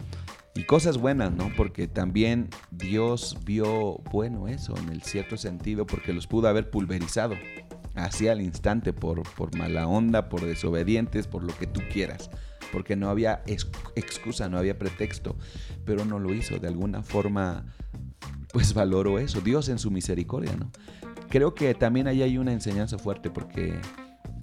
y 0.54 0.64
cosas 0.64 0.98
buenas, 0.98 1.32
¿no? 1.32 1.52
Porque 1.56 1.88
también 1.88 2.50
Dios 2.72 3.38
vio 3.46 4.00
bueno 4.12 4.48
eso 4.48 4.76
en 4.78 4.90
el 4.90 5.04
cierto 5.04 5.38
sentido 5.38 5.86
porque 5.88 6.14
los 6.14 6.26
pudo 6.28 6.48
haber 6.48 6.70
pulverizado 6.72 7.36
así 7.98 8.28
al 8.28 8.42
instante 8.42 8.94
por, 8.94 9.24
por 9.34 9.56
mala 9.58 9.88
onda, 9.88 10.30
por 10.30 10.46
desobedientes, 10.46 11.28
por 11.28 11.44
lo 11.44 11.56
que 11.58 11.68
tú 11.68 11.82
quieras. 11.92 12.30
Porque 12.72 12.96
no 12.96 13.10
había 13.10 13.44
ex- 13.48 13.70
excusa, 13.96 14.50
no 14.50 14.58
había 14.58 14.78
pretexto, 14.78 15.38
pero 15.86 16.06
no 16.06 16.20
lo 16.20 16.34
hizo. 16.34 16.60
De 16.60 16.68
alguna 16.68 17.02
forma, 17.04 17.66
pues 18.54 18.74
valoró 18.74 19.20
eso. 19.20 19.42
Dios 19.42 19.70
en 19.70 19.80
su 19.80 19.92
misericordia, 19.92 20.56
¿no? 20.58 20.72
Creo 21.30 21.54
que 21.54 21.74
también 21.74 22.08
ahí 22.08 22.22
hay 22.22 22.38
una 22.38 22.54
enseñanza 22.54 22.98
fuerte 22.98 23.30
porque 23.30 23.74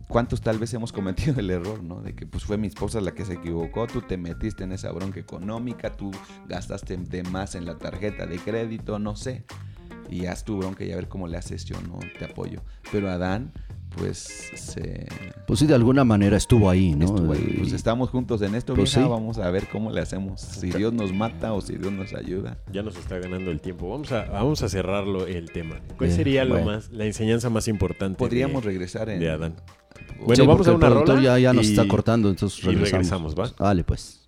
¿Cuántos 0.07 0.42
tal 0.42 0.59
vez 0.59 0.72
hemos 0.74 0.92
cometido 0.92 1.40
el 1.40 1.50
error, 1.50 1.82
no? 1.82 2.00
De 2.02 2.14
que 2.14 2.26
pues 2.26 2.44
fue 2.44 2.59
mi 2.59 2.66
esposa 2.68 3.00
la 3.00 3.14
que 3.14 3.24
se 3.24 3.32
equivocó, 3.34 3.86
tú 3.86 4.02
te 4.02 4.16
metiste 4.16 4.62
en 4.62 4.72
esa 4.72 4.92
bronca 4.92 5.18
económica, 5.18 5.90
tú 5.96 6.11
gastaste 6.46 6.96
de 6.96 7.22
más 7.24 7.55
en 7.55 7.64
la 7.64 7.78
tarjeta 7.78 8.26
de 8.26 8.38
crédito, 8.38 8.98
no 8.98 9.16
sé. 9.16 9.44
Y 10.11 10.26
haz 10.26 10.44
tu 10.44 10.59
bronca 10.59 10.84
y 10.84 10.92
a 10.92 10.96
ver 10.96 11.09
cómo 11.09 11.26
le 11.28 11.36
haces 11.36 11.64
yo, 11.64 11.76
no 11.82 11.98
te 12.18 12.24
apoyo. 12.26 12.61
Pero 12.92 13.11
Adán, 13.11 13.52
pues 13.96 14.18
se... 14.55 15.07
Pues 15.46 15.61
sí, 15.61 15.66
de 15.66 15.74
alguna 15.74 16.05
manera 16.05 16.36
estuvo 16.36 16.68
ahí, 16.68 16.94
¿no? 16.94 17.05
estuvo 17.07 17.32
ahí. 17.32 17.55
Pues 17.59 17.72
Y- 17.72 17.74
estamos 17.74 18.11
juntos 18.11 18.42
en 18.42 18.55
esto, 18.55 18.74
Pues 18.74 18.92
vieja, 18.94 19.07
sí. 19.07 19.11
vamos 19.11 19.38
a 19.38 19.50
ver 19.50 19.68
cómo 19.68 19.90
le 19.90 20.00
hacemos. 20.00 20.40
Si 20.40 20.70
Dios 20.70 20.92
nos 20.92 21.12
mata 21.12 21.52
o 21.52 21.61
si 21.61 21.76
Dios 21.76 21.92
nos 21.92 22.12
ayuda. 22.12 22.59
Ya 22.72 22.82
nos 22.82 22.96
está 22.96 23.18
ganando 23.18 23.50
el 23.50 23.61
tiempo. 23.61 23.88
Vamos 23.90 24.11
a, 24.12 24.24
vamos 24.26 24.62
a 24.62 24.68
cerrarlo 24.68 25.26
el 25.26 25.50
tema. 25.50 25.76
¿Cuál 25.96 26.09
Bien, 26.09 26.12
sería 26.16 26.44
lo 26.44 26.55
bueno. 26.55 26.66
más, 26.72 26.90
la 26.90 27.05
enseñanza 27.07 27.50
más 27.50 27.68
importante 27.68 28.18
Podríamos 28.18 28.62
de, 28.62 28.68
regresar 28.70 29.09
en... 29.11 29.20
de 29.20 29.30
Adán? 29.30 29.55
Bueno, 30.18 30.34
Sí, 30.42 30.46
vamos 30.46 30.66
a 30.68 30.72
una 30.74 30.88
rola 30.90 31.20
ya, 31.22 31.38
ya 31.38 31.52
nos 31.52 31.66
y- 31.66 31.70
está 31.70 31.86
cortando, 31.88 32.28
entonces 32.28 32.59
y 32.62 32.66
regresamos. 32.66 32.90
regresamos, 32.92 33.34
¿va? 33.38 33.50
Vale, 33.64 33.84
pues. 33.84 34.24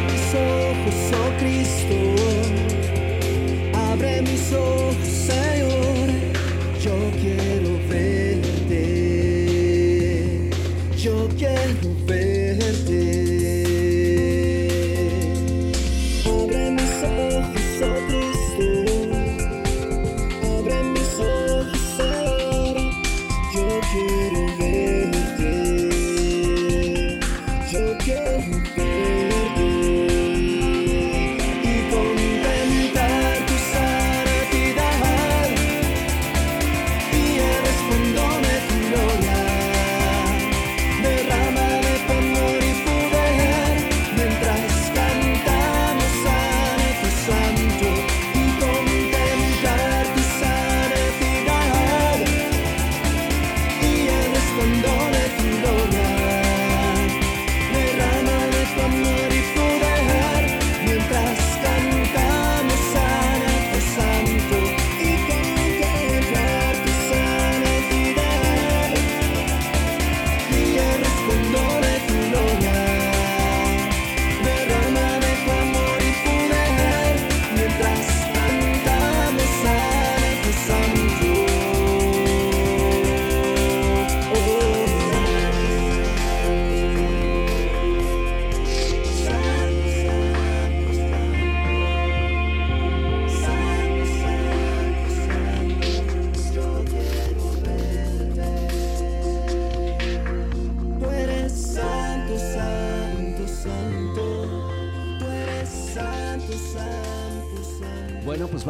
Abre 0.00 0.12
mis 0.12 0.34
ojos, 0.34 1.12
oh 1.12 1.38
Cristo. 1.38 2.69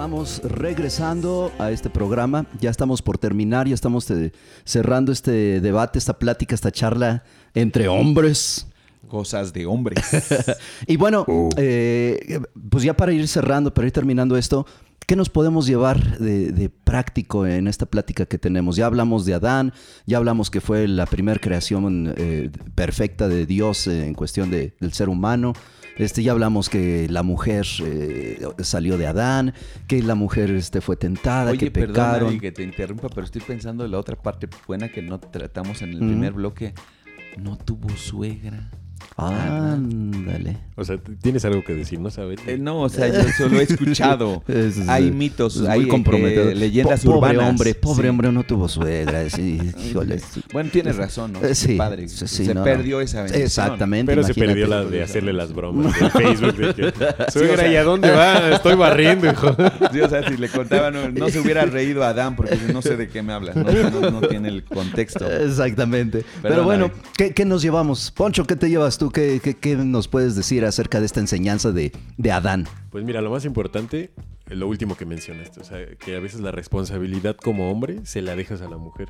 Vamos 0.04 0.40
regresando 0.42 1.52
a 1.58 1.70
este 1.70 1.90
programa. 1.90 2.46
Ya 2.58 2.70
estamos 2.70 3.02
por 3.02 3.18
terminar, 3.18 3.68
ya 3.68 3.74
estamos 3.74 4.10
eh, 4.10 4.32
cerrando 4.64 5.12
este 5.12 5.60
debate, 5.60 5.98
esta 5.98 6.18
plática, 6.18 6.54
esta 6.54 6.72
charla 6.72 7.22
entre 7.52 7.86
hombres. 7.86 8.66
Cosas 9.08 9.52
de 9.52 9.66
hombres. 9.66 9.98
Y 10.86 10.96
bueno, 10.96 11.26
eh, 11.58 12.40
pues 12.70 12.82
ya 12.82 12.96
para 12.96 13.12
ir 13.12 13.28
cerrando, 13.28 13.74
para 13.74 13.88
ir 13.88 13.92
terminando 13.92 14.38
esto, 14.38 14.64
¿qué 15.06 15.16
nos 15.16 15.28
podemos 15.28 15.66
llevar 15.66 16.16
de, 16.18 16.50
de 16.50 16.70
práctico 16.70 17.44
en 17.46 17.68
esta 17.68 17.84
plática 17.84 18.24
que 18.24 18.38
tenemos? 18.38 18.76
Ya 18.76 18.86
hablamos 18.86 19.26
de 19.26 19.34
Adán, 19.34 19.74
ya 20.06 20.16
hablamos 20.16 20.48
que 20.50 20.62
fue 20.62 20.88
la 20.88 21.04
primera 21.04 21.38
creación 21.38 22.14
eh, 22.16 22.48
perfecta 22.74 23.28
de 23.28 23.44
Dios 23.44 23.86
eh, 23.86 24.06
en 24.06 24.14
cuestión 24.14 24.50
de- 24.50 24.72
del 24.80 24.94
ser 24.94 25.10
humano. 25.10 25.52
Este, 26.00 26.22
ya 26.22 26.32
hablamos 26.32 26.68
que 26.68 27.08
la 27.08 27.22
mujer 27.22 27.66
eh, 27.84 28.40
salió 28.60 28.96
de 28.96 29.06
Adán, 29.06 29.52
que 29.86 30.02
la 30.02 30.14
mujer 30.14 30.50
este, 30.50 30.80
fue 30.80 30.96
tentada, 30.96 31.50
Oye, 31.50 31.58
que 31.58 31.70
pecaron. 31.70 32.38
que 32.40 32.52
te 32.52 32.62
interrumpa, 32.62 33.08
pero 33.08 33.24
estoy 33.24 33.42
pensando 33.42 33.84
en 33.84 33.90
la 33.90 33.98
otra 33.98 34.16
parte 34.16 34.48
buena 34.66 34.88
que 34.90 35.02
no 35.02 35.20
tratamos 35.20 35.82
en 35.82 35.90
el 35.90 35.96
Ujú. 35.96 36.06
primer 36.06 36.32
bloque. 36.32 36.74
No 37.38 37.56
tuvo 37.56 37.90
suegra. 37.90 38.70
Ándale. 39.16 40.56
O 40.76 40.84
sea, 40.84 40.98
tienes 41.20 41.44
algo 41.44 41.62
que 41.64 41.74
decir, 41.74 42.00
¿no 42.00 42.10
sabes? 42.10 42.40
Eh, 42.46 42.56
no, 42.58 42.80
o 42.82 42.88
sea, 42.88 43.08
yo 43.08 43.28
solo 43.36 43.60
he 43.60 43.64
escuchado. 43.64 44.42
Es- 44.48 44.78
es- 44.78 44.88
hay 44.88 45.10
mitos, 45.10 45.56
es 45.56 45.68
hay 45.68 45.86
muy 45.86 46.02
eh, 46.22 46.54
leyendas 46.54 47.00
Po- 47.04 47.12
pobre 47.14 47.32
urbanas. 47.32 47.50
hombre, 47.50 47.74
pobre 47.74 48.02
Sí. 48.04 48.08
hombre 48.08 48.32
no 48.32 48.44
tuvo 48.44 48.68
suegra. 48.68 49.28
sí, 49.30 49.58
híjole. 49.86 50.20
Bueno, 50.52 50.70
tienes 50.72 50.96
razón, 50.96 51.32
¿no? 51.34 51.42
Eh, 51.44 51.54
sí, 51.54 51.76
Padre, 51.76 52.08
se 52.08 52.54
no, 52.54 52.64
perdió 52.64 52.96
no. 52.96 53.02
esa 53.02 53.18
bendición. 53.22 53.42
Exactamente. 53.44 54.10
Pero 54.12 54.22
se 54.26 54.34
perdió 54.34 54.66
la 54.66 54.84
de 54.84 55.02
hacerle 55.02 55.32
las 55.32 55.52
bromas 55.52 55.94
en 56.00 56.10
Facebook. 56.10 56.56
De 56.56 56.74
que, 56.74 56.92
Suegra, 57.32 57.54
o 57.54 57.56
sea- 57.58 57.72
¿y 57.72 57.76
a 57.76 57.84
dónde 57.84 58.10
va? 58.10 58.50
Estoy 58.50 58.74
barriendo, 58.74 59.26
hijo. 59.30 59.54
Sí, 59.92 60.00
o 60.00 60.08
sea, 60.08 60.26
si 60.28 60.36
le 60.36 60.48
contaba, 60.48 60.90
no, 60.90 61.10
no 61.10 61.28
se 61.28 61.40
hubiera 61.40 61.64
reído 61.66 62.02
a 62.04 62.08
Adán, 62.08 62.36
porque 62.36 62.56
no 62.72 62.80
sé 62.82 62.96
de 62.96 63.08
qué 63.08 63.22
me 63.22 63.32
hablas. 63.32 63.54
No, 63.56 63.64
no- 63.90 64.10
no 64.10 64.20
tiene 64.28 64.48
el 64.48 64.64
contexto. 64.64 65.30
Exactamente. 65.30 66.24
Pero 66.42 66.64
bueno, 66.64 66.88
Vic. 66.88 66.96
¿qué, 67.16 67.30
qué 67.34 67.44
nos 67.44 67.62
llevamos? 67.62 68.10
Poncho, 68.10 68.46
¿qué 68.46 68.56
te 68.56 68.68
llevas 68.68 68.89
tú? 68.98 69.10
¿Qué, 69.10 69.40
qué- 69.42 69.54
qué 69.56 69.76
nos 69.76 70.08
puedes 70.08 70.34
decir 70.36 70.64
acerca 70.64 71.00
de 71.00 71.06
esta 71.06 71.20
enseñanza 71.20 71.72
de, 71.72 71.92
de 72.16 72.32
Adán? 72.32 72.66
Pues 72.90 73.04
mira, 73.04 73.20
lo 73.20 73.30
más 73.30 73.44
importante, 73.44 74.10
lo 74.48 74.66
último 74.68 74.96
que 74.96 75.06
mencionaste, 75.06 75.60
o 75.60 75.64
sea, 75.64 75.78
que 75.96 76.16
a 76.16 76.20
veces 76.20 76.40
la 76.40 76.50
responsabilidad 76.50 77.36
como 77.36 77.70
hombre 77.70 78.00
se 78.04 78.22
la 78.22 78.36
dejas 78.36 78.62
a 78.62 78.68
la 78.68 78.76
mujer 78.76 79.08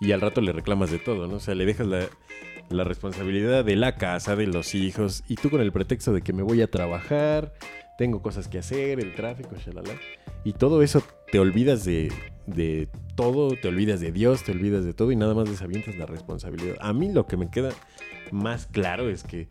y 0.00 0.12
al 0.12 0.20
rato 0.20 0.40
le 0.40 0.52
reclamas 0.52 0.90
de 0.90 0.98
todo, 0.98 1.26
¿no? 1.28 1.36
O 1.36 1.54
le 1.54 1.66
dejas 1.66 1.86
la, 1.86 2.84
responsabilidad 2.84 3.64
de 3.64 3.76
la 3.76 3.96
casa, 3.96 4.36
de 4.36 4.46
los 4.46 4.74
hijos, 4.74 5.24
y 5.28 5.36
tú 5.36 5.50
con 5.50 5.60
el 5.60 5.72
pretexto 5.72 6.12
de 6.12 6.22
que 6.22 6.32
me 6.32 6.42
voy 6.42 6.62
a 6.62 6.70
trabajar, 6.70 7.54
tengo 7.98 8.22
cosas 8.22 8.48
que 8.48 8.58
hacer, 8.58 9.00
el 9.00 9.14
tráfico, 9.14 9.50
y 10.44 10.52
todo 10.52 10.82
eso 10.82 11.02
te 11.32 11.38
olvidas 11.38 11.84
de, 11.84 12.12
de 12.46 12.88
todo, 13.16 13.54
te 13.60 13.68
olvidas 13.68 14.00
de 14.00 14.12
Dios, 14.12 14.44
te 14.44 14.52
olvidas 14.52 14.84
de 14.84 14.94
todo 14.94 15.12
y 15.12 15.16
nada 15.16 15.34
más 15.34 15.50
desavientas 15.50 15.96
la 15.96 16.06
responsabilidad. 16.06 16.76
A 16.80 16.92
mí 16.92 17.12
lo 17.12 17.26
que 17.26 17.36
me 17.36 17.50
queda 17.50 17.70
más 18.32 18.66
claro 18.66 19.08
es 19.08 19.22
que 19.22 19.48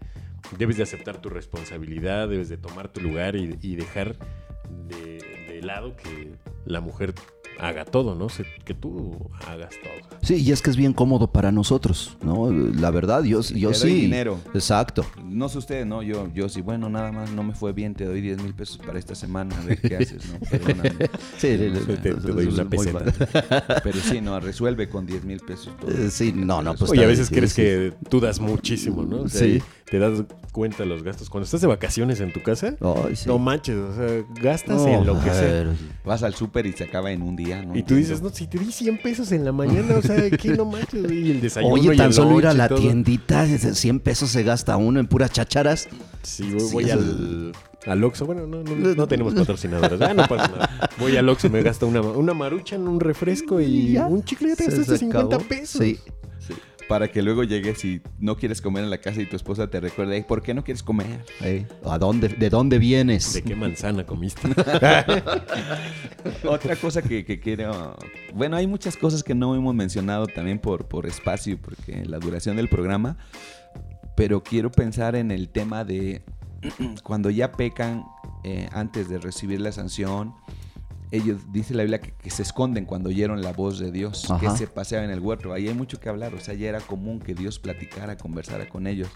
debes 0.58 0.78
de 0.78 0.84
aceptar 0.84 1.22
tu 1.22 1.30
responsabilidad, 1.30 2.30
debes 2.30 2.50
de 2.50 2.58
tomar 2.58 2.90
tu 2.90 3.02
lugar 3.02 3.36
y, 3.36 3.76
dejar 3.76 4.16
de, 4.88 5.18
de 5.50 5.62
lado 5.62 5.96
que 5.96 6.32
la 6.66 6.82
mujer 6.82 7.14
haga 7.60 7.86
todo, 7.86 8.16
¿no? 8.16 8.30
Se- 8.30 8.46
que 8.66 8.74
tú 8.74 9.16
hagas 9.48 9.70
todo. 9.82 10.18
Sí, 10.22 10.36
y 10.36 10.52
es 10.52 10.62
que 10.62 10.70
es 10.70 10.78
bien 10.78 10.94
cómodo 10.94 11.32
para 11.32 11.52
nosotros, 11.52 12.18
¿no? 12.22 12.52
La 12.52 12.92
verdad, 12.92 13.24
yo, 13.24 13.42
yo 13.42 13.72
te 13.72 13.80
doy 13.80 13.90
sí. 13.92 14.02
dinero. 14.02 14.40
Exacto. 14.54 15.06
No 15.24 15.48
sé 15.50 15.58
ustedes, 15.60 15.86
no, 15.86 16.02
yo, 16.04 16.30
yo 16.34 16.50
sí, 16.50 16.62
bueno, 16.62 16.90
nada 16.90 17.12
más 17.12 17.32
no 17.32 17.44
me 17.44 17.54
fue 17.54 17.74
bien, 17.74 17.94
te 17.96 18.06
doy 18.06 18.22
10 18.22 18.42
mil 18.42 18.54
pesos 18.54 18.78
para 18.78 18.98
esta 19.00 19.16
semana, 19.16 19.56
a 19.60 19.66
ver 19.66 19.80
qué 19.82 19.96
haces, 19.98 20.24
¿no? 20.32 20.40
Perdóname. 20.50 20.92
Sí, 21.38 21.58
No 21.72 21.80
te- 21.96 22.14
te 22.14 22.32
doy 22.32 22.46
una 22.48 22.66
peseta. 22.70 23.04
Pero 23.84 24.00
sí, 24.00 24.22
no, 24.22 24.40
resuelve 24.40 24.90
con 24.90 25.06
10 25.06 25.24
mil 25.26 25.40
pesos. 25.40 25.70
todo. 25.80 25.92
Sí, 26.10 26.34
no, 26.36 26.62
no, 26.62 26.76
pues 26.76 26.92
Oye, 26.92 27.04
a 27.04 27.08
veces 27.08 27.30
crees 27.30 27.54
que 27.54 27.94
tú 28.10 28.20
das 28.20 28.40
muchísimo, 28.40 29.04
¿no? 29.04 29.22
O 29.22 29.30
sea, 29.30 29.42
Sí. 29.42 29.62
Y 29.88 29.92
te 29.92 30.00
das 30.00 30.24
cuenta 30.52 30.84
de 30.84 30.86
los 30.90 31.04
gastos. 31.04 31.30
Cuando 31.30 31.46
estás 31.46 31.62
de 31.62 31.68
vacaciones 31.68 32.20
en 32.20 32.34
tu 32.34 32.42
casa, 32.44 32.76
Ay, 32.82 33.16
sí. 33.16 33.28
no 33.28 33.38
manches, 33.40 33.76
o 33.76 33.96
sea, 33.96 34.24
gastas 34.42 34.82
No, 34.82 34.88
en 34.88 35.06
lo 35.06 35.20
que 35.24 35.30
sea. 35.30 35.66
Vas 36.04 36.24
al 36.24 36.34
súper 36.36 36.66
y 36.66 36.74
se 36.74 36.84
acaba 36.86 37.12
en 37.12 37.22
un 37.22 37.36
día, 37.36 37.64
¿no? 37.64 37.76
Y 37.76 37.84
tú 37.84 37.96
dices, 37.96 38.22
no, 38.22 38.30
si 38.30 38.48
te 38.48 38.58
di 38.60 38.72
100 38.72 39.02
pesos 39.02 39.32
en 39.32 39.46
la 39.46 39.52
mañana, 39.52 39.96
o 39.98 40.02
sea, 40.02 40.30
¿qué 40.30 40.50
no 40.50 40.66
manches? 40.66 41.10
Y 41.12 41.32
el 41.32 41.42
desayuno 41.42 41.74
Oye, 41.76 41.94
y 41.94 41.98
tan 41.98 42.08
el 42.08 42.14
solo 42.14 42.38
ir 42.40 42.48
a 42.48 42.54
y 42.54 42.58
la 42.58 42.68
todo. 42.70 42.80
tiendita, 42.80 43.46
100 43.46 44.00
pesos 44.02 44.30
se 44.30 44.44
gasta 44.44 44.76
uno 44.78 45.00
en 45.00 45.08
puras 45.08 45.32
chácharas. 45.32 45.88
Sí, 46.24 46.50
voy, 46.52 46.60
Sí, 46.60 46.74
voy 46.74 46.90
al, 46.92 47.52
al 47.86 48.04
Oxxo. 48.04 48.26
Bueno, 48.26 48.46
no, 48.48 48.64
no, 48.64 48.76
no 48.96 49.08
tenemos 49.08 49.34
patrocinadores. 49.34 50.02
Ah, 50.02 50.14
no 50.14 50.28
pasa 50.28 50.48
nada. 50.50 50.90
Voy 51.00 51.16
al 51.16 51.30
Oxxo, 51.30 51.50
me 51.50 51.62
gasto 51.62 51.88
una, 51.88 52.02
una 52.02 52.34
maruchan, 52.34 52.88
un 52.88 53.00
refresco 53.00 53.62
y 53.62 53.94
ya. 53.94 54.08
un 54.08 54.24
chicle. 54.24 54.50
Ya 54.50 54.56
te 54.58 54.66
gastaste 54.66 54.92
se 54.92 54.98
50 54.98 55.36
acabó. 55.36 55.48
pesos. 55.48 55.82
Sí. 55.82 55.98
Para 56.88 57.10
que 57.10 57.22
luego 57.22 57.44
llegues 57.44 57.84
y 57.84 58.02
no 58.20 58.38
quieres 58.38 58.62
comer 58.62 58.84
en 58.84 58.90
la 58.90 59.00
casa 59.00 59.22
y 59.22 59.26
tu 59.26 59.36
esposa 59.36 59.70
te 59.70 59.80
recuerde, 59.82 60.16
"Ey, 60.16 60.24
¿por 60.24 60.42
qué 60.42 60.54
no 60.54 60.64
quieres 60.64 60.84
comer? 60.84 61.26
Eh, 61.42 61.66
¿A 61.84 61.98
dónde, 61.98 62.30
¿De 62.30 62.50
dónde 62.50 62.80
vienes? 62.80 63.34
¿De 63.34 63.44
qué 63.44 63.56
manzana 63.56 64.06
comiste? 64.06 64.48
Otra 66.48 66.76
cosa 66.78 67.02
que, 67.02 67.26
que 67.26 67.40
quiero... 67.40 67.98
Bueno, 68.34 68.56
hay 68.56 68.68
muchas 68.68 68.96
cosas 68.96 69.24
que 69.24 69.36
no 69.36 69.54
hemos 69.56 69.76
mencionado 69.76 70.28
también 70.28 70.60
por, 70.60 70.88
por 70.88 71.06
espacio, 71.06 71.60
porque 71.60 72.06
la 72.06 72.20
duración 72.20 72.56
del 72.56 72.70
programa, 72.70 73.18
pero 74.16 74.44
quiero 74.44 74.72
pensar 74.72 75.16
en 75.16 75.32
el 75.32 75.50
tema 75.50 75.84
de 75.84 76.24
cuando 77.04 77.30
ya 77.30 77.52
pecan 77.52 78.06
eh, 78.44 78.68
antes 78.72 79.10
de 79.10 79.20
recibir 79.20 79.62
la 79.62 79.72
sanción. 79.72 80.34
Ellos, 81.12 81.40
dice 81.54 81.74
la 81.74 81.84
Biblia, 81.84 82.02
que, 82.02 82.12
que 82.12 82.30
se 82.30 82.42
esconden 82.42 82.86
cuando 82.86 83.10
oyeron 83.10 83.42
la 83.42 83.54
voz 83.54 83.80
de 83.80 83.92
Dios, 83.92 84.28
que 84.40 84.50
se 84.58 84.68
paseaban 84.68 85.10
en 85.10 85.14
el 85.16 85.22
huerto. 85.22 85.54
Ahí 85.54 85.68
hay 85.68 85.74
mucho 85.74 86.00
que 86.00 86.10
hablar, 86.10 86.34
o 86.34 86.40
sea, 86.40 86.54
ya 86.54 86.68
era 86.68 86.82
común 86.82 87.20
que 87.20 87.34
Dios 87.34 87.60
platicara, 87.60 88.18
conversara 88.18 88.68
con 88.68 88.88
ellos, 88.88 89.08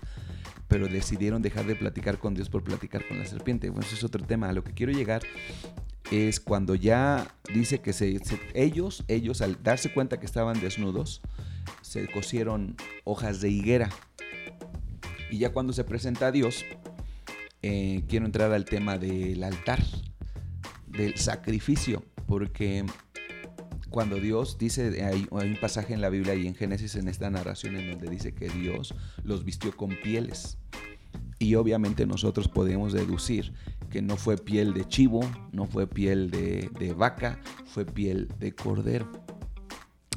pero 0.69 0.87
decidieron 0.87 1.41
dejar 1.41 1.65
de 1.65 1.75
platicar 1.75 2.17
con 2.17 2.33
Dios 2.33 2.49
por 2.49 2.63
platicar 2.63 3.05
con 3.07 3.19
la 3.19 3.25
serpiente. 3.25 3.69
Bueno, 3.69 3.85
eso 3.85 3.95
es 3.95 4.03
otro 4.05 4.23
tema. 4.23 4.47
A 4.49 4.53
lo 4.53 4.63
que 4.63 4.73
quiero 4.73 4.93
llegar 4.93 5.21
es 6.11 6.39
cuando 6.39 6.75
ya 6.75 7.27
dice 7.53 7.79
que 7.81 7.91
se, 7.91 8.19
se- 8.19 8.39
ellos, 8.53 9.03
ellos 9.09 9.41
al 9.41 9.61
darse 9.61 9.91
cuenta 9.91 10.17
que 10.19 10.25
estaban 10.25 10.61
desnudos, 10.61 11.21
se 11.81 12.07
cosieron 12.07 12.77
hojas 13.03 13.41
de 13.41 13.49
higuera. 13.49 13.89
Y 15.29 15.39
ya 15.39 15.51
cuando 15.51 15.73
se 15.73 15.83
presenta 15.83 16.27
a 16.27 16.31
Dios, 16.31 16.63
eh, 17.61 18.03
quiero 18.07 18.25
entrar 18.25 18.51
al 18.53 18.65
tema 18.65 18.97
del 18.97 19.43
altar, 19.43 19.83
del 20.91 21.17
sacrificio, 21.17 22.03
porque 22.27 22.85
cuando 23.89 24.17
Dios 24.17 24.57
dice, 24.57 25.03
hay, 25.03 25.27
un 25.29 25.57
pasaje 25.59 25.93
en 25.93 26.01
la 26.01 26.09
Biblia 26.09 26.35
y 26.35 26.47
en 26.47 26.55
Génesis 26.55 26.95
en 26.95 27.07
esta 27.07 27.29
narración 27.29 27.75
en 27.75 27.91
donde 27.91 28.09
dice 28.09 28.33
que 28.33 28.49
Dios 28.49 28.93
los 29.23 29.43
vistió 29.43 29.75
con 29.75 29.89
pieles. 30.01 30.57
Y 31.39 31.55
obviamente 31.55 32.05
nosotros 32.05 32.47
podemos 32.47 32.93
deducir 32.93 33.51
que 33.89 34.01
no 34.01 34.15
fue 34.15 34.37
piel 34.37 34.73
de 34.73 34.87
chivo, 34.87 35.21
no 35.51 35.65
fue 35.65 35.87
piel 35.87 36.29
de, 36.31 36.69
de 36.79 36.93
vaca, 36.93 37.39
fue 37.65 37.85
piel 37.85 38.29
de 38.39 38.53
cordero. 38.53 39.11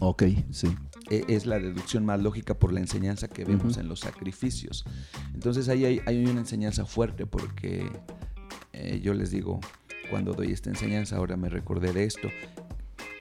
Ok, 0.00 0.24
sí. 0.50 0.68
E- 1.10 1.24
Es 1.28 1.46
la 1.46 1.58
deducción 1.58 2.04
más 2.04 2.20
lógica 2.20 2.54
por 2.58 2.72
la 2.72 2.80
enseñanza 2.80 3.26
que 3.26 3.44
vemos 3.44 3.78
en 3.78 3.88
los 3.88 4.00
sacrificios. 4.00 4.84
Entonces 5.32 5.68
ahí 5.68 5.84
hay, 5.84 6.00
hay 6.06 6.24
una 6.26 6.40
enseñanza 6.40 6.84
fuerte 6.84 7.26
porque 7.26 7.88
eh, 8.72 9.00
yo 9.02 9.14
les 9.14 9.30
digo, 9.30 9.60
cuando 10.10 10.32
doy 10.32 10.52
esta 10.52 10.70
enseñanza, 10.70 11.16
ahora 11.16 11.36
me 11.36 11.48
recordé 11.48 11.92
de 11.92 12.04
esto. 12.04 12.28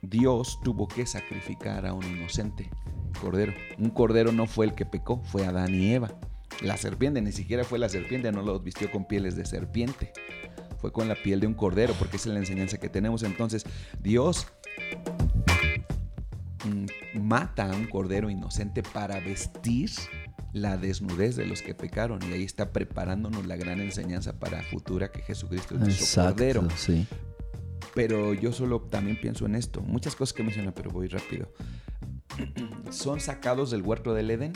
Dios 0.02 0.60
tuvo 0.64 0.88
que 0.88 1.06
sacrificar 1.06 1.86
a 1.86 1.94
un 1.94 2.04
inocente 2.04 2.70
cordero. 3.22 3.54
Un 3.78 3.90
cordero 3.90 4.32
no 4.32 4.48
fue 4.48 4.66
el 4.66 4.76
que 4.76 4.86
pecó, 4.86 5.22
fue 5.24 5.46
Adán 5.46 5.74
y 5.74 5.94
Eva. 5.94 6.12
La 6.62 6.78
serpiente 6.78 7.22
ni 7.22 7.32
siquiera 7.32 7.64
fue 7.64 7.80
la 7.80 7.90
serpiente, 7.90 8.32
no 8.32 8.42
los 8.42 8.64
vistió 8.64 8.92
con 8.92 9.06
pieles 9.06 9.36
de 9.36 9.46
serpiente. 9.46 10.12
Fue 10.80 10.92
con 10.92 11.08
la 11.08 11.16
piel 11.16 11.40
de 11.40 11.48
un 11.48 11.54
cordero, 11.54 11.94
porque 11.98 12.18
esa 12.18 12.30
es 12.30 12.34
la 12.34 12.40
enseñanza 12.40 12.78
que 12.78 12.90
tenemos. 12.90 13.24
Entonces, 13.24 13.66
Dios 14.02 14.48
mm, 16.66 17.22
mata 17.22 17.72
a 17.72 17.76
un 17.76 17.88
cordero 17.88 18.30
inocente 18.30 18.84
para 18.84 19.20
vestir 19.20 19.90
la 20.54 20.78
desnudez 20.78 21.36
de 21.36 21.46
los 21.46 21.62
que 21.62 21.74
pecaron. 21.74 22.20
Y 22.30 22.34
ahí 22.34 22.44
está 22.44 22.72
preparándonos 22.72 23.46
la 23.46 23.58
gran 23.58 23.82
enseñanza 23.82 24.40
para 24.40 24.64
futura 24.64 25.12
que 25.12 25.22
Jesucristo 25.22 25.76
es 25.76 25.82
nuestro 25.82 26.24
cordero. 26.24 26.68
Sí. 26.78 27.08
Pero 27.94 28.34
yo 28.34 28.54
solo 28.54 28.82
también 28.82 29.20
pienso 29.20 29.46
en 29.46 29.56
esto. 29.56 29.82
Muchas 29.82 30.16
cosas 30.16 30.34
que 30.34 30.44
menciona, 30.44 30.74
pero 30.74 30.92
voy 30.92 31.08
rápido. 31.08 31.52
Son 32.92 33.20
sacados 33.20 33.72
del 33.72 33.82
huerto 33.82 34.14
del 34.14 34.32
Edén. 34.32 34.54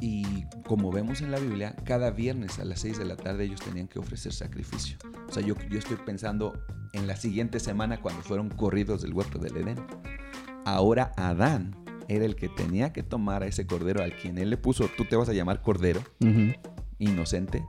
Y 0.00 0.44
como 0.64 0.92
vemos 0.92 1.20
en 1.22 1.32
la 1.32 1.40
Biblia, 1.40 1.74
cada 1.84 2.10
viernes 2.10 2.60
a 2.60 2.64
las 2.64 2.80
6 2.80 2.98
de 2.98 3.04
la 3.04 3.16
tarde 3.16 3.44
ellos 3.44 3.60
tenían 3.60 3.88
que 3.88 3.98
ofrecer 3.98 4.32
sacrificio. 4.32 4.96
O 5.28 5.32
sea, 5.32 5.42
yo, 5.42 5.56
yo 5.68 5.78
estoy 5.78 5.96
pensando 5.96 6.52
en 6.92 7.08
la 7.08 7.16
siguiente 7.16 7.58
semana 7.58 8.00
cuando 8.00 8.22
fueron 8.22 8.48
corridos 8.48 9.02
del 9.02 9.12
huerto 9.12 9.40
del 9.40 9.56
Edén. 9.56 9.84
Ahora 10.64 11.12
Adán 11.16 11.87
era 12.08 12.24
el 12.24 12.36
que 12.36 12.48
tenía 12.48 12.92
que 12.92 13.02
tomar 13.02 13.42
a 13.42 13.46
ese 13.46 13.66
cordero 13.66 14.02
al 14.02 14.14
quien 14.14 14.38
él 14.38 14.50
le 14.50 14.56
puso, 14.56 14.88
tú 14.96 15.04
te 15.04 15.16
vas 15.16 15.28
a 15.28 15.32
llamar 15.32 15.62
cordero, 15.62 16.02
inocente, 16.98 17.64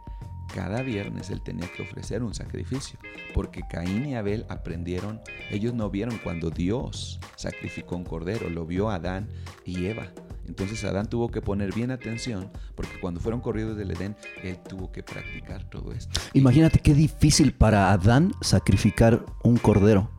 cada 0.53 0.81
viernes 0.81 1.29
él 1.29 1.41
tenía 1.41 1.67
que 1.71 1.83
ofrecer 1.83 2.23
un 2.23 2.33
sacrificio, 2.33 2.97
porque 3.33 3.61
Caín 3.69 4.07
y 4.07 4.15
Abel 4.15 4.45
aprendieron, 4.49 5.21
ellos 5.51 5.73
no 5.73 5.89
vieron 5.89 6.19
cuando 6.23 6.49
Dios 6.49 7.19
sacrificó 7.35 7.95
un 7.95 8.03
cordero, 8.03 8.49
lo 8.49 8.65
vio 8.65 8.89
Adán 8.89 9.29
y 9.65 9.85
Eva. 9.85 10.07
Entonces 10.47 10.83
Adán 10.83 11.07
tuvo 11.07 11.29
que 11.29 11.41
poner 11.41 11.75
bien 11.75 11.91
atención, 11.91 12.51
porque 12.75 12.99
cuando 12.99 13.19
fueron 13.19 13.39
corridos 13.39 13.77
del 13.77 13.91
Edén, 13.91 14.15
él 14.41 14.57
tuvo 14.67 14.91
que 14.91 15.03
practicar 15.03 15.69
todo 15.69 15.91
esto. 15.91 16.19
Imagínate 16.33 16.79
qué 16.79 16.95
difícil 16.95 17.53
para 17.53 17.91
Adán 17.91 18.31
sacrificar 18.41 19.23
un 19.43 19.57
cordero. 19.57 20.09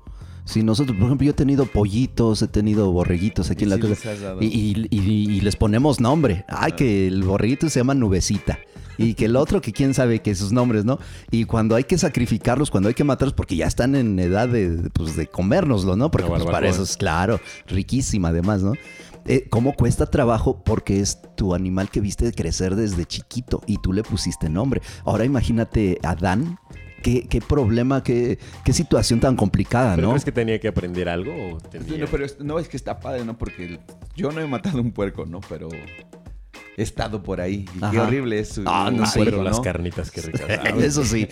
Si 0.45 0.62
nosotros, 0.62 0.97
por 0.97 1.07
ejemplo, 1.07 1.24
yo 1.26 1.30
he 1.30 1.34
tenido 1.34 1.66
pollitos, 1.66 2.43
he 2.43 2.49
tenido 2.49 2.91
borreguitos 2.91 3.51
aquí 3.51 3.62
Y 3.62 3.64
en 3.64 3.70
la 3.70 3.76
sí 3.76 3.82
casa. 3.82 4.34
Y, 4.41 4.88
y- 4.91 5.41
les 5.41 5.57
ponemos 5.57 6.01
nombre. 6.01 6.45
Ay, 6.49 6.72
que 6.72 7.07
el 7.07 7.22
borreguito 7.22 7.68
se 7.68 7.80
llama 7.80 7.95
Nubecita. 7.95 8.59
Y 8.99 9.14
que 9.14 9.24
el 9.26 9.36
otro, 9.36 9.62
que 9.62 9.72
quién 9.72 9.95
sabe 9.95 10.20
que 10.20 10.34
sus 10.34 10.53
nombres, 10.53 10.84
¿no? 10.84 10.99
Y 11.30 11.45
cuando 11.45 11.74
hay 11.74 11.84
que 11.84 11.97
sacrificarlos, 11.97 12.70
cuando 12.70 12.88
hay 12.88 12.95
que 12.95 13.05
matarlos, 13.05 13.32
porque 13.32 13.57
ya 13.57 13.66
están 13.66 13.95
en 13.95 14.18
edad 14.18 14.47
de, 14.49 14.91
pues, 14.93 15.16
de 15.16 15.26
comérnoslo, 15.26 15.97
¿no? 15.97 16.11
Porque 16.11 16.28
pues, 16.28 16.45
para 16.45 16.68
eso 16.68 16.82
es, 16.82 16.97
claro, 16.99 17.41
riquísima 17.66 18.28
además, 18.28 18.62
¿no? 18.62 18.74
Eh, 19.26 19.47
¿Cómo 19.49 19.74
cuesta 19.74 20.07
trabajo? 20.07 20.62
Porque 20.64 21.01
es 21.01 21.18
tu 21.36 21.55
animal 21.55 21.91
que 21.91 22.01
viste 22.01 22.30
crecer 22.32 22.74
desde 22.74 23.07
chiquito 23.07 23.62
y 23.66 23.78
tú 23.78 23.93
le 23.93 24.03
pusiste 24.03 24.49
nombre. 24.49 24.82
Ahora 25.05 25.24
imagínate 25.24 25.99
Adán. 26.03 26.59
Qué, 27.03 27.27
qué 27.29 27.41
problema, 27.41 28.03
qué, 28.03 28.39
qué 28.65 28.73
situación 28.73 29.21
tan 29.21 29.35
complicada, 29.37 29.95
¿Pero 29.95 30.09
¿no? 30.09 30.13
crees 30.15 30.25
que 30.25 30.33
tenía 30.33 30.61
que 30.61 30.69
aprender 30.69 31.09
algo 31.09 31.33
o 31.55 31.59
tenía- 31.59 31.99
No, 31.99 32.07
pero 32.07 32.25
es- 32.27 32.39
no, 32.41 32.59
es 32.59 32.69
que 32.69 32.77
está 32.77 33.01
padre, 33.01 33.25
¿no? 33.25 33.39
Porque 33.39 33.79
yo 34.17 34.31
no 34.33 34.41
he 34.41 34.47
matado 34.47 34.81
un 34.81 34.93
puerco, 34.93 35.25
¿no? 35.25 35.41
Pero 35.49 35.69
he 36.77 36.83
estado 36.83 37.23
por 37.23 37.41
ahí. 37.41 37.65
Y 37.75 37.91
qué 37.91 37.99
horrible 37.99 38.39
es 38.41 38.49
su- 38.51 38.65
Ah, 38.67 38.91
no 38.93 39.01
un 39.03 39.07
sé. 39.07 39.19
Pero 39.21 39.39
puerco, 39.39 39.45
las 39.45 39.61
carnitas 39.61 40.11
que 40.11 40.21
ricas. 40.21 40.43
Eso 40.79 41.05
sí. 41.05 41.27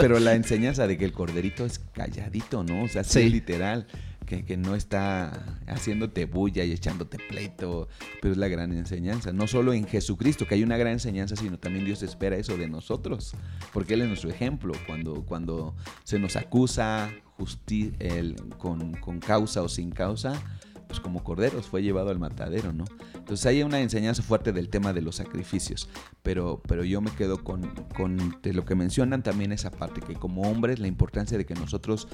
pero 0.00 0.18
la 0.18 0.34
enseñanza 0.34 0.86
de 0.86 0.98
que 0.98 1.04
el 1.04 1.12
corderito 1.12 1.64
es 1.64 1.78
calladito, 1.78 2.62
¿no? 2.62 2.84
O 2.84 2.88
sea, 2.88 3.02
sí, 3.04 3.22
Sí. 3.22 3.30
literal. 3.30 3.86
Que, 4.30 4.56
no 4.56 4.76
está 4.76 5.58
haciéndote 5.66 6.24
bulla 6.26 6.62
y 6.64 6.70
echándote 6.70 7.18
pleito, 7.18 7.88
pero 8.22 8.30
es 8.30 8.38
la 8.38 8.46
gran 8.46 8.72
enseñanza. 8.72 9.32
No 9.32 9.48
solo 9.48 9.72
en 9.72 9.86
Jesucristo, 9.88 10.46
que 10.46 10.54
hay 10.54 10.62
una 10.62 10.76
gran 10.76 10.92
enseñanza, 10.92 11.34
sino 11.34 11.58
también 11.58 11.84
Dios 11.84 12.04
espera 12.04 12.36
eso 12.36 12.56
de 12.56 12.68
nosotros, 12.68 13.34
porque 13.72 13.94
Él 13.94 14.02
es 14.02 14.06
nuestro 14.08 14.30
ejemplo. 14.30 14.72
Cuando, 14.86 15.24
cuando 15.26 15.74
se 16.04 16.20
nos 16.20 16.36
acusa 16.36 17.10
justi- 17.38 17.92
el- 17.98 18.36
con, 18.56 18.92
con 18.94 19.18
causa 19.18 19.62
o 19.62 19.68
sin 19.68 19.90
causa, 19.90 20.40
pues 20.86 21.00
como 21.00 21.24
corderos 21.24 21.66
fue 21.66 21.82
llevado 21.82 22.10
al 22.10 22.18
matadero, 22.20 22.72
¿no? 22.72 22.84
Entonces 23.20 23.46
hay 23.46 23.62
una 23.62 23.80
enseñanza 23.80 24.22
fuerte 24.22 24.52
del 24.52 24.68
tema 24.68 24.92
de 24.92 25.02
los 25.02 25.16
sacrificios, 25.16 25.88
pero, 26.22 26.60
pero 26.66 26.84
yo 26.84 27.00
me 27.00 27.10
quedo 27.12 27.42
con, 27.44 27.62
con 27.96 28.36
de 28.42 28.52
lo 28.52 28.64
que 28.64 28.74
mencionan 28.74 29.22
también 29.22 29.52
esa 29.52 29.70
parte, 29.70 30.00
que 30.00 30.14
como 30.14 30.42
hombres 30.42 30.80
la 30.80 30.88
importancia 30.88 31.38
de 31.38 31.46
que 31.46 31.54
nosotros 31.54 32.08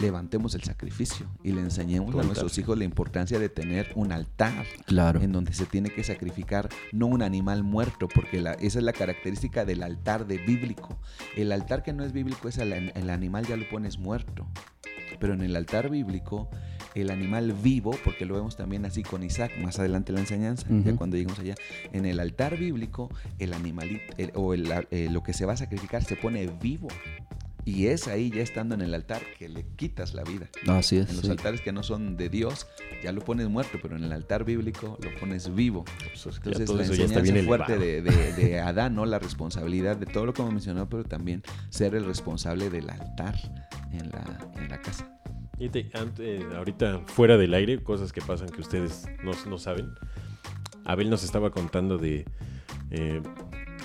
levantemos 0.00 0.54
el 0.54 0.62
sacrificio 0.62 1.26
y 1.42 1.52
le 1.52 1.60
enseñemos 1.60 2.14
a 2.14 2.22
nuestros 2.22 2.56
hijos 2.58 2.76
la 2.78 2.84
importancia 2.84 3.38
de 3.38 3.48
tener 3.48 3.90
un 3.96 4.12
altar 4.12 4.64
Claro. 4.86 5.20
en 5.20 5.32
donde 5.32 5.52
se 5.52 5.66
tiene 5.66 5.90
que 5.90 6.04
sacrificar 6.04 6.68
no 6.92 7.06
un 7.06 7.22
animal 7.22 7.62
muerto, 7.64 8.08
porque 8.14 8.40
la- 8.40 8.52
esa 8.54 8.78
es 8.78 8.84
la 8.84 8.92
característica 8.92 9.64
del 9.64 9.82
altar 9.82 10.26
de 10.26 10.38
bíblico. 10.38 10.98
El 11.36 11.52
altar 11.52 11.82
que 11.82 11.92
no 11.92 12.04
es 12.04 12.12
bíblico 12.12 12.48
es 12.48 12.58
el, 12.58 12.72
el 12.72 13.10
animal 13.10 13.46
ya 13.46 13.56
lo 13.56 13.68
pones 13.68 13.98
muerto, 13.98 14.46
pero 15.18 15.34
en 15.34 15.42
el 15.42 15.54
altar 15.56 15.90
bíblico 15.90 16.48
el 16.94 17.10
animal 17.10 17.52
vivo, 17.52 17.96
porque 18.04 18.24
lo 18.26 18.34
vemos 18.34 18.56
también 18.56 18.84
así 18.84 19.02
con 19.02 19.22
Isaac, 19.22 19.52
más 19.62 19.78
adelante 19.78 20.10
en 20.12 20.14
la 20.16 20.20
enseñanza, 20.22 20.66
ya 20.68 20.96
cuando 20.96 21.16
lleguemos 21.16 21.38
allá, 21.38 21.54
en 21.92 22.04
el 22.06 22.18
altar 22.20 22.56
bíblico 22.56 23.10
el 23.38 23.52
animalito 23.52 24.02
el- 24.18 24.32
o 24.34 24.54
el- 24.54 24.70
eh, 24.90 25.08
lo 25.10 25.22
que 25.22 25.32
se 25.32 25.46
va 25.46 25.52
a 25.52 25.56
sacrificar 25.56 26.02
se 26.04 26.16
pone 26.16 26.46
vivo. 26.60 26.88
Y 27.66 27.88
es 27.88 28.08
ahí 28.08 28.30
ya 28.30 28.40
estando 28.42 28.74
en 28.74 28.80
el 28.80 28.94
altar 28.94 29.20
que 29.38 29.46
le 29.48 29.66
quitas 29.76 30.14
la 30.14 30.24
vida. 30.24 30.48
Así 30.66 30.96
es. 30.96 31.10
En 31.10 31.16
los 31.16 31.26
sí. 31.26 31.30
altares 31.30 31.60
que 31.60 31.72
no 31.72 31.82
son 31.82 32.16
de 32.16 32.30
Dios, 32.30 32.66
ya 33.04 33.12
lo 33.12 33.20
pones 33.20 33.48
muerto, 33.50 33.78
pero 33.82 33.96
en 33.98 34.02
el 34.04 34.12
altar 34.12 34.44
bíblico 34.44 34.98
lo 35.02 35.14
pones 35.20 35.54
vivo. 35.54 35.84
Pues 35.84 36.36
Entonces 36.38 36.64
todo 36.64 36.78
la 36.78 36.84
enseñanza 36.86 37.44
fuerte 37.44 37.76
de, 37.78 38.00
de- 38.00 38.32
de 38.32 38.60
Adán, 38.60 38.94
¿no? 38.94 39.04
La 39.04 39.18
responsabilidad 39.18 39.98
de 39.98 40.06
todo 40.06 40.24
lo 40.24 40.32
que 40.32 40.40
hemos 40.40 40.54
mencionado, 40.54 40.88
pero 40.88 41.04
también 41.04 41.42
ser 41.68 41.94
el 41.94 42.06
responsable 42.06 42.70
del 42.70 42.88
altar 42.88 43.36
en 43.92 44.08
la, 44.08 44.48
en 44.56 44.68
la 44.70 44.80
casa. 44.80 45.19
Fíjate, 45.60 45.90
ante- 45.92 46.42
ahorita 46.56 47.00
fuera 47.04 47.36
del 47.36 47.52
aire, 47.52 47.82
cosas 47.82 48.12
que 48.14 48.22
pasan 48.22 48.48
que 48.48 48.62
ustedes 48.62 49.06
no, 49.22 49.32
no 49.46 49.58
saben. 49.58 49.92
Abel 50.86 51.10
nos 51.10 51.22
estaba 51.22 51.50
contando 51.50 51.98
de 51.98 52.24
eh, 52.90 53.20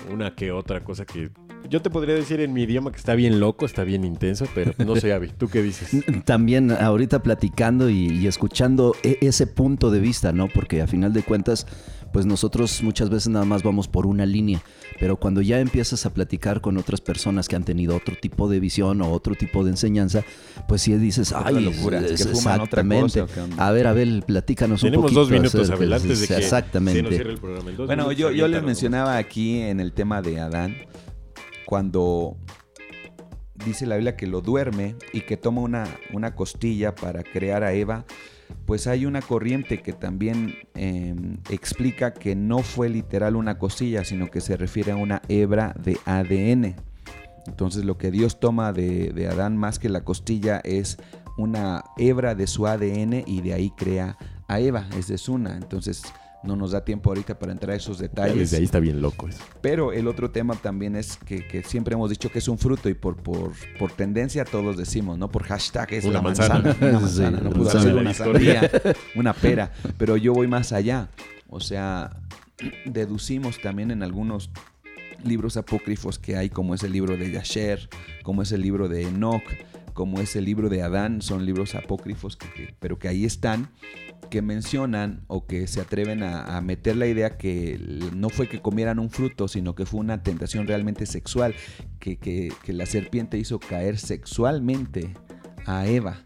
una 0.09 0.33
que 0.35 0.53
otra 0.53 0.85
cosa 0.85 1.05
que 1.05 1.31
yo 1.69 1.81
te 1.81 1.89
podría 1.89 2.15
decir 2.15 2.39
en 2.39 2.53
mi 2.53 2.63
idioma 2.63 2.91
que 2.91 2.97
está 2.97 3.15
bien 3.15 3.39
loco, 3.39 3.65
está 3.65 3.83
bien 3.83 4.03
intenso, 4.05 4.45
pero 4.53 4.73
no 4.85 4.95
sé, 4.95 5.13
Abel, 5.13 5.33
¿tú 5.33 5.47
qué 5.47 5.61
dices? 5.61 5.89
También 6.25 6.71
ahorita 6.71 7.21
platicando 7.23 7.89
y, 7.89 8.07
y 8.09 8.27
escuchando 8.27 8.95
e- 9.03 9.17
ese 9.21 9.47
punto 9.47 9.91
de 9.91 9.99
vista, 9.99 10.31
¿no? 10.31 10.47
Porque 10.47 10.81
a 10.81 10.87
final 10.87 11.13
de 11.13 11.23
cuentas, 11.23 11.67
pues 12.13 12.25
nosotros 12.25 12.81
muchas 12.83 13.09
veces 13.09 13.27
nada 13.29 13.45
más 13.45 13.61
vamos 13.63 13.87
por 13.87 14.05
una 14.05 14.25
línea, 14.25 14.61
pero 14.99 15.17
cuando 15.17 15.41
ya 15.41 15.59
empiezas 15.59 16.05
a 16.05 16.13
platicar 16.13 16.61
con 16.61 16.77
otras 16.77 17.01
personas 17.01 17.47
que 17.49 17.55
han 17.57 17.63
tenido 17.65 17.95
otro 17.95 18.15
tipo 18.15 18.47
de 18.47 18.59
visión 18.61 19.01
o 19.01 19.11
otro 19.11 19.35
tipo 19.35 19.63
de 19.65 19.71
enseñanza, 19.71 20.23
pues 20.67 20.81
sí 20.81 20.93
dices, 20.95 21.31
Otra 21.33 21.47
ay, 21.47 21.63
locura, 21.65 21.99
es- 21.99 22.23
que 22.25 22.29
fuman 22.31 22.61
otra 22.61 22.81
exactamente. 22.83 23.61
a 23.61 23.71
ver, 23.71 23.87
Abel, 23.87 24.23
platícanos 24.25 24.81
un 24.83 24.87
Tenemos 24.87 25.03
poquito. 25.05 25.19
dos 25.19 25.29
minutos, 25.31 25.55
acerca 25.55 25.75
Abel, 25.75 25.93
antes 25.93 26.19
de 26.21 26.27
que 26.27 26.35
Exactamente. 26.37 26.99
se 26.99 27.03
nos 27.03 27.13
cierre 27.13 27.31
el 27.33 27.37
programa. 27.39 27.71
Bueno, 27.85 28.11
yo, 28.13 28.31
yo 28.31 28.47
les 28.47 28.63
mencionaba 28.63 29.17
aquí 29.17 29.59
en 29.59 29.79
el 29.81 29.91
tema 29.91 30.21
de 30.21 30.39
Adán, 30.39 30.77
cuando 31.65 32.37
dice 33.65 33.85
la 33.85 33.95
Biblia 33.95 34.15
que 34.15 34.27
lo 34.27 34.41
duerme 34.41 34.95
y 35.13 35.21
que 35.21 35.37
toma 35.37 35.61
una, 35.61 35.85
una 36.13 36.35
costilla 36.35 36.93
para 36.95 37.23
crear 37.23 37.63
a 37.63 37.73
Eva, 37.73 38.05
pues 38.65 38.87
hay 38.87 39.05
una 39.05 39.21
corriente 39.21 39.81
que 39.81 39.93
también 39.93 40.55
eh, 40.75 41.15
explica 41.49 42.13
que 42.13 42.35
no 42.35 42.59
fue 42.59 42.89
literal 42.89 43.35
una 43.35 43.57
costilla, 43.57 44.03
sino 44.03 44.29
que 44.29 44.41
se 44.41 44.57
refiere 44.57 44.91
a 44.91 44.95
una 44.95 45.21
hebra 45.27 45.75
de 45.81 45.97
ADN. 46.05 46.75
Entonces 47.47 47.85
lo 47.85 47.97
que 47.97 48.11
Dios 48.11 48.39
toma 48.39 48.73
de, 48.73 49.11
de 49.13 49.27
Adán 49.27 49.55
más 49.57 49.79
que 49.79 49.89
la 49.89 50.03
costilla 50.03 50.61
es 50.63 50.97
una 51.37 51.83
hebra 51.97 52.33
de 52.33 52.47
su 52.47 52.65
ADN 52.65 53.23
y 53.25 53.41
de 53.41 53.53
ahí 53.53 53.71
crea 53.71 54.17
a 54.47 54.59
Eva, 54.59 54.87
es 54.97 55.07
de 55.07 55.17
Suna. 55.17 55.55
Entonces 55.55 56.03
no 56.45 56.55
nos 56.55 56.71
da 56.71 56.83
tiempo 56.85 57.09
ahorita 57.09 57.37
para 57.39 57.51
entrar 57.51 57.71
a 57.73 57.75
esos 57.75 57.99
detalles. 57.99 58.37
Desde 58.37 58.57
ahí 58.57 58.63
está 58.63 58.79
bien 58.79 59.01
loco 59.01 59.27
eso. 59.27 59.39
Pero 59.61 59.91
el 59.93 60.07
otro 60.07 60.31
tema 60.31 60.55
también 60.55 60.95
es 60.95 61.17
que, 61.17 61.45
que 61.47 61.63
siempre 61.63 61.93
hemos 61.95 62.09
dicho 62.09 62.29
que 62.31 62.39
es 62.39 62.47
un 62.47 62.57
fruto 62.57 62.87
y 62.89 62.93
por, 62.93 63.15
por, 63.17 63.51
por 63.79 63.91
tendencia 63.91 64.45
todos 64.45 64.77
decimos, 64.77 65.17
¿no? 65.17 65.29
Por 65.29 65.43
hashtag 65.43 65.93
es 65.93 66.05
Una 66.05 66.15
la 66.15 66.21
manzana. 66.21 66.59
manzana. 66.59 66.77
Una 66.81 67.07
Sí, 67.07 67.21
manzana, 67.21 67.39
no 67.41 67.49
pudo 67.51 67.73
la 67.73 68.01
una 68.01 68.13
sandía, 68.13 68.71
una 69.15 69.33
pera. 69.33 69.71
Pero 69.97 70.17
yo 70.17 70.33
voy 70.33 70.47
más 70.47 70.71
allá. 70.71 71.09
O 71.49 71.59
sea, 71.59 72.11
deducimos 72.85 73.61
también 73.61 73.91
en 73.91 74.03
algunos 74.03 74.49
libros 75.23 75.57
apócrifos 75.57 76.19
que 76.19 76.37
hay, 76.37 76.49
como 76.49 76.75
es 76.75 76.83
el 76.83 76.91
libro 76.91 77.17
de 77.17 77.31
Yasher, 77.31 77.89
como 78.23 78.41
es 78.41 78.51
el 78.51 78.61
libro 78.61 78.87
de 78.87 79.03
Enoch, 79.03 79.43
como 79.95 80.19
es 80.19 80.35
el 80.35 80.43
libro 80.45 80.69
de 80.69 80.83
Adán, 80.83 81.21
son 81.21 81.45
libros 81.45 81.73
apócrifos, 81.73 82.37
pero 82.79 82.99
que 82.99 83.07
ahí 83.07 83.23
están, 83.25 83.69
que 84.29 84.41
mencionan 84.41 85.23
o 85.27 85.47
que 85.47 85.67
se 85.67 85.79
atreven 85.79 86.21
a, 86.21 86.59
meter 86.61 86.97
la 86.97 87.07
idea 87.07 87.37
que 87.37 87.79
no 88.13 88.29
fue 88.29 88.49
que 88.49 88.61
comieran 88.61 88.99
un 88.99 89.09
fruto, 89.09 89.47
sino 89.47 89.73
que 89.73 89.85
fue 89.85 90.01
una 90.01 90.21
tentación 90.21 90.67
realmente 90.67 91.05
sexual, 91.05 91.55
que- 91.99 92.17
que 92.17 92.73
la 92.73 92.85
serpiente 92.85 93.37
hizo 93.37 93.57
caer 93.57 93.97
sexualmente 93.97 95.13
a 95.65 95.87
Eva. 95.87 96.17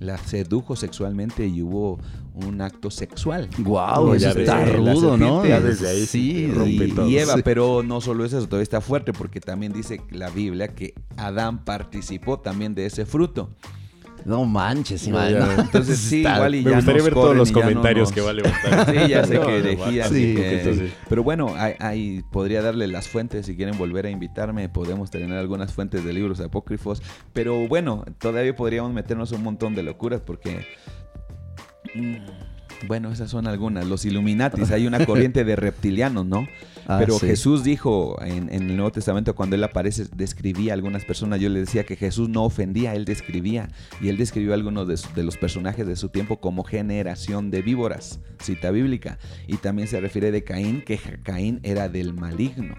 La 0.00 0.18
sedujo 0.18 0.74
sexualmente 0.74 1.46
y 1.46 1.62
hubo 1.62 2.00
un 2.34 2.60
acto 2.60 2.90
sexual. 2.90 3.48
Wow, 3.58 4.06
No, 4.08 4.14
eso 4.14 4.32
ya 4.34 4.40
está 4.40 4.64
rudo, 4.64 5.16
¿no? 5.16 5.46
ya 5.46 5.60
desde 5.60 5.88
ahí 5.88 6.04
sí, 6.06 6.48
se 6.48 6.54
rompe 6.54 6.84
y, 6.86 6.90
todo. 6.92 7.08
y 7.08 7.18
Eva, 7.18 7.34
pero 7.44 7.82
no 7.82 8.00
solo 8.00 8.24
eso, 8.24 8.44
todavía 8.46 8.62
está 8.64 8.80
fuerte 8.80 9.12
porque 9.12 9.40
también 9.40 9.72
dice 9.72 10.00
la 10.10 10.30
Biblia 10.30 10.68
que 10.68 10.94
Adán 11.16 11.64
participó 11.64 12.40
también 12.40 12.74
de 12.74 12.86
ese 12.86 13.06
fruto. 13.06 13.50
No 14.24 14.46
manches, 14.46 15.06
No, 15.06 15.18
ya. 15.28 15.54
Entonces 15.58 15.98
sí, 16.08 16.18
Está- 16.18 16.36
igual 16.36 16.54
y 16.54 16.64
Me 16.64 16.70
ya 16.70 16.76
gustaría 16.76 16.96
nos 16.98 17.04
ver 17.04 17.14
todos 17.14 17.36
los 17.36 17.52
no 17.52 17.60
comentarios 17.60 18.08
nos- 18.08 18.12
que 18.14 18.20
va 18.22 18.30
a 18.30 18.32
levantar. 18.32 18.86
Sí, 18.90 19.08
ya 19.10 19.24
sé 19.24 19.34
No, 19.38 19.40
que 19.42 19.50
no, 19.52 19.56
elegía, 19.58 20.08
sí, 20.08 20.34
que- 20.34 20.90
Pero 21.10 21.22
bueno, 21.22 21.54
ahí 21.78 22.22
podría 22.32 22.62
darle 22.62 22.86
las 22.86 23.06
fuentes, 23.06 23.44
si 23.44 23.54
quieren 23.54 23.76
volver 23.76 24.06
a 24.06 24.10
invitarme, 24.10 24.68
podemos 24.70 25.10
tener 25.10 25.36
algunas 25.36 25.74
fuentes 25.74 26.04
de 26.04 26.12
libros 26.14 26.40
apócrifos. 26.40 27.02
Pero 27.34 27.68
bueno, 27.68 28.04
todavía 28.18 28.56
podríamos 28.56 28.92
meternos 28.94 29.30
un 29.32 29.42
montón 29.42 29.74
de 29.74 29.82
locuras 29.82 30.20
porque... 30.24 30.66
Bueno, 32.86 33.10
esas 33.12 33.30
son 33.30 33.46
algunas. 33.46 33.86
Los 33.86 34.04
Illuminatis, 34.04 34.70
hay 34.70 34.86
una 34.86 35.04
corriente 35.06 35.44
de 35.44 35.56
reptilianos, 35.56 36.26
¿no? 36.26 36.46
Ah, 36.86 36.98
Pero 36.98 37.18
sí. 37.18 37.28
Jesús 37.28 37.64
dijo 37.64 38.22
en, 38.22 38.52
en 38.52 38.68
el 38.68 38.76
Nuevo 38.76 38.92
Testamento, 38.92 39.34
cuando 39.34 39.56
él 39.56 39.64
aparece, 39.64 40.04
describía 40.14 40.72
a 40.72 40.74
algunas 40.74 41.06
personas. 41.06 41.40
Yo 41.40 41.48
le 41.48 41.60
decía 41.60 41.84
que 41.84 41.96
Jesús 41.96 42.28
no 42.28 42.44
ofendía, 42.44 42.94
él 42.94 43.06
describía. 43.06 43.70
Y 44.02 44.10
él 44.10 44.18
describió 44.18 44.50
a 44.50 44.54
algunos 44.56 44.86
de, 44.86 45.22
los 45.22 45.38
personajes 45.38 45.86
de 45.86 45.96
su 45.96 46.10
tiempo 46.10 46.42
como 46.42 46.62
generación 46.62 47.50
de 47.50 47.62
víboras, 47.62 48.20
cita 48.38 48.70
bíblica. 48.70 49.16
Y 49.46 49.56
también 49.56 49.88
se 49.88 49.98
refiere 49.98 50.30
de 50.30 50.44
Caín, 50.44 50.82
que 50.82 50.98
Caín 51.22 51.58
era 51.62 51.88
del 51.88 52.12
maligno. 52.12 52.74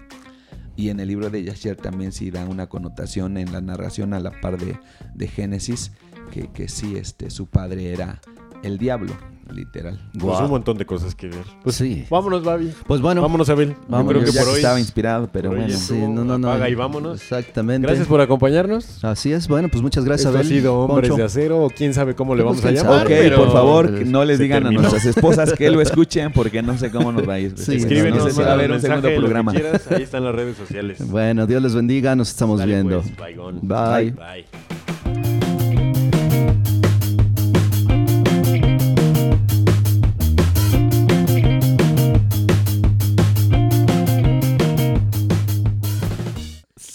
Y 0.76 0.90
en 0.90 1.00
el 1.00 1.08
libro 1.08 1.28
de 1.28 1.42
Yasher 1.42 1.74
también 1.74 2.12
sí 2.12 2.30
da 2.30 2.44
una 2.44 2.68
connotación 2.68 3.38
en 3.38 3.52
la 3.52 3.60
narración 3.60 4.14
a 4.14 4.20
la 4.20 4.40
par 4.40 4.56
de, 4.56 4.78
de 5.16 5.26
Génesis, 5.26 5.90
que, 6.30 6.46
que 6.52 6.68
sí, 6.68 6.96
este, 6.96 7.30
su 7.30 7.46
padre 7.46 7.92
era 7.92 8.20
el 8.66 8.78
diablo, 8.78 9.12
literal. 9.54 9.98
Pues 10.18 10.40
un 10.40 10.50
montón 10.50 10.76
de 10.76 10.84
cosas 10.86 11.14
que 11.14 11.28
ver. 11.28 11.44
Pues 11.62 11.76
sí. 11.76 12.04
Vámonos, 12.10 12.42
Babi. 12.42 12.72
Pues 12.86 13.00
bueno. 13.00 13.22
Vámonos, 13.22 13.48
Abel. 13.48 13.70
Yo 13.70 13.76
Vámonos. 13.88 14.22
creo 14.22 14.24
que 14.24 14.32
ya 14.32 14.40
por 14.42 14.50
hoy. 14.50 14.56
estaba 14.56 14.80
inspirado, 14.80 15.28
pero 15.32 15.50
bueno. 15.50 15.68
Sí, 15.70 15.94
no, 15.94 16.24
no, 16.24 16.36
no. 16.36 16.48
Apaga 16.48 16.68
y 16.68 16.74
vámonos. 16.74 17.20
Exactamente. 17.22 17.86
Gracias 17.86 18.08
por 18.08 18.20
acompañarnos. 18.20 19.04
Así 19.04 19.32
es. 19.32 19.46
Bueno, 19.46 19.68
pues 19.70 19.82
muchas 19.82 20.04
gracias, 20.04 20.26
Esto 20.26 20.38
ha 20.38 20.40
Abel. 20.40 20.48
sido 20.52 20.78
Hombres 20.80 21.08
Poncho. 21.10 21.20
de 21.20 21.26
Acero, 21.26 21.64
o 21.64 21.70
quién 21.70 21.94
sabe 21.94 22.14
cómo 22.16 22.34
le 22.34 22.42
Pues 22.42 22.60
vamos 22.60 22.80
a 22.80 22.82
llamar. 22.82 23.02
Ok, 23.06 23.08
pero 23.08 23.36
por 23.36 23.52
favor, 23.52 23.90
no 24.06 24.24
les 24.24 24.38
digan 24.40 24.62
terminó. 24.64 24.80
a 24.80 24.82
nuestras 24.90 25.06
esposas 25.06 25.52
que 25.52 25.70
lo 25.70 25.80
escuchen 25.82 26.32
porque 26.32 26.60
no 26.62 26.76
sé 26.76 26.90
cómo 26.90 27.12
nos 27.12 27.28
va 27.28 27.34
a 27.34 27.38
ir. 27.40 27.52
Sí, 27.56 27.76
Escríbenos, 27.76 28.18
no 28.18 28.24
sé 28.26 28.32
si 28.32 28.40
va 28.42 28.48
a 28.48 28.52
haber 28.54 28.72
un 28.72 28.80
segundo 28.80 29.08
programa. 29.16 29.52
quieras, 29.52 29.86
ahí 29.92 30.02
están 30.02 30.24
las 30.24 30.34
redes 30.34 30.56
sociales. 30.56 30.98
Bueno, 31.08 31.46
Dios 31.46 31.62
les 31.62 31.74
bendiga. 31.74 32.16
Nos 32.16 32.30
estamos 32.30 32.58
Dale, 32.58 32.74
viendo. 32.74 33.00
pues, 33.00 33.16
baigón. 33.16 33.60
Bye. 33.62 34.10
Bye. 34.10 34.75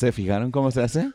¿Se 0.01 0.11
fijaron 0.11 0.49
cómo 0.49 0.71
se 0.71 0.81
hace? 0.81 1.11